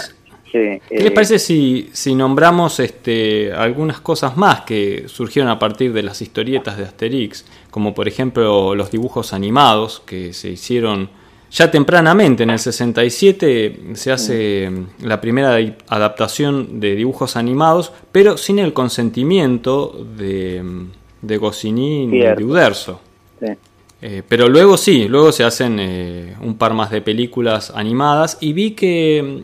¿Qué 0.53 0.83
eh, 0.91 1.03
les 1.03 1.13
parece 1.13 1.39
si, 1.39 1.89
si 1.95 2.15
nombramos 2.15 2.81
este, 2.81 3.51
algunas 3.55 4.01
cosas 4.01 4.37
más 4.37 4.61
que 4.61 5.05
surgieron 5.07 5.51
a 5.51 5.59
partir 5.59 5.95
de 5.95 6.03
las 6.03 6.21
historietas 6.21 6.77
de 6.77 6.85
Asterix? 6.85 7.47
Como 7.71 7.95
por 7.95 8.09
ejemplo 8.09 8.75
los 8.75 8.91
dibujos 8.91 9.33
animados 9.33 10.03
que 10.05 10.35
se 10.35 10.51
hicieron 10.51 11.09
ya 11.51 11.71
tempranamente, 11.71 12.43
en 12.43 12.51
el 12.51 12.59
67 12.59 13.81
se 13.95 14.13
hace 14.13 14.71
la 15.01 15.21
primera 15.21 15.59
adaptación 15.89 16.81
de 16.81 16.95
dibujos 16.95 17.37
animados, 17.37 17.93
pero 18.13 18.37
sin 18.37 18.59
el 18.59 18.73
consentimiento 18.73 20.07
de, 20.17 20.63
de 21.23 21.37
Goscinny 21.39 22.07
ni 22.07 22.19
de. 22.21 22.45
Uderzo. 22.45 23.01
sí. 23.41 23.47
Eh, 24.01 24.23
pero 24.29 24.49
luego 24.49 24.77
sí, 24.77 25.09
luego 25.09 25.33
se 25.33 25.43
hacen 25.43 25.79
eh, 25.81 26.37
un 26.41 26.57
par 26.57 26.73
más 26.73 26.91
de 26.91 27.01
películas 27.03 27.73
animadas 27.75 28.39
y 28.41 28.53
vi 28.53 28.71
que, 28.73 29.43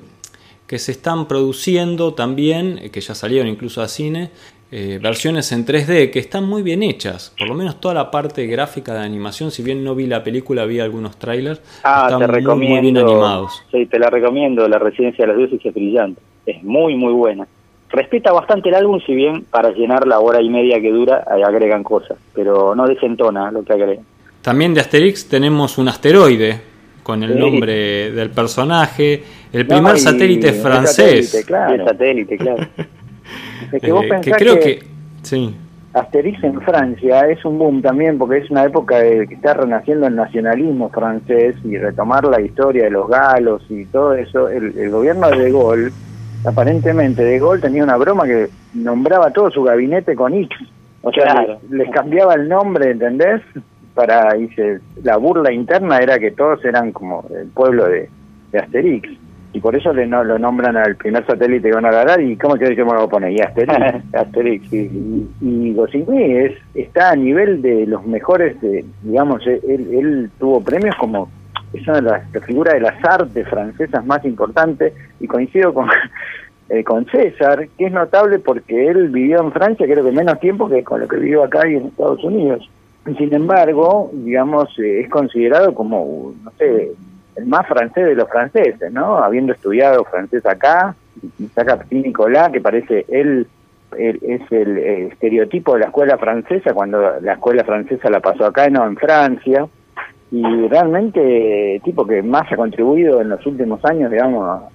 que 0.68 0.78
se 0.78 0.92
están 0.92 1.26
produciendo 1.26 2.14
también, 2.14 2.90
que 2.92 3.00
ya 3.00 3.16
salieron 3.16 3.48
incluso 3.48 3.82
a 3.82 3.88
cine, 3.88 4.30
eh, 4.72 4.98
versiones 5.00 5.52
en 5.52 5.64
3D 5.64 6.10
que 6.10 6.18
están 6.18 6.44
muy 6.48 6.62
bien 6.62 6.82
hechas. 6.82 7.32
Por 7.38 7.48
lo 7.48 7.54
menos 7.54 7.80
toda 7.80 7.94
la 7.94 8.10
parte 8.10 8.46
gráfica 8.46 8.92
de 8.94 9.00
animación, 9.00 9.50
si 9.50 9.62
bien 9.62 9.84
no 9.84 9.94
vi 9.94 10.06
la 10.06 10.24
película, 10.24 10.64
vi 10.64 10.80
algunos 10.80 11.16
trailers, 11.16 11.60
Ah, 11.84 12.06
están 12.06 12.20
te 12.20 12.26
muy, 12.26 12.34
recomiendo. 12.36 12.80
muy 12.82 12.92
bien 12.92 12.96
animados. 12.98 13.62
Sí, 13.70 13.86
te 13.86 13.98
la 13.98 14.10
recomiendo. 14.10 14.66
La 14.68 14.78
Residencia 14.78 15.24
de 15.26 15.32
los 15.32 15.36
Dioses 15.38 15.64
es 15.64 15.74
brillante. 15.74 16.20
Es 16.46 16.62
muy, 16.64 16.96
muy 16.96 17.12
buena. 17.12 17.46
Respeta 17.90 18.32
bastante 18.32 18.70
el 18.70 18.74
álbum, 18.74 18.98
si 19.06 19.14
bien 19.14 19.44
para 19.44 19.70
llenar 19.70 20.06
la 20.08 20.18
hora 20.18 20.42
y 20.42 20.48
media 20.50 20.80
que 20.80 20.90
dura 20.90 21.24
agregan 21.46 21.84
cosas, 21.84 22.18
pero 22.34 22.74
no 22.74 22.86
desentona 22.88 23.52
lo 23.52 23.62
que 23.62 23.72
agregan. 23.72 24.04
También 24.42 24.74
de 24.74 24.80
Asterix 24.80 25.28
tenemos 25.28 25.78
un 25.78 25.88
asteroide 25.88 26.60
con 27.04 27.22
el 27.22 27.34
Sí. 27.34 27.38
nombre 27.38 28.10
del 28.10 28.30
personaje, 28.30 29.22
el 29.52 29.66
primer 29.66 29.98
satélite 29.98 30.52
francés. 30.54 31.30
satélite, 31.30 31.46
claro. 31.46 31.74
El 31.74 31.84
satélite, 31.84 32.36
claro. 32.38 32.66
Es 33.72 33.82
que 33.82 33.92
vos 33.92 34.04
eh, 34.04 34.08
pensás 34.08 34.38
creo 34.38 34.54
que, 34.54 34.78
que... 34.78 34.86
Sí. 35.22 35.56
Asterix 35.94 36.42
en 36.42 36.60
Francia 36.60 37.20
es 37.28 37.44
un 37.44 37.56
boom 37.58 37.80
también 37.80 38.18
porque 38.18 38.38
es 38.38 38.50
una 38.50 38.64
época 38.64 38.98
de 38.98 39.28
que 39.28 39.34
está 39.34 39.54
renaciendo 39.54 40.08
el 40.08 40.16
nacionalismo 40.16 40.88
francés 40.90 41.54
y 41.64 41.76
retomar 41.78 42.24
la 42.24 42.40
historia 42.40 42.84
de 42.84 42.90
los 42.90 43.08
galos 43.08 43.62
y 43.68 43.84
todo 43.86 44.14
eso. 44.14 44.48
El, 44.48 44.76
el 44.76 44.90
gobierno 44.90 45.30
de 45.30 45.38
De 45.38 45.52
Gaulle, 45.52 45.90
aparentemente 46.44 47.22
De 47.22 47.38
Gaulle 47.38 47.62
tenía 47.62 47.84
una 47.84 47.96
broma 47.96 48.24
que 48.24 48.48
nombraba 48.74 49.30
todo 49.30 49.50
su 49.50 49.62
gabinete 49.62 50.14
con 50.16 50.34
X. 50.34 50.56
O 51.02 51.12
sea, 51.12 51.24
Claro. 51.26 51.58
les, 51.70 51.86
les 51.86 51.90
cambiaba 51.90 52.34
el 52.34 52.48
nombre, 52.48 52.90
¿entendés? 52.90 53.40
Para, 53.94 54.36
y 54.36 54.48
se- 54.48 54.80
la 55.04 55.16
burla 55.16 55.52
interna 55.52 55.98
era 55.98 56.18
que 56.18 56.32
todos 56.32 56.64
eran 56.64 56.90
como 56.90 57.24
el 57.38 57.46
pueblo 57.48 57.84
de, 57.86 58.08
de 58.50 58.58
Asterix. 58.58 59.08
Y 59.54 59.60
por 59.60 59.74
eso 59.76 59.92
le 59.92 60.06
no, 60.06 60.24
lo 60.24 60.38
nombran 60.38 60.76
al 60.76 60.96
primer 60.96 61.24
satélite 61.24 61.68
que 61.68 61.74
van 61.74 61.86
a 61.86 61.90
agarrar. 61.90 62.20
¿Y 62.20 62.36
cómo 62.36 62.56
querés 62.56 62.76
que 62.76 62.84
me 62.84 62.92
lo 62.92 63.08
pone? 63.08 63.32
Y 63.32 63.40
Asterix. 63.40 64.04
Asterix, 64.14 64.72
y, 64.72 65.26
y 65.40 65.74
Goscinny 65.74 66.36
es, 66.38 66.52
está 66.74 67.12
a 67.12 67.16
nivel 67.16 67.62
de 67.62 67.86
los 67.86 68.04
mejores, 68.04 68.60
de, 68.60 68.84
digamos, 69.02 69.46
él, 69.46 69.60
él 69.66 70.30
tuvo 70.38 70.62
premios 70.62 70.96
como 70.96 71.30
es 71.74 71.86
una 71.88 71.96
de 71.96 72.02
las 72.02 72.32
la 72.32 72.40
figura 72.40 72.74
de 72.74 72.80
las 72.80 73.04
artes 73.04 73.48
francesas 73.48 74.04
más 74.06 74.24
importantes 74.24 74.92
y 75.20 75.26
coincido 75.26 75.74
con, 75.74 75.88
eh, 76.68 76.84
con 76.84 77.06
César, 77.06 77.68
que 77.76 77.86
es 77.86 77.92
notable 77.92 78.38
porque 78.38 78.88
él 78.88 79.08
vivió 79.08 79.40
en 79.40 79.52
Francia 79.52 79.86
creo 79.86 80.04
que 80.04 80.12
menos 80.12 80.40
tiempo 80.40 80.68
que 80.68 80.82
con 80.84 81.00
lo 81.00 81.08
que 81.08 81.16
vivió 81.16 81.44
acá 81.44 81.68
y 81.68 81.76
en 81.76 81.86
Estados 81.86 82.22
Unidos. 82.24 82.68
Y 83.06 83.14
sin 83.16 83.34
embargo, 83.34 84.10
digamos, 84.12 84.68
eh, 84.78 85.00
es 85.00 85.10
considerado 85.10 85.74
como, 85.74 86.32
no 86.42 86.50
sé, 86.52 86.92
el 87.36 87.46
más 87.46 87.66
francés 87.66 88.06
de 88.06 88.14
los 88.14 88.28
franceses, 88.28 88.92
¿no? 88.92 89.18
Habiendo 89.18 89.52
estudiado 89.52 90.04
francés 90.04 90.44
acá, 90.46 90.94
y 91.38 91.46
saca 91.48 91.76
Petit 91.78 92.04
Nicolas, 92.06 92.50
que 92.50 92.60
parece 92.60 93.04
él 93.08 93.46
es 93.96 94.40
el 94.50 94.76
estereotipo 94.78 95.74
de 95.74 95.80
la 95.80 95.86
escuela 95.86 96.18
francesa, 96.18 96.74
cuando 96.74 97.00
la 97.20 97.34
escuela 97.34 97.62
francesa 97.64 98.10
la 98.10 98.18
pasó 98.20 98.46
acá, 98.46 98.68
no 98.68 98.84
en 98.86 98.96
Francia, 98.96 99.66
y 100.32 100.42
realmente 100.68 101.80
tipo 101.84 102.04
que 102.04 102.20
más 102.22 102.50
ha 102.50 102.56
contribuido 102.56 103.20
en 103.20 103.28
los 103.28 103.46
últimos 103.46 103.84
años, 103.84 104.10
digamos, 104.10 104.48
a- 104.48 104.68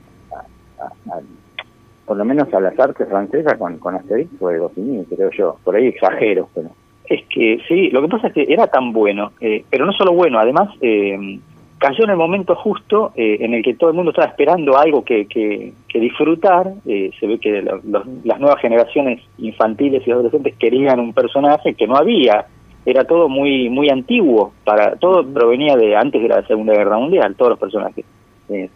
a- 1.12 1.20
por 2.06 2.16
lo 2.18 2.24
menos 2.26 2.52
a 2.54 2.60
las 2.62 2.80
artes 2.80 3.08
francesas 3.10 3.58
con, 3.58 3.78
con 3.78 3.96
Asterix 3.96 4.30
fue 4.40 4.58
Goscinny, 4.58 5.04
creo 5.06 5.30
yo. 5.32 5.58
Por 5.64 5.76
ahí 5.76 5.88
exagero, 5.88 6.50
pero... 6.56 6.70
Es 7.06 7.24
que 7.28 7.60
sí, 7.68 7.90
lo 7.90 8.02
que 8.04 8.08
pasa 8.08 8.28
es 8.28 8.34
que 8.34 8.46
era 8.48 8.68
tan 8.68 8.94
bueno, 8.94 9.32
eh, 9.42 9.66
pero 9.70 9.86
no 9.86 9.92
solo 9.94 10.14
bueno, 10.14 10.40
además 10.40 10.70
eh, 10.80 11.40
cayó 11.80 12.04
en 12.04 12.12
el 12.12 12.18
momento 12.18 12.56
justo 12.56 13.12
eh, 13.16 13.38
en 13.42 13.54
el 13.56 13.64
que 13.64 13.74
todo 13.74 13.90
el 13.90 13.96
mundo 13.96 14.12
estaba 14.12 14.28
esperando 14.28 14.78
algo 14.78 15.04
que, 15.04 15.26
que, 15.26 15.74
que 15.88 16.00
disfrutar. 16.00 16.72
eh, 16.86 17.10
se 17.20 17.26
ve 17.26 17.40
que 17.40 17.62
lo- 17.62 17.82
los- 17.84 18.06
las 18.24 18.40
nuevas 18.40 18.62
generaciones 18.62 19.22
infantiles 19.40 20.08
y 20.08 20.12
adolescentes 20.12 20.56
querían 20.58 21.00
un 21.00 21.14
personaje 21.14 21.74
que 21.74 21.88
no 21.88 21.96
había. 21.96 22.46
Era 22.86 23.04
todo 23.06 23.28
muy 23.30 23.70
muy 23.70 23.90
antiguo, 23.90 24.54
para 24.64 24.96
todo 24.96 25.26
provenía 25.26 25.76
de 25.76 25.96
antes 25.96 26.22
de 26.22 26.28
la 26.30 26.42
Segunda 26.48 26.74
Guerra 26.74 26.98
Mundial, 26.98 27.36
todos 27.36 27.52
los 27.52 27.60
personajes. 27.60 28.06
Sí. 28.48 28.70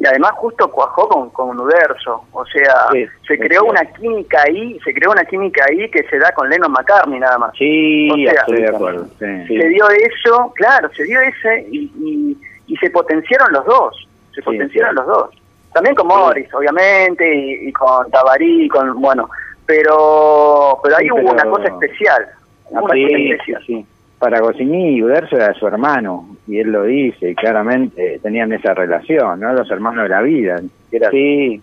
Y 0.00 0.06
además 0.06 0.30
justo 0.36 0.70
cuajó 0.70 1.08
con, 1.08 1.30
con 1.30 1.58
Uderzo, 1.58 2.22
o 2.32 2.46
sea, 2.46 2.86
Sí, 2.92 3.04
se 3.26 3.36
creó 3.36 3.64
una 3.64 3.84
química 3.84 4.42
ahí, 4.46 4.78
se 4.84 4.94
creó 4.94 5.10
una 5.10 5.24
química 5.24 5.64
ahí 5.68 5.90
que 5.90 6.04
se 6.04 6.18
da 6.18 6.30
con 6.32 6.48
Lennon 6.48 6.70
McCartney 6.70 7.18
nada 7.18 7.36
más. 7.36 7.52
Sí, 7.58 8.08
O 8.10 8.14
sea. 8.14 8.32
Estoy 8.42 8.62
de 8.62 8.68
acuerdo, 8.68 9.04
sí. 9.18 9.26
Sí. 9.48 9.58
Se 9.60 9.68
dio 9.68 9.88
eso, 9.90 10.52
claro, 10.54 10.88
se 10.94 11.02
dio 11.02 11.20
ese 11.20 11.66
y, 11.72 11.90
y, 11.98 12.38
y 12.68 12.76
se 12.76 12.90
potenciaron 12.90 13.52
los 13.52 13.64
dos, 13.66 14.08
se 14.30 14.40
Sí, 14.40 14.42
potenciaron 14.42 14.90
sí. 14.92 14.96
los 14.98 15.06
dos. 15.08 15.30
También 15.74 15.96
con 15.96 16.06
Morris, 16.06 16.52
obviamente, 16.54 17.34
y, 17.34 17.68
y 17.68 17.72
con 17.72 18.08
Tabarí, 18.12 18.68
con, 18.68 19.00
bueno, 19.00 19.28
pero 19.66 20.78
pero 20.82 20.96
ahí 20.96 21.04
Sí, 21.06 21.10
hubo 21.12 21.20
pero- 21.22 21.32
una 21.32 21.44
cosa 21.50 21.64
especial, 21.68 22.26
una 22.70 22.80
Sí, 22.80 22.86
cosa 22.86 23.18
especial. 23.18 23.62
sí. 23.66 23.86
Para 24.18 24.40
Goscinny 24.40 24.96
y 24.96 25.02
Uderzo 25.02 25.36
era 25.36 25.54
su 25.54 25.66
hermano, 25.66 26.36
y 26.46 26.58
él 26.58 26.72
lo 26.72 26.82
dice, 26.84 27.30
y 27.30 27.34
claramente 27.34 28.18
tenían 28.20 28.52
esa 28.52 28.74
relación, 28.74 29.40
¿no? 29.40 29.52
Los 29.52 29.70
hermanos 29.70 30.04
de 30.04 30.08
la 30.08 30.22
vida. 30.22 30.60
Era 30.90 31.10
Sí, 31.10 31.62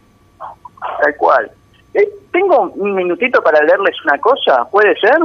Tal 1.01 1.15
cual. 1.17 1.51
Eh, 1.93 2.07
tengo 2.31 2.71
un 2.75 2.93
minutito 2.93 3.41
para 3.41 3.61
leerles 3.63 3.95
una 4.05 4.17
cosa, 4.19 4.65
¿puede 4.71 4.95
ser? 4.99 5.17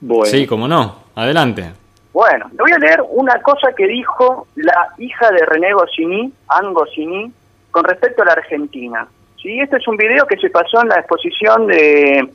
bueno. 0.00 0.26
Sí, 0.26 0.46
como 0.46 0.68
no. 0.68 0.96
Adelante. 1.14 1.72
Bueno, 2.12 2.46
le 2.52 2.58
voy 2.58 2.72
a 2.72 2.78
leer 2.78 3.02
una 3.10 3.40
cosa 3.42 3.72
que 3.76 3.86
dijo 3.86 4.46
la 4.56 4.88
hija 4.98 5.30
de 5.30 5.44
René 5.46 5.72
Goscinny, 5.72 6.32
Anne 6.48 6.72
Goscinny, 6.72 7.32
con 7.70 7.84
respecto 7.84 8.22
a 8.22 8.26
la 8.26 8.32
Argentina. 8.32 9.06
¿Sí? 9.42 9.60
Este 9.60 9.76
es 9.76 9.86
un 9.86 9.96
video 9.96 10.26
que 10.26 10.36
se 10.38 10.50
pasó 10.50 10.80
en 10.82 10.88
la 10.88 10.96
exposición 11.00 11.66
de, 11.66 12.28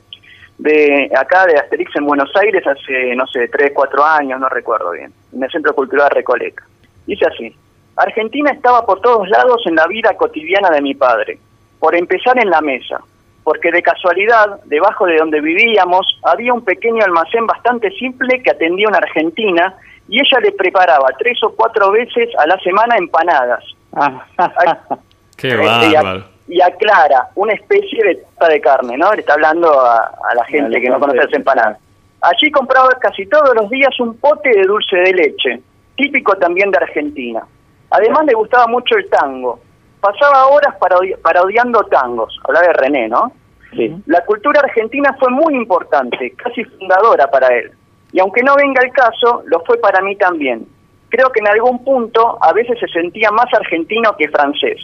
de 0.62 1.10
acá 1.16 1.44
de 1.46 1.58
Asterix 1.58 1.94
en 1.96 2.06
Buenos 2.06 2.30
Aires 2.36 2.64
hace, 2.66 3.16
no 3.16 3.26
sé, 3.26 3.48
tres, 3.48 3.72
cuatro 3.74 4.04
años, 4.04 4.38
no 4.38 4.48
recuerdo 4.48 4.92
bien, 4.92 5.12
en 5.32 5.42
el 5.42 5.50
Centro 5.50 5.74
Cultural 5.74 6.10
Recoleca. 6.10 6.64
Dice 7.04 7.26
así, 7.26 7.54
Argentina 7.96 8.52
estaba 8.52 8.86
por 8.86 9.00
todos 9.00 9.28
lados 9.28 9.60
en 9.66 9.74
la 9.74 9.86
vida 9.88 10.16
cotidiana 10.16 10.70
de 10.70 10.80
mi 10.80 10.94
padre, 10.94 11.38
por 11.80 11.96
empezar 11.96 12.38
en 12.38 12.48
la 12.48 12.60
mesa, 12.60 13.00
porque 13.42 13.72
de 13.72 13.82
casualidad, 13.82 14.60
debajo 14.66 15.06
de 15.06 15.16
donde 15.16 15.40
vivíamos, 15.40 16.06
había 16.22 16.54
un 16.54 16.64
pequeño 16.64 17.04
almacén 17.04 17.44
bastante 17.44 17.90
simple 17.92 18.40
que 18.40 18.50
atendía 18.50 18.86
una 18.86 18.98
argentina 18.98 19.74
y 20.08 20.20
ella 20.20 20.38
le 20.42 20.52
preparaba 20.52 21.08
tres 21.18 21.42
o 21.42 21.52
cuatro 21.56 21.90
veces 21.90 22.28
a 22.38 22.46
la 22.46 22.56
semana 22.58 22.96
empanadas. 22.96 23.64
Ah. 23.94 24.24
Qué 25.36 25.56
bárbaro. 25.56 26.31
Y 26.48 26.60
aclara 26.60 27.28
una 27.34 27.52
especie 27.54 28.02
de 28.04 28.14
torta 28.16 28.48
de 28.48 28.60
carne, 28.60 28.96
¿no? 28.96 29.12
Le 29.12 29.20
está 29.20 29.34
hablando 29.34 29.70
a, 29.80 29.98
a 30.30 30.34
la 30.34 30.44
gente 30.44 30.80
que 30.80 30.88
no 30.88 30.98
conoce 30.98 31.18
las 31.18 31.32
empanadas. 31.32 31.78
Allí 32.20 32.50
compraba 32.50 32.90
casi 33.00 33.26
todos 33.26 33.54
los 33.54 33.68
días 33.70 33.98
un 34.00 34.16
pote 34.18 34.50
de 34.50 34.62
dulce 34.62 34.96
de 34.96 35.12
leche, 35.12 35.60
típico 35.96 36.34
también 36.36 36.70
de 36.70 36.78
Argentina. 36.78 37.42
Además 37.90 38.24
le 38.26 38.34
gustaba 38.34 38.66
mucho 38.66 38.96
el 38.96 39.08
tango. 39.10 39.60
Pasaba 40.00 40.46
horas 40.48 40.74
parodi- 40.80 41.16
parodiando 41.20 41.82
tangos, 41.84 42.38
hablaba 42.44 42.66
de 42.66 42.72
René, 42.74 43.08
¿no? 43.08 43.32
Sí. 43.72 43.94
La 44.06 44.24
cultura 44.24 44.60
argentina 44.60 45.16
fue 45.18 45.30
muy 45.30 45.54
importante, 45.54 46.32
casi 46.36 46.64
fundadora 46.64 47.28
para 47.30 47.48
él. 47.56 47.70
Y 48.12 48.20
aunque 48.20 48.42
no 48.42 48.54
venga 48.56 48.82
el 48.84 48.92
caso, 48.92 49.42
lo 49.46 49.60
fue 49.60 49.78
para 49.78 50.00
mí 50.02 50.16
también. 50.16 50.66
Creo 51.08 51.30
que 51.30 51.40
en 51.40 51.48
algún 51.48 51.82
punto 51.84 52.38
a 52.42 52.52
veces 52.52 52.78
se 52.78 52.88
sentía 52.88 53.30
más 53.30 53.46
argentino 53.54 54.14
que 54.16 54.28
francés. 54.28 54.80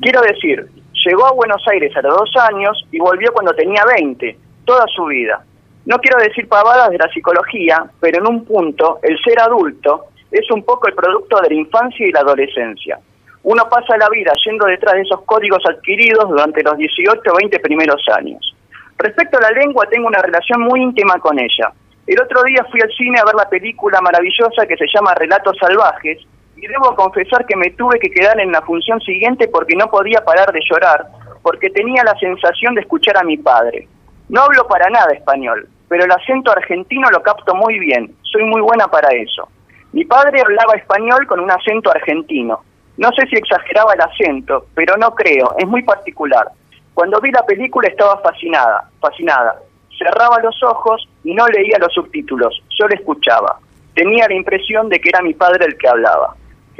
Quiero 0.00 0.20
decir, 0.20 0.68
llegó 1.06 1.26
a 1.26 1.32
Buenos 1.32 1.62
Aires 1.68 1.96
a 1.96 2.02
los 2.02 2.16
dos 2.16 2.30
años 2.50 2.84
y 2.90 2.98
volvió 2.98 3.32
cuando 3.32 3.54
tenía 3.54 3.84
20, 3.84 4.36
toda 4.64 4.84
su 4.94 5.04
vida. 5.06 5.44
No 5.84 5.98
quiero 5.98 6.18
decir 6.18 6.48
pavadas 6.48 6.90
de 6.90 6.98
la 6.98 7.08
psicología, 7.08 7.84
pero 8.00 8.18
en 8.18 8.26
un 8.26 8.44
punto 8.44 8.98
el 9.02 9.16
ser 9.22 9.40
adulto 9.40 10.06
es 10.32 10.50
un 10.50 10.64
poco 10.64 10.88
el 10.88 10.94
producto 10.94 11.40
de 11.40 11.50
la 11.50 11.54
infancia 11.54 12.06
y 12.06 12.10
la 12.10 12.20
adolescencia. 12.20 12.98
Uno 13.44 13.62
pasa 13.70 13.96
la 13.96 14.08
vida 14.08 14.32
yendo 14.44 14.66
detrás 14.66 14.94
de 14.94 15.02
esos 15.02 15.22
códigos 15.22 15.62
adquiridos 15.70 16.28
durante 16.28 16.64
los 16.64 16.76
18 16.76 17.20
o 17.30 17.36
20 17.36 17.60
primeros 17.60 18.02
años. 18.12 18.56
Respecto 18.98 19.38
a 19.38 19.42
la 19.42 19.50
lengua, 19.50 19.86
tengo 19.88 20.08
una 20.08 20.20
relación 20.20 20.62
muy 20.62 20.82
íntima 20.82 21.20
con 21.20 21.38
ella. 21.38 21.70
El 22.08 22.20
otro 22.20 22.42
día 22.42 22.66
fui 22.70 22.80
al 22.80 22.90
cine 22.90 23.20
a 23.20 23.24
ver 23.24 23.36
la 23.36 23.48
película 23.48 24.00
maravillosa 24.00 24.66
que 24.66 24.76
se 24.76 24.86
llama 24.92 25.14
Relatos 25.14 25.56
Salvajes 25.60 26.18
y 26.56 26.66
debo 26.66 26.94
confesar 26.96 27.44
que 27.46 27.56
me 27.56 27.70
tuve 27.72 27.98
que 27.98 28.10
quedar 28.10 28.40
en 28.40 28.50
la 28.50 28.62
función 28.62 29.00
siguiente 29.00 29.48
porque 29.48 29.76
no 29.76 29.90
podía 29.90 30.24
parar 30.24 30.50
de 30.52 30.60
llorar, 30.68 31.06
porque 31.42 31.70
tenía 31.70 32.02
la 32.02 32.18
sensación 32.18 32.74
de 32.74 32.80
escuchar 32.80 33.18
a 33.18 33.24
mi 33.24 33.36
padre. 33.36 33.86
No 34.28 34.42
hablo 34.42 34.66
para 34.66 34.88
nada 34.88 35.12
español, 35.12 35.68
pero 35.88 36.04
el 36.04 36.10
acento 36.10 36.50
argentino 36.50 37.08
lo 37.10 37.22
capto 37.22 37.54
muy 37.54 37.78
bien, 37.78 38.14
soy 38.22 38.44
muy 38.44 38.60
buena 38.60 38.88
para 38.88 39.08
eso. 39.14 39.48
Mi 39.92 40.04
padre 40.04 40.40
hablaba 40.40 40.74
español 40.74 41.26
con 41.26 41.40
un 41.40 41.50
acento 41.50 41.90
argentino. 41.90 42.62
No 42.96 43.10
sé 43.12 43.26
si 43.26 43.36
exageraba 43.36 43.92
el 43.92 44.00
acento, 44.00 44.66
pero 44.74 44.96
no 44.96 45.14
creo, 45.14 45.54
es 45.58 45.66
muy 45.66 45.82
particular. 45.82 46.48
Cuando 46.94 47.20
vi 47.20 47.30
la 47.30 47.44
película 47.44 47.88
estaba 47.88 48.18
fascinada, 48.22 48.88
fascinada. 49.00 49.60
Cerraba 49.98 50.40
los 50.42 50.60
ojos 50.62 51.06
y 51.22 51.34
no 51.34 51.46
leía 51.48 51.78
los 51.78 51.92
subtítulos, 51.92 52.62
solo 52.68 52.94
escuchaba. 52.94 53.58
Tenía 53.94 54.26
la 54.28 54.34
impresión 54.34 54.88
de 54.88 54.98
que 54.98 55.10
era 55.10 55.22
mi 55.22 55.34
padre 55.34 55.66
el 55.66 55.76
que 55.76 55.88
hablaba. 55.88 56.34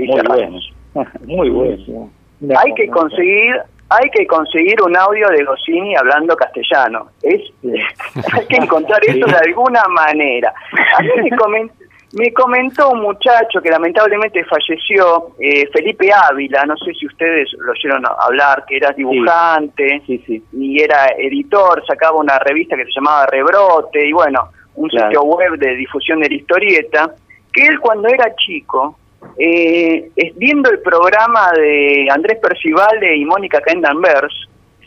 Muy 0.05 0.16
cerramos. 0.20 0.72
bueno. 0.94 1.11
Muy 1.26 1.51
bueno. 1.51 2.11
Hay 2.59 2.72
que 2.74 2.88
conseguir, 2.88 3.55
hay 3.88 4.11
que 4.11 4.26
conseguir 4.26 4.80
un 4.82 4.97
audio 4.97 5.28
de 5.28 5.44
Goscinny 5.44 5.94
hablando 5.97 6.36
castellano. 6.36 7.09
Es, 7.22 7.40
hay 8.32 8.47
que 8.47 8.57
encontrar 8.57 9.01
eso 9.07 9.26
de 9.26 9.36
alguna 9.47 9.82
manera. 9.88 10.53
A 10.99 11.03
mí 11.03 11.09
me, 11.22 11.30
comen- 11.30 11.70
me 12.12 12.32
comentó 12.32 12.90
un 12.90 13.03
muchacho 13.03 13.61
que 13.62 13.70
lamentablemente 13.70 14.44
falleció, 14.44 15.32
eh, 15.40 15.66
Felipe 15.72 16.09
Ávila, 16.12 16.64
no 16.66 16.76
sé 16.78 16.92
si 16.94 17.07
ustedes 17.07 17.49
lo 17.59 17.72
oyeron 17.72 18.03
hablar, 18.20 18.64
que 18.66 18.76
era 18.76 18.92
dibujante 18.92 20.03
Sí, 20.07 20.22
sí. 20.26 20.42
y 20.53 20.80
era 20.82 21.09
editor, 21.18 21.82
sacaba 21.86 22.18
una 22.18 22.38
revista 22.38 22.76
que 22.76 22.84
se 22.84 22.92
llamaba 22.94 23.26
Rebrote 23.26 24.07
y 24.07 24.12
bueno, 24.12 24.49
un 24.76 24.88
Claro. 24.88 25.07
sitio 25.09 25.22
web 25.24 25.53
de 25.59 25.74
difusión 25.74 26.20
de 26.20 26.28
la 26.28 26.34
historieta, 26.36 27.14
que 27.53 27.66
él 27.66 27.80
cuando 27.80 28.09
era 28.09 28.34
chico, 28.36 28.99
eh, 29.39 30.11
es- 30.17 30.37
viendo 30.37 30.71
el 30.71 30.81
programa 30.81 31.53
de 31.53 32.07
Andrés 32.11 32.39
Percivale 32.41 33.17
y 33.17 33.25
Mónica 33.25 33.61
Kendanvers, 33.61 34.35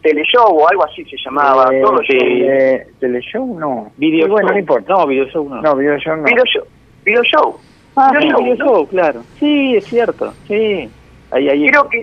Teleshow 0.02 0.48
o 0.58 0.68
algo 0.70 0.86
así 0.86 1.04
se 1.06 1.18
llamaba, 1.24 1.68
Eh, 1.74 1.82
todo. 1.82 2.00
Eh, 2.10 2.88
¿Teleshow? 3.00 3.60
No. 3.60 3.92
Video 3.98 4.28
bueno, 4.30 4.48
show. 4.48 4.54
no 4.54 4.60
importa. 4.60 4.94
No, 4.94 5.08
video 5.08 5.26
show 5.26 5.50
no. 5.50 5.62
No, 5.62 5.76
video 5.76 5.98
show 6.00 6.16
no. 6.16 6.24
Video 6.24 6.44
show, 6.46 6.64
video 7.04 7.24
show. 7.24 7.60
Ah, 7.98 8.10
Video 8.18 8.32
show, 8.32 8.42
video 8.44 8.56
¿no? 8.56 8.66
show, 8.66 8.88
claro. 8.88 9.22
Sí, 9.40 9.76
es 9.76 9.86
cierto. 9.86 10.34
Sí. 10.48 10.90
Ahí, 11.32 11.50
ahí. 11.50 11.68
Creo 11.68 11.90
que 11.90 12.00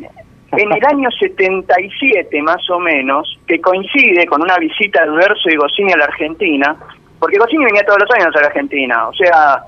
en 0.53 0.73
el 0.73 0.85
año 0.87 1.09
77 1.19 2.43
más 2.43 2.69
o 2.71 2.79
menos, 2.79 3.39
que 3.47 3.61
coincide 3.61 4.27
con 4.27 4.43
una 4.43 4.57
visita 4.59 5.05
de 5.05 5.11
Verso 5.13 5.49
y 5.51 5.57
Goscinny 5.57 5.93
a 5.93 5.97
la 5.97 6.05
Argentina, 6.05 6.77
porque 7.19 7.39
Goscinny 7.39 7.65
venía 7.65 7.83
todos 7.85 7.99
los 8.01 8.11
años 8.11 8.35
a 8.37 8.41
la 8.43 8.47
Argentina, 8.49 9.09
o 9.09 9.13
sea, 9.15 9.63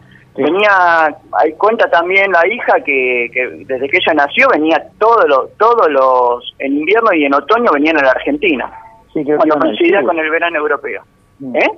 Hay 1.40 1.52
cuenta 1.54 1.88
también 1.90 2.30
la 2.32 2.46
hija 2.46 2.74
que, 2.84 3.30
que 3.32 3.64
desde 3.66 3.88
que 3.88 3.96
ella 3.98 4.14
nació 4.14 4.48
venía 4.52 4.82
todos 4.98 5.24
los, 5.28 5.56
todos 5.56 5.90
los, 5.90 6.54
en 6.58 6.78
invierno 6.78 7.12
y 7.14 7.24
en 7.24 7.34
otoño 7.34 7.70
venían 7.72 7.98
a 7.98 8.02
la 8.02 8.10
Argentina, 8.12 8.70
Sí, 9.12 9.24
creo 9.24 9.36
que 9.38 9.48
cuando 9.48 9.58
coincidía 9.58 10.02
con 10.02 10.18
el 10.18 10.30
verano 10.30 10.58
europeo. 10.58 11.02
Mm. 11.40 11.56
¿Eh? 11.56 11.70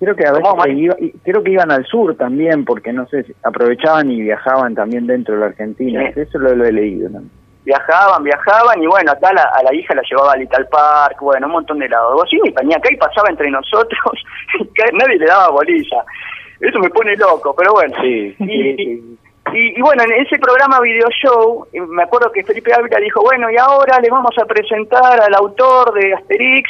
Creo 0.00 0.14
que 0.16 0.26
a 0.26 0.32
veces 0.32 0.48
iba- 0.76 0.96
creo 1.24 1.42
que 1.42 1.50
iban 1.50 1.70
al 1.72 1.84
sur 1.86 2.16
también, 2.16 2.64
porque 2.64 2.92
no 2.92 3.06
sé, 3.08 3.24
aprovechaban 3.42 4.10
y 4.10 4.22
viajaban 4.22 4.74
también 4.74 5.06
dentro 5.06 5.34
de 5.34 5.40
la 5.40 5.46
Argentina. 5.46 6.10
Sí. 6.14 6.20
Eso 6.20 6.38
lo, 6.38 6.54
lo 6.54 6.64
he 6.64 6.72
leído. 6.72 7.08
¿no? 7.10 7.20
Viajaban, 7.64 8.22
viajaban 8.22 8.82
y 8.82 8.86
bueno, 8.86 9.12
acá 9.12 9.32
la- 9.34 9.50
a 9.54 9.62
la 9.62 9.74
hija 9.74 9.94
la 9.94 10.02
llevaba 10.08 10.32
al 10.32 10.40
Little 10.40 10.64
Park, 10.70 11.16
bueno, 11.20 11.46
un 11.46 11.52
montón 11.52 11.78
de 11.80 11.88
lados. 11.88 12.14
Goscinny 12.14 12.50
venía 12.56 12.76
acá 12.76 12.88
y 12.92 12.96
pasaba 12.96 13.28
entre 13.28 13.50
nosotros 13.50 14.24
y 14.60 14.96
nadie 14.96 15.18
le 15.18 15.26
daba 15.26 15.50
bolilla. 15.50 16.02
Eso 16.60 16.78
me 16.78 16.90
pone 16.90 17.16
loco, 17.16 17.54
pero 17.56 17.72
bueno. 17.72 17.94
Sí. 18.02 18.34
Y, 18.40 18.82
y- 18.92 19.18
y 19.78 19.80
bueno, 19.80 20.02
en 20.02 20.12
ese 20.12 20.38
programa 20.38 20.78
Video 20.80 21.08
Show, 21.22 21.66
eh, 21.72 21.80
me 21.80 22.02
acuerdo 22.02 22.30
que 22.30 22.44
Felipe 22.44 22.70
Ávila 22.74 22.98
dijo, 22.98 23.22
bueno, 23.22 23.50
y 23.50 23.56
ahora 23.56 23.98
le 23.98 24.10
vamos 24.10 24.32
a 24.38 24.44
presentar 24.44 25.20
al 25.22 25.34
autor 25.34 25.94
de 25.94 26.12
Asterix, 26.12 26.68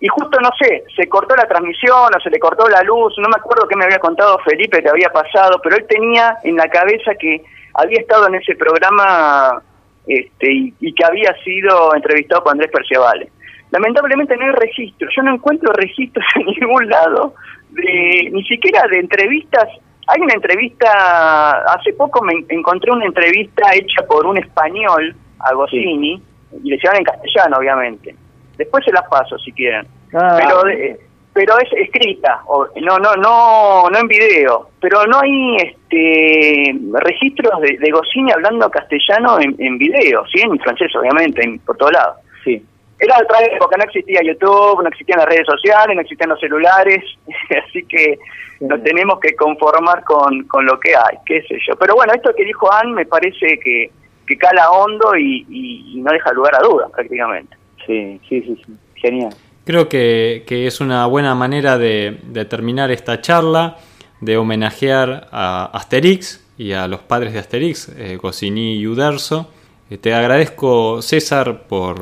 y 0.00 0.08
justo, 0.08 0.40
no 0.40 0.50
sé, 0.60 0.82
se 0.96 1.08
cortó 1.08 1.36
la 1.36 1.46
transmisión 1.46 2.10
o 2.16 2.20
se 2.20 2.28
le 2.30 2.40
cortó 2.40 2.68
la 2.68 2.82
luz, 2.82 3.14
no 3.18 3.28
me 3.28 3.36
acuerdo 3.36 3.68
qué 3.68 3.76
me 3.76 3.84
había 3.84 4.00
contado 4.00 4.38
Felipe 4.40 4.82
que 4.82 4.88
había 4.90 5.08
pasado, 5.10 5.60
pero 5.62 5.76
él 5.76 5.86
tenía 5.88 6.36
en 6.42 6.56
la 6.56 6.68
cabeza 6.68 7.14
que 7.14 7.42
había 7.74 8.00
estado 8.00 8.26
en 8.26 8.34
ese 8.34 8.56
programa 8.56 9.62
este, 10.08 10.52
y, 10.52 10.74
y 10.80 10.92
que 10.94 11.04
había 11.04 11.32
sido 11.44 11.94
entrevistado 11.94 12.42
por 12.42 12.52
Andrés 12.52 12.70
Perciavale. 12.72 13.30
Lamentablemente 13.70 14.36
no 14.36 14.44
hay 14.46 14.52
registro, 14.52 15.08
yo 15.16 15.22
no 15.22 15.34
encuentro 15.34 15.72
registros 15.72 16.24
en 16.34 16.46
ningún 16.46 16.88
lado, 16.88 17.34
de, 17.76 18.30
ni 18.32 18.42
siquiera 18.44 18.82
de 18.90 18.98
entrevistas. 18.98 19.68
Hay 20.08 20.20
una 20.20 20.34
entrevista, 20.34 21.62
hace 21.74 21.92
poco 21.94 22.22
me 22.24 22.32
en- 22.32 22.46
encontré 22.48 22.90
una 22.92 23.06
entrevista 23.06 23.74
hecha 23.74 24.06
por 24.06 24.26
un 24.26 24.38
español 24.38 25.14
a 25.40 25.52
Goscinny, 25.54 26.22
y 26.62 26.70
le 26.70 26.76
llevan 26.78 26.98
en 26.98 27.04
castellano, 27.04 27.56
obviamente. 27.58 28.14
Después 28.56 28.84
se 28.84 28.92
las 28.92 29.06
paso 29.08 29.36
si 29.38 29.52
quieren 29.52 29.86
Ah, 30.14 30.38
pero 30.38 30.62
de- 30.62 30.98
pero 31.34 31.58
es 31.58 31.70
escrita 31.74 32.40
no 32.80 32.98
no 32.98 33.14
no 33.16 33.90
no 33.90 33.98
en 33.98 34.08
video 34.08 34.70
pero 34.80 35.04
no 35.04 35.18
hay 35.20 35.56
este 35.56 36.74
registros 37.00 37.60
de, 37.60 37.76
de 37.76 37.90
Goscinny 37.90 38.32
hablando 38.32 38.70
castellano 38.70 39.38
en, 39.40 39.54
en 39.58 39.76
video 39.76 40.24
sí 40.32 40.40
en 40.40 40.58
francés 40.60 40.90
obviamente 40.96 41.44
en- 41.44 41.58
por 41.58 41.76
todos 41.76 41.92
lados 41.92 42.16
Sí. 42.44 42.64
Era 42.98 43.18
otra 43.22 43.40
época 43.44 43.76
no 43.76 43.84
existía 43.84 44.20
YouTube 44.22 44.82
no 44.82 44.88
existían 44.88 45.18
las 45.18 45.28
redes 45.28 45.46
sociales 45.46 45.94
no 45.94 46.02
existían 46.02 46.30
los 46.30 46.40
celulares 46.40 47.02
así 47.68 47.84
que 47.84 48.18
nos 48.60 48.82
tenemos 48.82 49.20
que 49.20 49.34
conformar 49.36 50.02
con, 50.04 50.44
con 50.44 50.64
lo 50.64 50.78
que 50.80 50.96
hay 50.96 51.18
qué 51.26 51.42
sé 51.42 51.58
yo 51.68 51.76
pero 51.76 51.94
bueno 51.94 52.12
esto 52.14 52.32
que 52.36 52.44
dijo 52.44 52.72
Anne 52.72 52.92
me 52.92 53.06
parece 53.06 53.58
que 53.62 53.90
que 54.26 54.36
cala 54.38 54.70
hondo 54.70 55.14
y, 55.16 55.46
y- 55.48 55.92
y 55.98 56.00
no 56.00 56.10
deja 56.12 56.32
lugar 56.32 56.54
a 56.56 56.66
dudas 56.66 56.90
prácticamente 56.90 57.56
Sí, 57.86 58.20
sí, 58.28 58.40
sí, 58.42 58.60
sí. 58.66 58.72
Genial. 58.96 59.30
Creo 59.64 59.88
que, 59.88 60.42
que 60.46 60.66
es 60.66 60.80
una 60.80 61.06
buena 61.06 61.36
manera 61.36 61.78
de, 61.78 62.18
de 62.24 62.44
terminar 62.46 62.90
esta 62.90 63.20
charla, 63.20 63.76
de 64.20 64.36
homenajear 64.36 65.28
a 65.30 65.66
Asterix 65.72 66.44
y 66.58 66.72
a 66.72 66.88
los 66.88 67.00
padres 67.02 67.32
de 67.32 67.38
Asterix, 67.38 67.88
eh, 67.96 68.16
Goscinny 68.16 68.78
y 68.80 68.86
Uderzo. 68.88 69.52
Eh, 69.88 69.98
te 69.98 70.14
agradezco, 70.14 71.00
César, 71.02 71.64
por, 71.68 71.96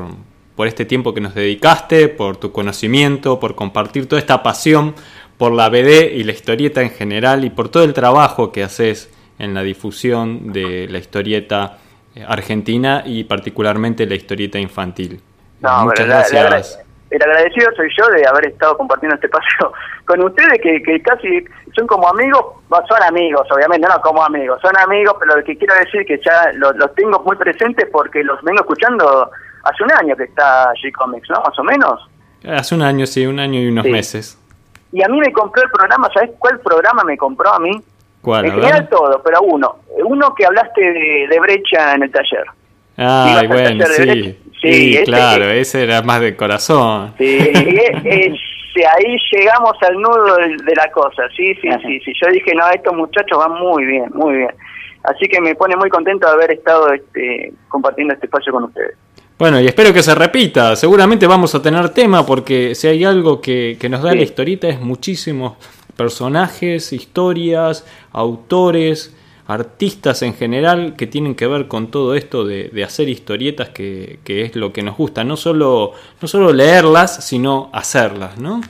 por 0.55 0.67
este 0.67 0.85
tiempo 0.85 1.13
que 1.13 1.21
nos 1.21 1.35
dedicaste, 1.35 2.07
por 2.07 2.37
tu 2.37 2.51
conocimiento, 2.51 3.39
por 3.39 3.55
compartir 3.55 4.07
toda 4.07 4.19
esta 4.19 4.41
pasión 4.43 4.95
por 5.37 5.51
la 5.51 5.69
BD 5.69 6.13
y 6.13 6.23
la 6.23 6.31
historieta 6.31 6.81
en 6.81 6.91
general 6.91 7.43
y 7.43 7.49
por 7.49 7.69
todo 7.69 7.83
el 7.83 7.93
trabajo 7.93 8.51
que 8.51 8.63
haces 8.63 9.11
en 9.37 9.53
la 9.53 9.63
difusión 9.63 10.53
de 10.53 10.87
la 10.89 10.97
historieta 10.97 11.77
eh, 12.15 12.25
argentina 12.25 13.03
y 13.05 13.25
particularmente 13.25 14.05
la 14.05 14.15
historieta 14.15 14.57
infantil. 14.59 15.21
No, 15.59 15.85
Muchas 15.85 16.07
gracias. 16.07 16.79
el 17.09 17.21
agradecido 17.21 17.69
soy 17.75 17.89
yo 17.97 18.07
de 18.09 18.25
haber 18.25 18.47
estado 18.47 18.77
compartiendo 18.77 19.15
este 19.15 19.27
espacio 19.27 19.73
con 20.05 20.23
ustedes, 20.23 20.61
que, 20.61 20.81
que 20.81 21.01
casi 21.01 21.43
son 21.75 21.85
como 21.87 22.07
amigos, 22.07 22.45
son 22.69 23.03
amigos, 23.03 23.45
obviamente, 23.51 23.87
no 23.89 23.99
como 23.99 24.23
amigos, 24.23 24.61
son 24.61 24.77
amigos, 24.77 25.15
pero 25.19 25.35
lo 25.35 25.43
que 25.43 25.57
quiero 25.57 25.75
decir 25.75 26.05
que 26.05 26.17
ya 26.23 26.51
los, 26.53 26.75
los 26.77 26.95
tengo 26.95 27.19
muy 27.23 27.35
presentes 27.35 27.89
porque 27.91 28.23
los 28.23 28.41
vengo 28.43 28.61
escuchando 28.61 29.31
hace 29.65 29.83
un 29.83 29.91
año 29.91 30.15
que 30.15 30.23
está 30.23 30.71
G-Comics, 30.73 31.29
¿no? 31.29 31.41
Más 31.41 31.59
o 31.59 31.63
menos. 31.63 32.09
Hace 32.47 32.75
un 32.75 32.83
año, 32.83 33.05
sí, 33.05 33.25
un 33.25 33.39
año 33.39 33.59
y 33.59 33.67
unos 33.67 33.85
meses. 33.85 34.39
Y 34.91 35.03
a 35.03 35.07
mí 35.07 35.19
me 35.19 35.33
compró 35.33 35.63
el 35.63 35.69
programa, 35.71 36.09
¿sabes 36.13 36.31
cuál 36.39 36.59
programa 36.59 37.03
me 37.03 37.17
compró 37.17 37.51
a 37.53 37.59
mí? 37.59 37.81
¿Cuál? 38.21 38.45
En 38.45 38.51
general 38.53 38.87
todo, 38.89 39.21
pero 39.23 39.41
uno. 39.41 39.77
Uno 40.03 40.33
que 40.35 40.45
hablaste 40.45 40.81
de, 40.81 41.39
brecha 41.39 41.95
en 41.95 42.03
el 42.03 42.11
taller. 42.11 42.45
Ah, 42.97 43.43
bueno, 43.47 43.85
sí. 43.87 44.39
Sí, 44.61 44.97
claro, 45.05 45.45
ese 45.45 45.83
era 45.83 46.01
más 46.01 46.21
de 46.21 46.35
corazón. 46.35 47.13
Sí, 47.17 47.37
ahí 48.83 49.17
llegamos 49.31 49.73
al 49.81 49.95
nudo 49.95 50.35
de, 50.37 50.75
la 50.75 50.89
cosa. 50.91 51.23
Sí, 51.35 51.53
sí, 51.55 51.69
sí, 51.83 51.99
sí. 51.99 52.13
Yo 52.21 52.31
dije, 52.31 52.53
no, 52.55 52.67
estos 52.69 52.95
muchachos 52.95 53.37
van 53.37 53.53
muy 53.59 53.85
bien, 53.85 54.09
muy 54.13 54.37
bien. 54.37 54.51
Así 55.03 55.27
que 55.27 55.39
me 55.39 55.55
pone 55.55 55.75
muy 55.75 55.89
contento 55.89 56.27
de 56.27 56.33
haber 56.33 56.51
estado 56.51 56.91
este, 56.93 57.53
compartiendo 57.67 58.13
este 58.13 58.25
espacio 58.25 58.51
con 58.51 58.63
ustedes. 58.63 58.97
Bueno, 59.37 59.59
y 59.59 59.67
espero 59.67 59.93
que 59.93 60.01
se 60.01 60.15
repita. 60.15 60.77
Seguramente 60.77 61.27
vamos 61.27 61.53
a 61.55 61.61
tener 61.61 61.89
tema 61.89 62.25
porque 62.25 62.73
si 62.73 62.87
hay 62.87 63.03
algo 63.03 63.41
que, 63.41 63.77
nos 63.89 64.01
da 64.01 64.15
la 64.15 64.21
historieta 64.21 64.69
es 64.69 64.79
muchísimos 64.79 65.53
personajes, 65.97 66.93
historias, 66.93 67.85
autores, 68.13 69.13
artistas 69.47 70.21
en 70.21 70.35
general 70.35 70.95
que 70.95 71.05
tienen 71.05 71.35
que 71.35 71.47
ver 71.47 71.67
con 71.67 71.87
todo 71.87 72.15
esto 72.15 72.45
de, 72.45 72.71
hacer 72.81 73.09
historietas 73.09 73.69
que, 73.69 74.19
es 74.25 74.55
lo 74.55 74.71
que 74.71 74.83
nos 74.83 74.95
gusta. 74.95 75.25
No 75.25 75.35
solo, 75.35 75.91
no 76.21 76.27
solo 76.29 76.53
leerlas, 76.53 77.25
sino 77.25 77.69
hacerlas, 77.73 78.37
¿no? 78.37 78.61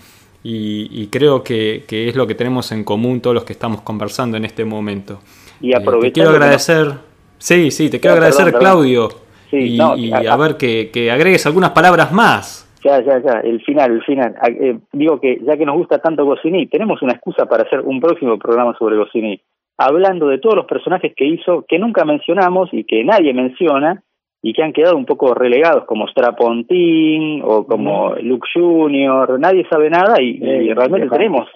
Y, 0.41 1.07
creo 1.07 1.43
que, 1.43 1.85
es 1.87 2.15
lo 2.15 2.25
que 2.25 2.33
tenemos 2.33 2.71
en 2.71 2.83
común 2.83 3.21
todos 3.21 3.35
los 3.35 3.43
que 3.43 3.53
estamos 3.53 3.81
conversando 3.81 4.35
en 4.35 4.45
este 4.45 4.65
momento. 4.65 5.19
Y 5.61 5.73
eh, 5.73 5.79
te 6.01 6.11
quiero 6.11 6.31
agradecer. 6.31 6.93
Sí, 7.37 7.69
sí, 7.69 7.91
te 7.91 7.99
quiero 7.99 8.15
agradecer, 8.15 8.51
Claudio 8.53 9.24
y, 9.59 9.79
a, 9.79 10.37
ver 10.37 10.57
que, 10.57 11.11
agregues 11.11 11.45
algunas 11.45 11.71
palabras 11.71 12.11
más. 12.11 12.61
Ya, 12.83 13.01
ya, 13.03 13.19
ya, 13.19 13.39
el 13.39 13.61
final, 13.63 13.91
el 13.91 14.03
final. 14.03 14.35
Eh, 14.47 14.77
digo 14.93 15.19
que 15.19 15.39
ya 15.41 15.57
que 15.57 15.65
nos 15.65 15.75
gusta 15.75 15.99
tanto 15.99 16.25
Goscinny, 16.25 16.67
tenemos 16.67 17.01
una 17.01 17.13
excusa 17.13 17.45
para 17.47 17.63
hacer 17.63 17.81
un 17.81 17.99
próximo 17.99 18.37
programa 18.37 18.75
sobre 18.77 18.97
Goscinny, 18.97 19.41
hablando 19.77 20.27
de 20.27 20.37
todos 20.37 20.55
los 20.55 20.65
personajes 20.65 21.13
que 21.15 21.25
hizo, 21.25 21.65
que 21.67 21.79
nunca 21.79 22.05
mencionamos 22.05 22.69
y 22.71 22.83
que 22.83 23.03
nadie 23.03 23.33
menciona, 23.33 24.03
y 24.47 24.53
que 24.53 24.61
han 24.61 24.73
quedado 24.73 24.95
un 24.95 25.07
poco 25.07 25.33
relegados, 25.33 25.85
como 25.85 26.07
Strapontín 26.07 27.41
o 27.43 27.65
como 27.65 28.13
Luke 28.21 28.47
Junior, 28.53 29.39
nadie 29.39 29.65
sabe 29.67 29.89
nada 29.89 30.21
y, 30.21 30.37
realmente 30.71 31.09
tenemos. 31.09 31.49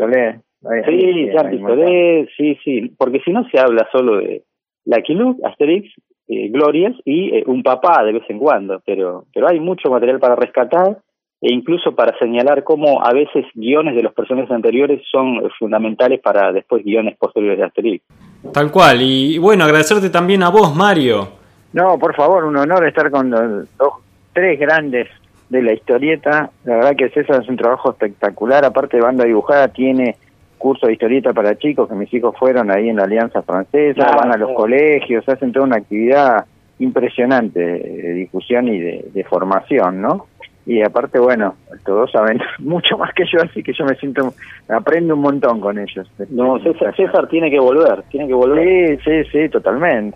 Sí, 0.87 2.25
sí, 2.35 2.57
sí, 2.63 2.91
porque 2.97 3.19
si 3.19 3.31
no 3.31 3.47
se 3.49 3.59
habla 3.59 3.87
solo 3.91 4.17
de 4.17 4.41
Lucky 4.85 5.13
Luke, 5.13 5.39
Asterix 5.45 5.93
eh, 6.31 6.47
glorias 6.49 6.95
y 7.05 7.35
eh, 7.35 7.43
un 7.47 7.63
papá 7.63 8.03
de 8.03 8.13
vez 8.13 8.23
en 8.29 8.37
cuando, 8.37 8.81
pero, 8.85 9.25
pero 9.33 9.49
hay 9.49 9.59
mucho 9.59 9.89
material 9.89 10.19
para 10.19 10.35
rescatar 10.35 10.99
e 11.41 11.51
incluso 11.51 11.95
para 11.95 12.15
señalar 12.19 12.63
cómo 12.63 13.03
a 13.03 13.11
veces 13.13 13.45
guiones 13.55 13.95
de 13.95 14.03
los 14.03 14.13
personajes 14.13 14.51
anteriores 14.51 15.01
son 15.11 15.41
fundamentales 15.57 16.19
para 16.19 16.51
después 16.51 16.83
guiones 16.83 17.17
posteriores 17.17 17.57
de 17.57 17.65
Asterix. 17.65 18.05
Tal 18.53 18.71
cual, 18.71 19.01
y 19.01 19.39
bueno, 19.39 19.63
agradecerte 19.63 20.11
también 20.11 20.43
a 20.43 20.49
vos, 20.49 20.75
Mario. 20.75 21.29
No, 21.73 21.97
por 21.97 22.15
favor, 22.15 22.45
un 22.45 22.57
honor 22.57 22.87
estar 22.87 23.09
con 23.09 23.31
los 23.31 23.77
dos, 23.77 23.93
tres 24.31 24.59
grandes 24.59 25.07
de 25.49 25.63
la 25.63 25.73
historieta. 25.73 26.51
La 26.63 26.75
verdad 26.75 26.95
que 26.95 27.09
César 27.09 27.41
es 27.41 27.49
un 27.49 27.57
trabajo 27.57 27.89
espectacular, 27.89 28.65
aparte 28.65 28.97
de 28.97 29.03
banda 29.03 29.25
dibujada, 29.25 29.67
tiene 29.69 30.15
curso 30.59 30.85
de 30.85 30.93
historieta 30.93 31.33
para 31.33 31.57
chicos, 31.57 31.89
que 31.89 31.95
mis 31.95 32.13
hijos 32.13 32.35
fueron 32.37 32.69
ahí 32.69 32.89
en 32.89 32.97
la 32.97 33.05
Alianza 33.05 33.41
Francesa, 33.41 34.15
van 34.15 34.31
a 34.31 34.37
los 34.37 34.51
colegios, 34.51 35.27
hacen 35.27 35.51
toda 35.51 35.65
una 35.65 35.77
actividad 35.77 36.45
impresionante 36.77 37.59
de 37.59 38.13
difusión 38.13 38.67
y 38.67 38.79
de, 38.79 39.25
formación, 39.27 40.01
¿no? 40.01 40.27
Y 40.65 40.81
aparte, 40.81 41.17
bueno, 41.17 41.55
todos 41.83 42.11
saben 42.11 42.39
mucho 42.59 42.97
más 42.97 43.13
que 43.13 43.23
yo, 43.25 43.41
así 43.41 43.63
que 43.63 43.73
yo 43.73 43.85
me 43.85 43.95
siento, 43.95 44.33
aprendo 44.67 45.15
un 45.15 45.21
montón 45.21 45.59
con 45.59 45.79
ellos. 45.79 46.07
No, 46.29 46.59
César, 46.59 46.95
César 46.95 47.27
tiene 47.27 47.49
que 47.49 47.59
volver, 47.59 48.03
tiene 48.11 48.27
que 48.27 48.33
volver. 48.33 48.99
Sí, 49.03 49.23
sí, 49.23 49.29
sí, 49.31 49.49
totalmente. 49.49 50.15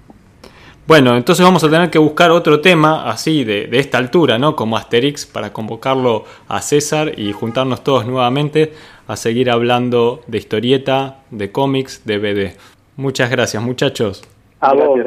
Bueno, 0.85 1.15
entonces 1.15 1.45
vamos 1.45 1.63
a 1.63 1.69
tener 1.69 1.89
que 1.89 1.97
buscar 1.97 2.29
otro 2.29 2.59
tema 2.59 3.09
así 3.09 3.45
de, 3.45 3.67
de, 3.67 3.79
esta 3.79 3.97
altura, 3.97 4.37
¿no? 4.37 4.53
Como 4.53 4.75
Asterix, 4.75 5.25
para 5.25 5.53
convocarlo 5.53 6.25
a 6.49 6.61
César 6.61 7.13
y 7.17 7.31
juntarnos 7.31 7.85
todos 7.85 8.05
nuevamente 8.05 8.73
a 9.07 9.15
seguir 9.15 9.49
hablando 9.49 10.21
de 10.27 10.37
historieta, 10.37 11.19
de 11.31 11.51
cómics, 11.51 12.03
de 12.05 12.17
BD. 12.17 12.57
Muchas 12.95 13.29
gracias, 13.29 13.61
muchachos. 13.61 14.23
A 14.59 14.73
vos, 14.73 14.99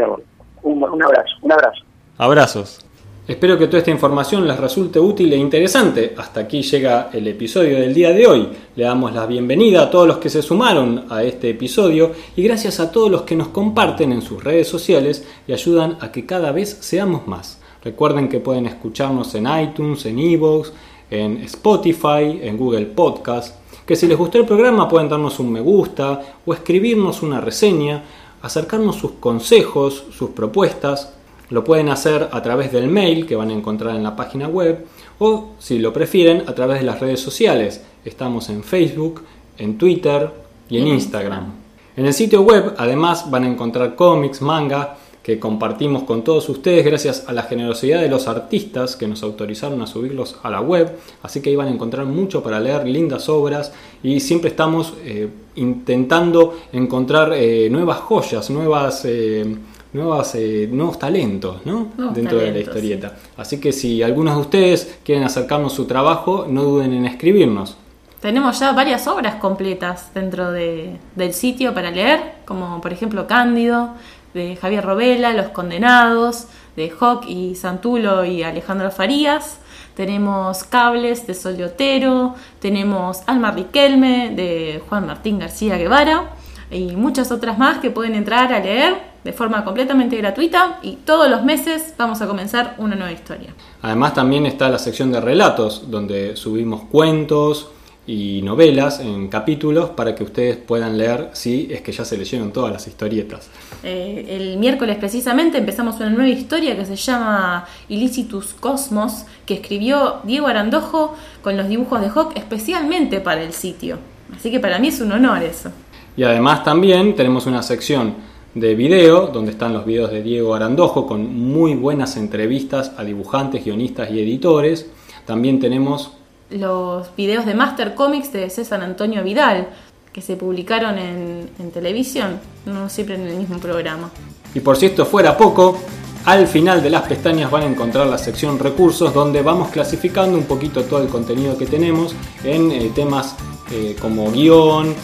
un, 0.63 0.83
un 0.83 1.03
abrazo, 1.03 1.37
un 1.43 1.53
abrazo. 1.53 1.85
Abrazos. 2.19 2.87
Espero 3.29 3.59
que 3.59 3.67
toda 3.67 3.79
esta 3.79 3.91
información 3.91 4.47
les 4.47 4.57
resulte 4.57 5.01
útil 5.01 5.33
e 5.33 5.37
interesante. 5.37 6.15
Hasta 6.17 6.41
aquí 6.41 6.63
llega 6.63 7.11
el 7.13 7.27
episodio 7.27 7.81
del 7.81 7.93
día 7.93 8.11
de 8.11 8.25
hoy. 8.25 8.49
Le 8.77 8.85
damos 8.85 9.13
la 9.13 9.27
bienvenida 9.27 9.83
a 9.83 9.91
todos 9.91 10.07
los 10.07 10.19
que 10.19 10.31
se 10.31 10.43
sumaron 10.43 11.07
a 11.11 11.25
este 11.25 11.51
episodio 11.51 12.13
y 12.37 12.45
gracias 12.45 12.79
a 12.79 12.93
todos 12.93 13.11
los 13.11 13.23
que 13.23 13.35
nos 13.35 13.49
comparten 13.49 14.13
en 14.13 14.23
sus 14.23 14.45
redes 14.45 14.69
sociales 14.69 15.27
y 15.49 15.53
ayudan 15.53 15.99
a 16.01 16.13
que 16.13 16.25
cada 16.25 16.53
vez 16.53 16.71
seamos 16.83 17.27
más. 17.27 17.61
Recuerden 17.83 18.29
que 18.29 18.39
pueden 18.39 18.67
escucharnos 18.67 19.35
en 19.35 19.49
iTunes, 19.61 20.07
en 20.07 20.21
Evox, 20.21 20.73
en 21.11 21.39
Spotify, 21.39 22.41
en 22.43 22.57
Google 22.57 22.87
Podcast 22.87 23.57
que 23.87 23.97
si 23.97 24.09
les 24.09 24.19
gustó 24.19 24.39
el 24.39 24.45
programa 24.45 24.89
pueden 24.89 25.09
darnos 25.09 25.39
un 25.39 25.53
me 25.53 25.61
gusta 25.61 26.21
o 26.45 26.53
escribirnos 26.53 27.23
una 27.23 27.41
reseña, 27.41 28.03
acercarnos 28.43 28.97
sus 28.97 29.13
consejos, 29.13 30.05
sus 30.11 30.31
propuestas. 30.31 31.13
Lo 31.51 31.63
pueden 31.63 31.89
hacer 31.89 32.29
a 32.33 32.43
través 32.43 32.73
del 32.73 32.89
mail 32.89 33.25
que 33.25 33.37
van 33.37 33.51
a 33.51 33.55
encontrar 33.55 33.95
en 33.95 34.03
la 34.03 34.17
página 34.17 34.49
web 34.49 34.85
o, 35.21 35.53
si 35.61 35.79
lo 35.79 35.93
prefieren, 35.93 36.43
a 36.49 36.55
través 36.55 36.81
de 36.81 36.87
las 36.87 36.99
redes 36.99 37.21
sociales. 37.21 37.85
Estamos 38.05 38.49
en 38.49 38.65
Facebook, 38.65 39.23
en 39.57 39.79
Twitter 39.79 40.33
y 40.69 40.79
en 40.79 40.89
Instagram. 40.89 41.53
En 41.97 42.07
el 42.07 42.13
sitio 42.13 42.43
web 42.43 42.75
además 42.77 43.31
van 43.31 43.45
a 43.45 43.49
encontrar 43.49 43.95
cómics, 43.95 44.43
manga, 44.43 44.99
que 45.27 45.41
compartimos 45.41 46.05
con 46.05 46.23
todos 46.23 46.49
ustedes 46.49 46.85
gracias 46.85 47.25
a 47.27 47.33
la 47.33 47.43
generosidad 47.43 48.01
de 48.01 48.09
los 48.09 48.29
artistas 48.29 48.95
que 48.95 49.09
nos 49.09 49.25
autorizaron 49.25 49.83
a 49.83 49.89
subirlos 49.89 50.37
a 50.45 50.51
la 50.51 50.61
web. 50.61 50.97
Así 51.21 51.43
que 51.43 51.51
iban 51.51 51.67
a 51.67 51.73
encontrar 51.73 52.07
mucho 52.07 52.45
para 52.45 52.61
leer, 52.61 52.87
lindas 52.87 53.29
obras 53.29 53.73
y 54.05 54.21
siempre 54.21 54.51
estamos 54.51 54.95
eh, 55.05 55.29
intentando 55.57 56.57
encontrar 56.73 57.33
eh, 57.35 57.69
nuevas 57.69 57.99
joyas, 57.99 58.51
nuevas... 58.51 59.05
Eh, 59.05 59.57
nuevas, 59.93 60.37
nuevos 60.69 60.99
talentos 60.99 61.65
¿no? 61.65 61.91
dentro 62.13 62.37
de 62.37 62.53
la 62.53 62.59
historieta. 62.59 63.17
Así 63.39 63.59
que 63.59 63.73
si 63.73 64.03
algunos 64.03 64.35
de 64.35 64.41
ustedes 64.43 64.99
quieren 65.03 65.25
acercarnos 65.25 65.73
su 65.73 65.87
trabajo, 65.87 66.45
no 66.47 66.65
duden 66.65 66.93
en 66.93 67.07
escribirnos. 67.07 67.79
Tenemos 68.21 68.59
ya 68.59 68.73
varias 68.73 69.07
obras 69.07 69.37
completas 69.37 70.13
dentro 70.13 70.51
de, 70.51 70.99
del 71.15 71.33
sitio 71.33 71.73
para 71.73 71.91
leer, 71.91 72.35
como 72.45 72.81
por 72.81 72.93
ejemplo 72.93 73.27
Cándido, 73.27 73.91
de 74.37 74.55
Javier 74.55 74.85
Robela, 74.85 75.33
Los 75.33 75.49
Condenados, 75.49 76.47
de 76.77 76.93
Hawk 77.01 77.25
y 77.27 77.55
Santulo 77.57 78.25
y 78.25 78.43
Alejandro 78.43 78.91
Farías. 78.91 79.59
Tenemos 79.97 80.63
Cables 80.65 81.27
de 81.27 81.35
Sol 81.35 81.57
de 81.57 81.65
Otero, 81.65 82.35
tenemos 82.61 83.23
Alma 83.27 83.51
Riquelme 83.51 84.31
de 84.37 84.83
Juan 84.89 85.07
Martín 85.07 85.39
García 85.39 85.79
Guevara 85.79 86.33
y 86.71 86.97
muchas 86.97 87.33
otras 87.33 87.57
más 87.59 87.79
que 87.79 87.91
pueden 87.91 88.15
entrar 88.15 88.53
a 88.53 88.61
leer 88.61 89.17
de 89.25 89.33
forma 89.33 89.65
completamente 89.65 90.17
gratuita 90.19 90.81
y 90.83 90.97
todos 90.97 91.31
los 91.31 91.43
meses 91.43 91.95
vamos 91.97 92.21
a 92.21 92.27
comenzar 92.27 92.75
una 92.77 92.95
nueva 92.95 93.13
historia. 93.13 93.55
Además 93.81 94.13
también 94.13 94.45
está 94.45 94.69
la 94.69 94.79
sección 94.79 95.11
de 95.11 95.21
relatos 95.21 95.91
donde 95.91 96.37
subimos 96.37 96.83
cuentos, 96.83 97.71
y 98.07 98.41
novelas 98.43 99.01
en 99.01 99.29
capítulos 99.29 99.91
para 99.91 100.15
que 100.15 100.23
ustedes 100.23 100.57
puedan 100.57 100.97
leer 100.97 101.31
si 101.33 101.69
es 101.71 101.81
que 101.81 101.91
ya 101.91 102.05
se 102.05 102.17
leyeron 102.17 102.53
todas 102.53 102.73
las 102.73 102.87
historietas. 102.87 103.49
Eh, 103.83 104.27
el 104.29 104.59
miércoles 104.59 104.97
precisamente 104.97 105.59
empezamos 105.59 105.97
una 105.97 106.11
nueva 106.11 106.29
historia 106.29 106.77
que 106.77 106.85
se 106.85 106.97
llama 106.97 107.67
Ilicitus 107.89 108.55
Cosmos, 108.55 109.25
que 109.45 109.55
escribió 109.55 110.17
Diego 110.23 110.47
Arandojo 110.47 111.15
con 111.43 111.57
los 111.57 111.69
dibujos 111.69 112.01
de 112.01 112.09
Hawk 112.09 112.33
especialmente 112.37 113.21
para 113.21 113.43
el 113.43 113.53
sitio. 113.53 113.99
Así 114.35 114.51
que 114.51 114.61
para 114.61 114.79
mí 114.79 114.89
es 114.89 115.01
un 115.01 115.13
honor 115.13 115.43
eso. 115.43 115.71
Y 116.17 116.23
además 116.23 116.65
también 116.65 117.15
tenemos 117.15 117.47
una 117.47 117.63
sección 117.63 118.15
de 118.55 118.75
video 118.75 119.27
donde 119.27 119.51
están 119.51 119.75
los 119.75 119.85
videos 119.85 120.11
de 120.11 120.23
Diego 120.23 120.55
Arandojo 120.55 121.07
con 121.07 121.37
muy 121.37 121.75
buenas 121.75 122.17
entrevistas 122.17 122.93
a 122.97 123.05
dibujantes, 123.05 123.65
guionistas 123.65 124.11
y 124.11 124.21
editores. 124.21 124.91
También 125.27 125.61
tenemos 125.61 126.13
los 126.51 127.15
videos 127.17 127.47
de 127.47 127.55
Master 127.55 127.95
Comics 127.95 128.33
de 128.33 128.51
César 128.51 128.83
Antonio 128.83 129.23
Vidal, 129.23 129.69
que 130.13 130.23
se 130.23 130.37
publicaron 130.37 130.97
en, 130.99 131.71
televisión, 131.73 132.41
no 132.65 132.89
siempre 132.89 133.17
en 133.17 133.27
el 133.27 133.37
mismo 133.37 133.59
programa. 133.59 134.11
Y 134.55 134.61
por 134.61 134.77
si 134.77 134.87
esto 134.87 135.05
fuera 135.05 135.37
poco, 135.37 135.79
al 136.25 136.47
final 136.47 136.83
de 136.83 136.89
las 136.89 137.03
pestañas 137.03 137.51
van 137.51 137.65
a 137.65 137.67
encontrar 137.67 138.07
la 138.07 138.17
sección 138.17 138.59
recursos 138.59 139.13
donde 139.13 139.43
vamos 139.43 139.69
clasificando 139.69 140.39
un 140.39 140.45
poquito 140.45 140.85
todo 140.85 141.03
el 141.03 141.09
contenido 141.09 141.59
que 141.59 141.67
tenemos 141.67 142.15
en 142.43 142.73
eh, 142.73 142.91
temas 142.95 143.37
eh, 143.71 143.95
como 144.01 144.31
guion, 144.31 144.89
eh, 144.89 144.95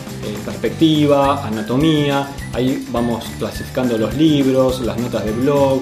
perspectiva, 0.45 1.47
anatomía. 1.47 2.29
Ahí 2.55 2.87
vamos 2.91 3.25
clasificando 3.39 3.99
los 3.99 4.15
libros, 4.15 4.81
las 4.81 4.97
notas 4.99 5.25
de 5.25 5.33
blog, 5.33 5.81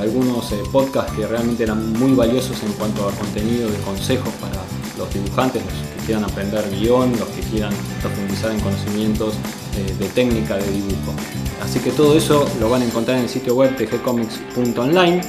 algunos 0.00 0.52
podcasts 0.72 1.12
que 1.12 1.24
realmente 1.26 1.62
eran 1.62 1.92
muy 1.92 2.12
valiosos 2.12 2.60
en 2.64 2.72
cuanto 2.72 3.08
a 3.08 3.12
contenido 3.12 3.70
de 3.70 3.78
consejos 3.78 4.30
para 4.40 4.56
los 4.98 5.12
dibujantes, 5.12 5.62
los 5.64 5.72
que 5.72 6.06
quieran 6.06 6.24
aprender 6.24 6.64
guion, 6.70 7.12
los 7.18 7.28
que 7.28 7.40
quieran 7.42 7.72
profundizar 8.00 8.50
en 8.50 8.60
conocimientos 8.60 9.34
eh, 9.76 9.94
de 9.98 10.08
técnica 10.08 10.56
de 10.56 10.70
dibujo. 10.70 11.14
Así 11.62 11.78
que 11.80 11.90
todo 11.90 12.16
eso 12.16 12.48
lo 12.60 12.68
van 12.68 12.82
a 12.82 12.84
encontrar 12.84 13.18
en 13.18 13.24
el 13.24 13.28
sitio 13.28 13.54
web 13.54 13.76
tgcomics.online. 13.76 15.20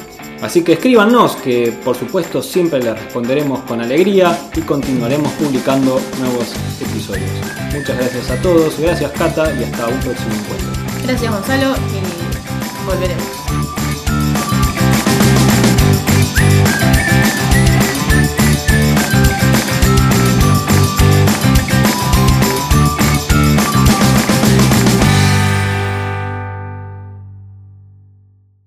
Así 0.41 0.61
que 0.61 0.73
escríbanos, 0.73 1.37
que 1.37 1.71
por 1.85 1.95
supuesto 1.95 2.43
siempre 2.43 2.79
les 2.83 3.01
responderemos 3.01 3.61
con 3.61 3.79
alegría 3.79 4.37
y 4.53 4.61
continuaremos 4.61 5.31
publicando 5.33 6.01
nuevos 6.19 6.53
episodios. 6.81 7.31
Muchas 7.73 7.97
gracias 7.97 8.29
a 8.29 8.41
todos, 8.41 8.77
gracias 8.77 9.11
Cata 9.13 9.53
y 9.57 9.63
hasta 9.63 9.87
un 9.87 9.99
próximo 10.01 10.33
encuentro. 10.33 10.69
Gracias 11.05 11.31
Gonzalo 11.31 11.75
y 11.75 12.85
volveremos. 12.85 13.43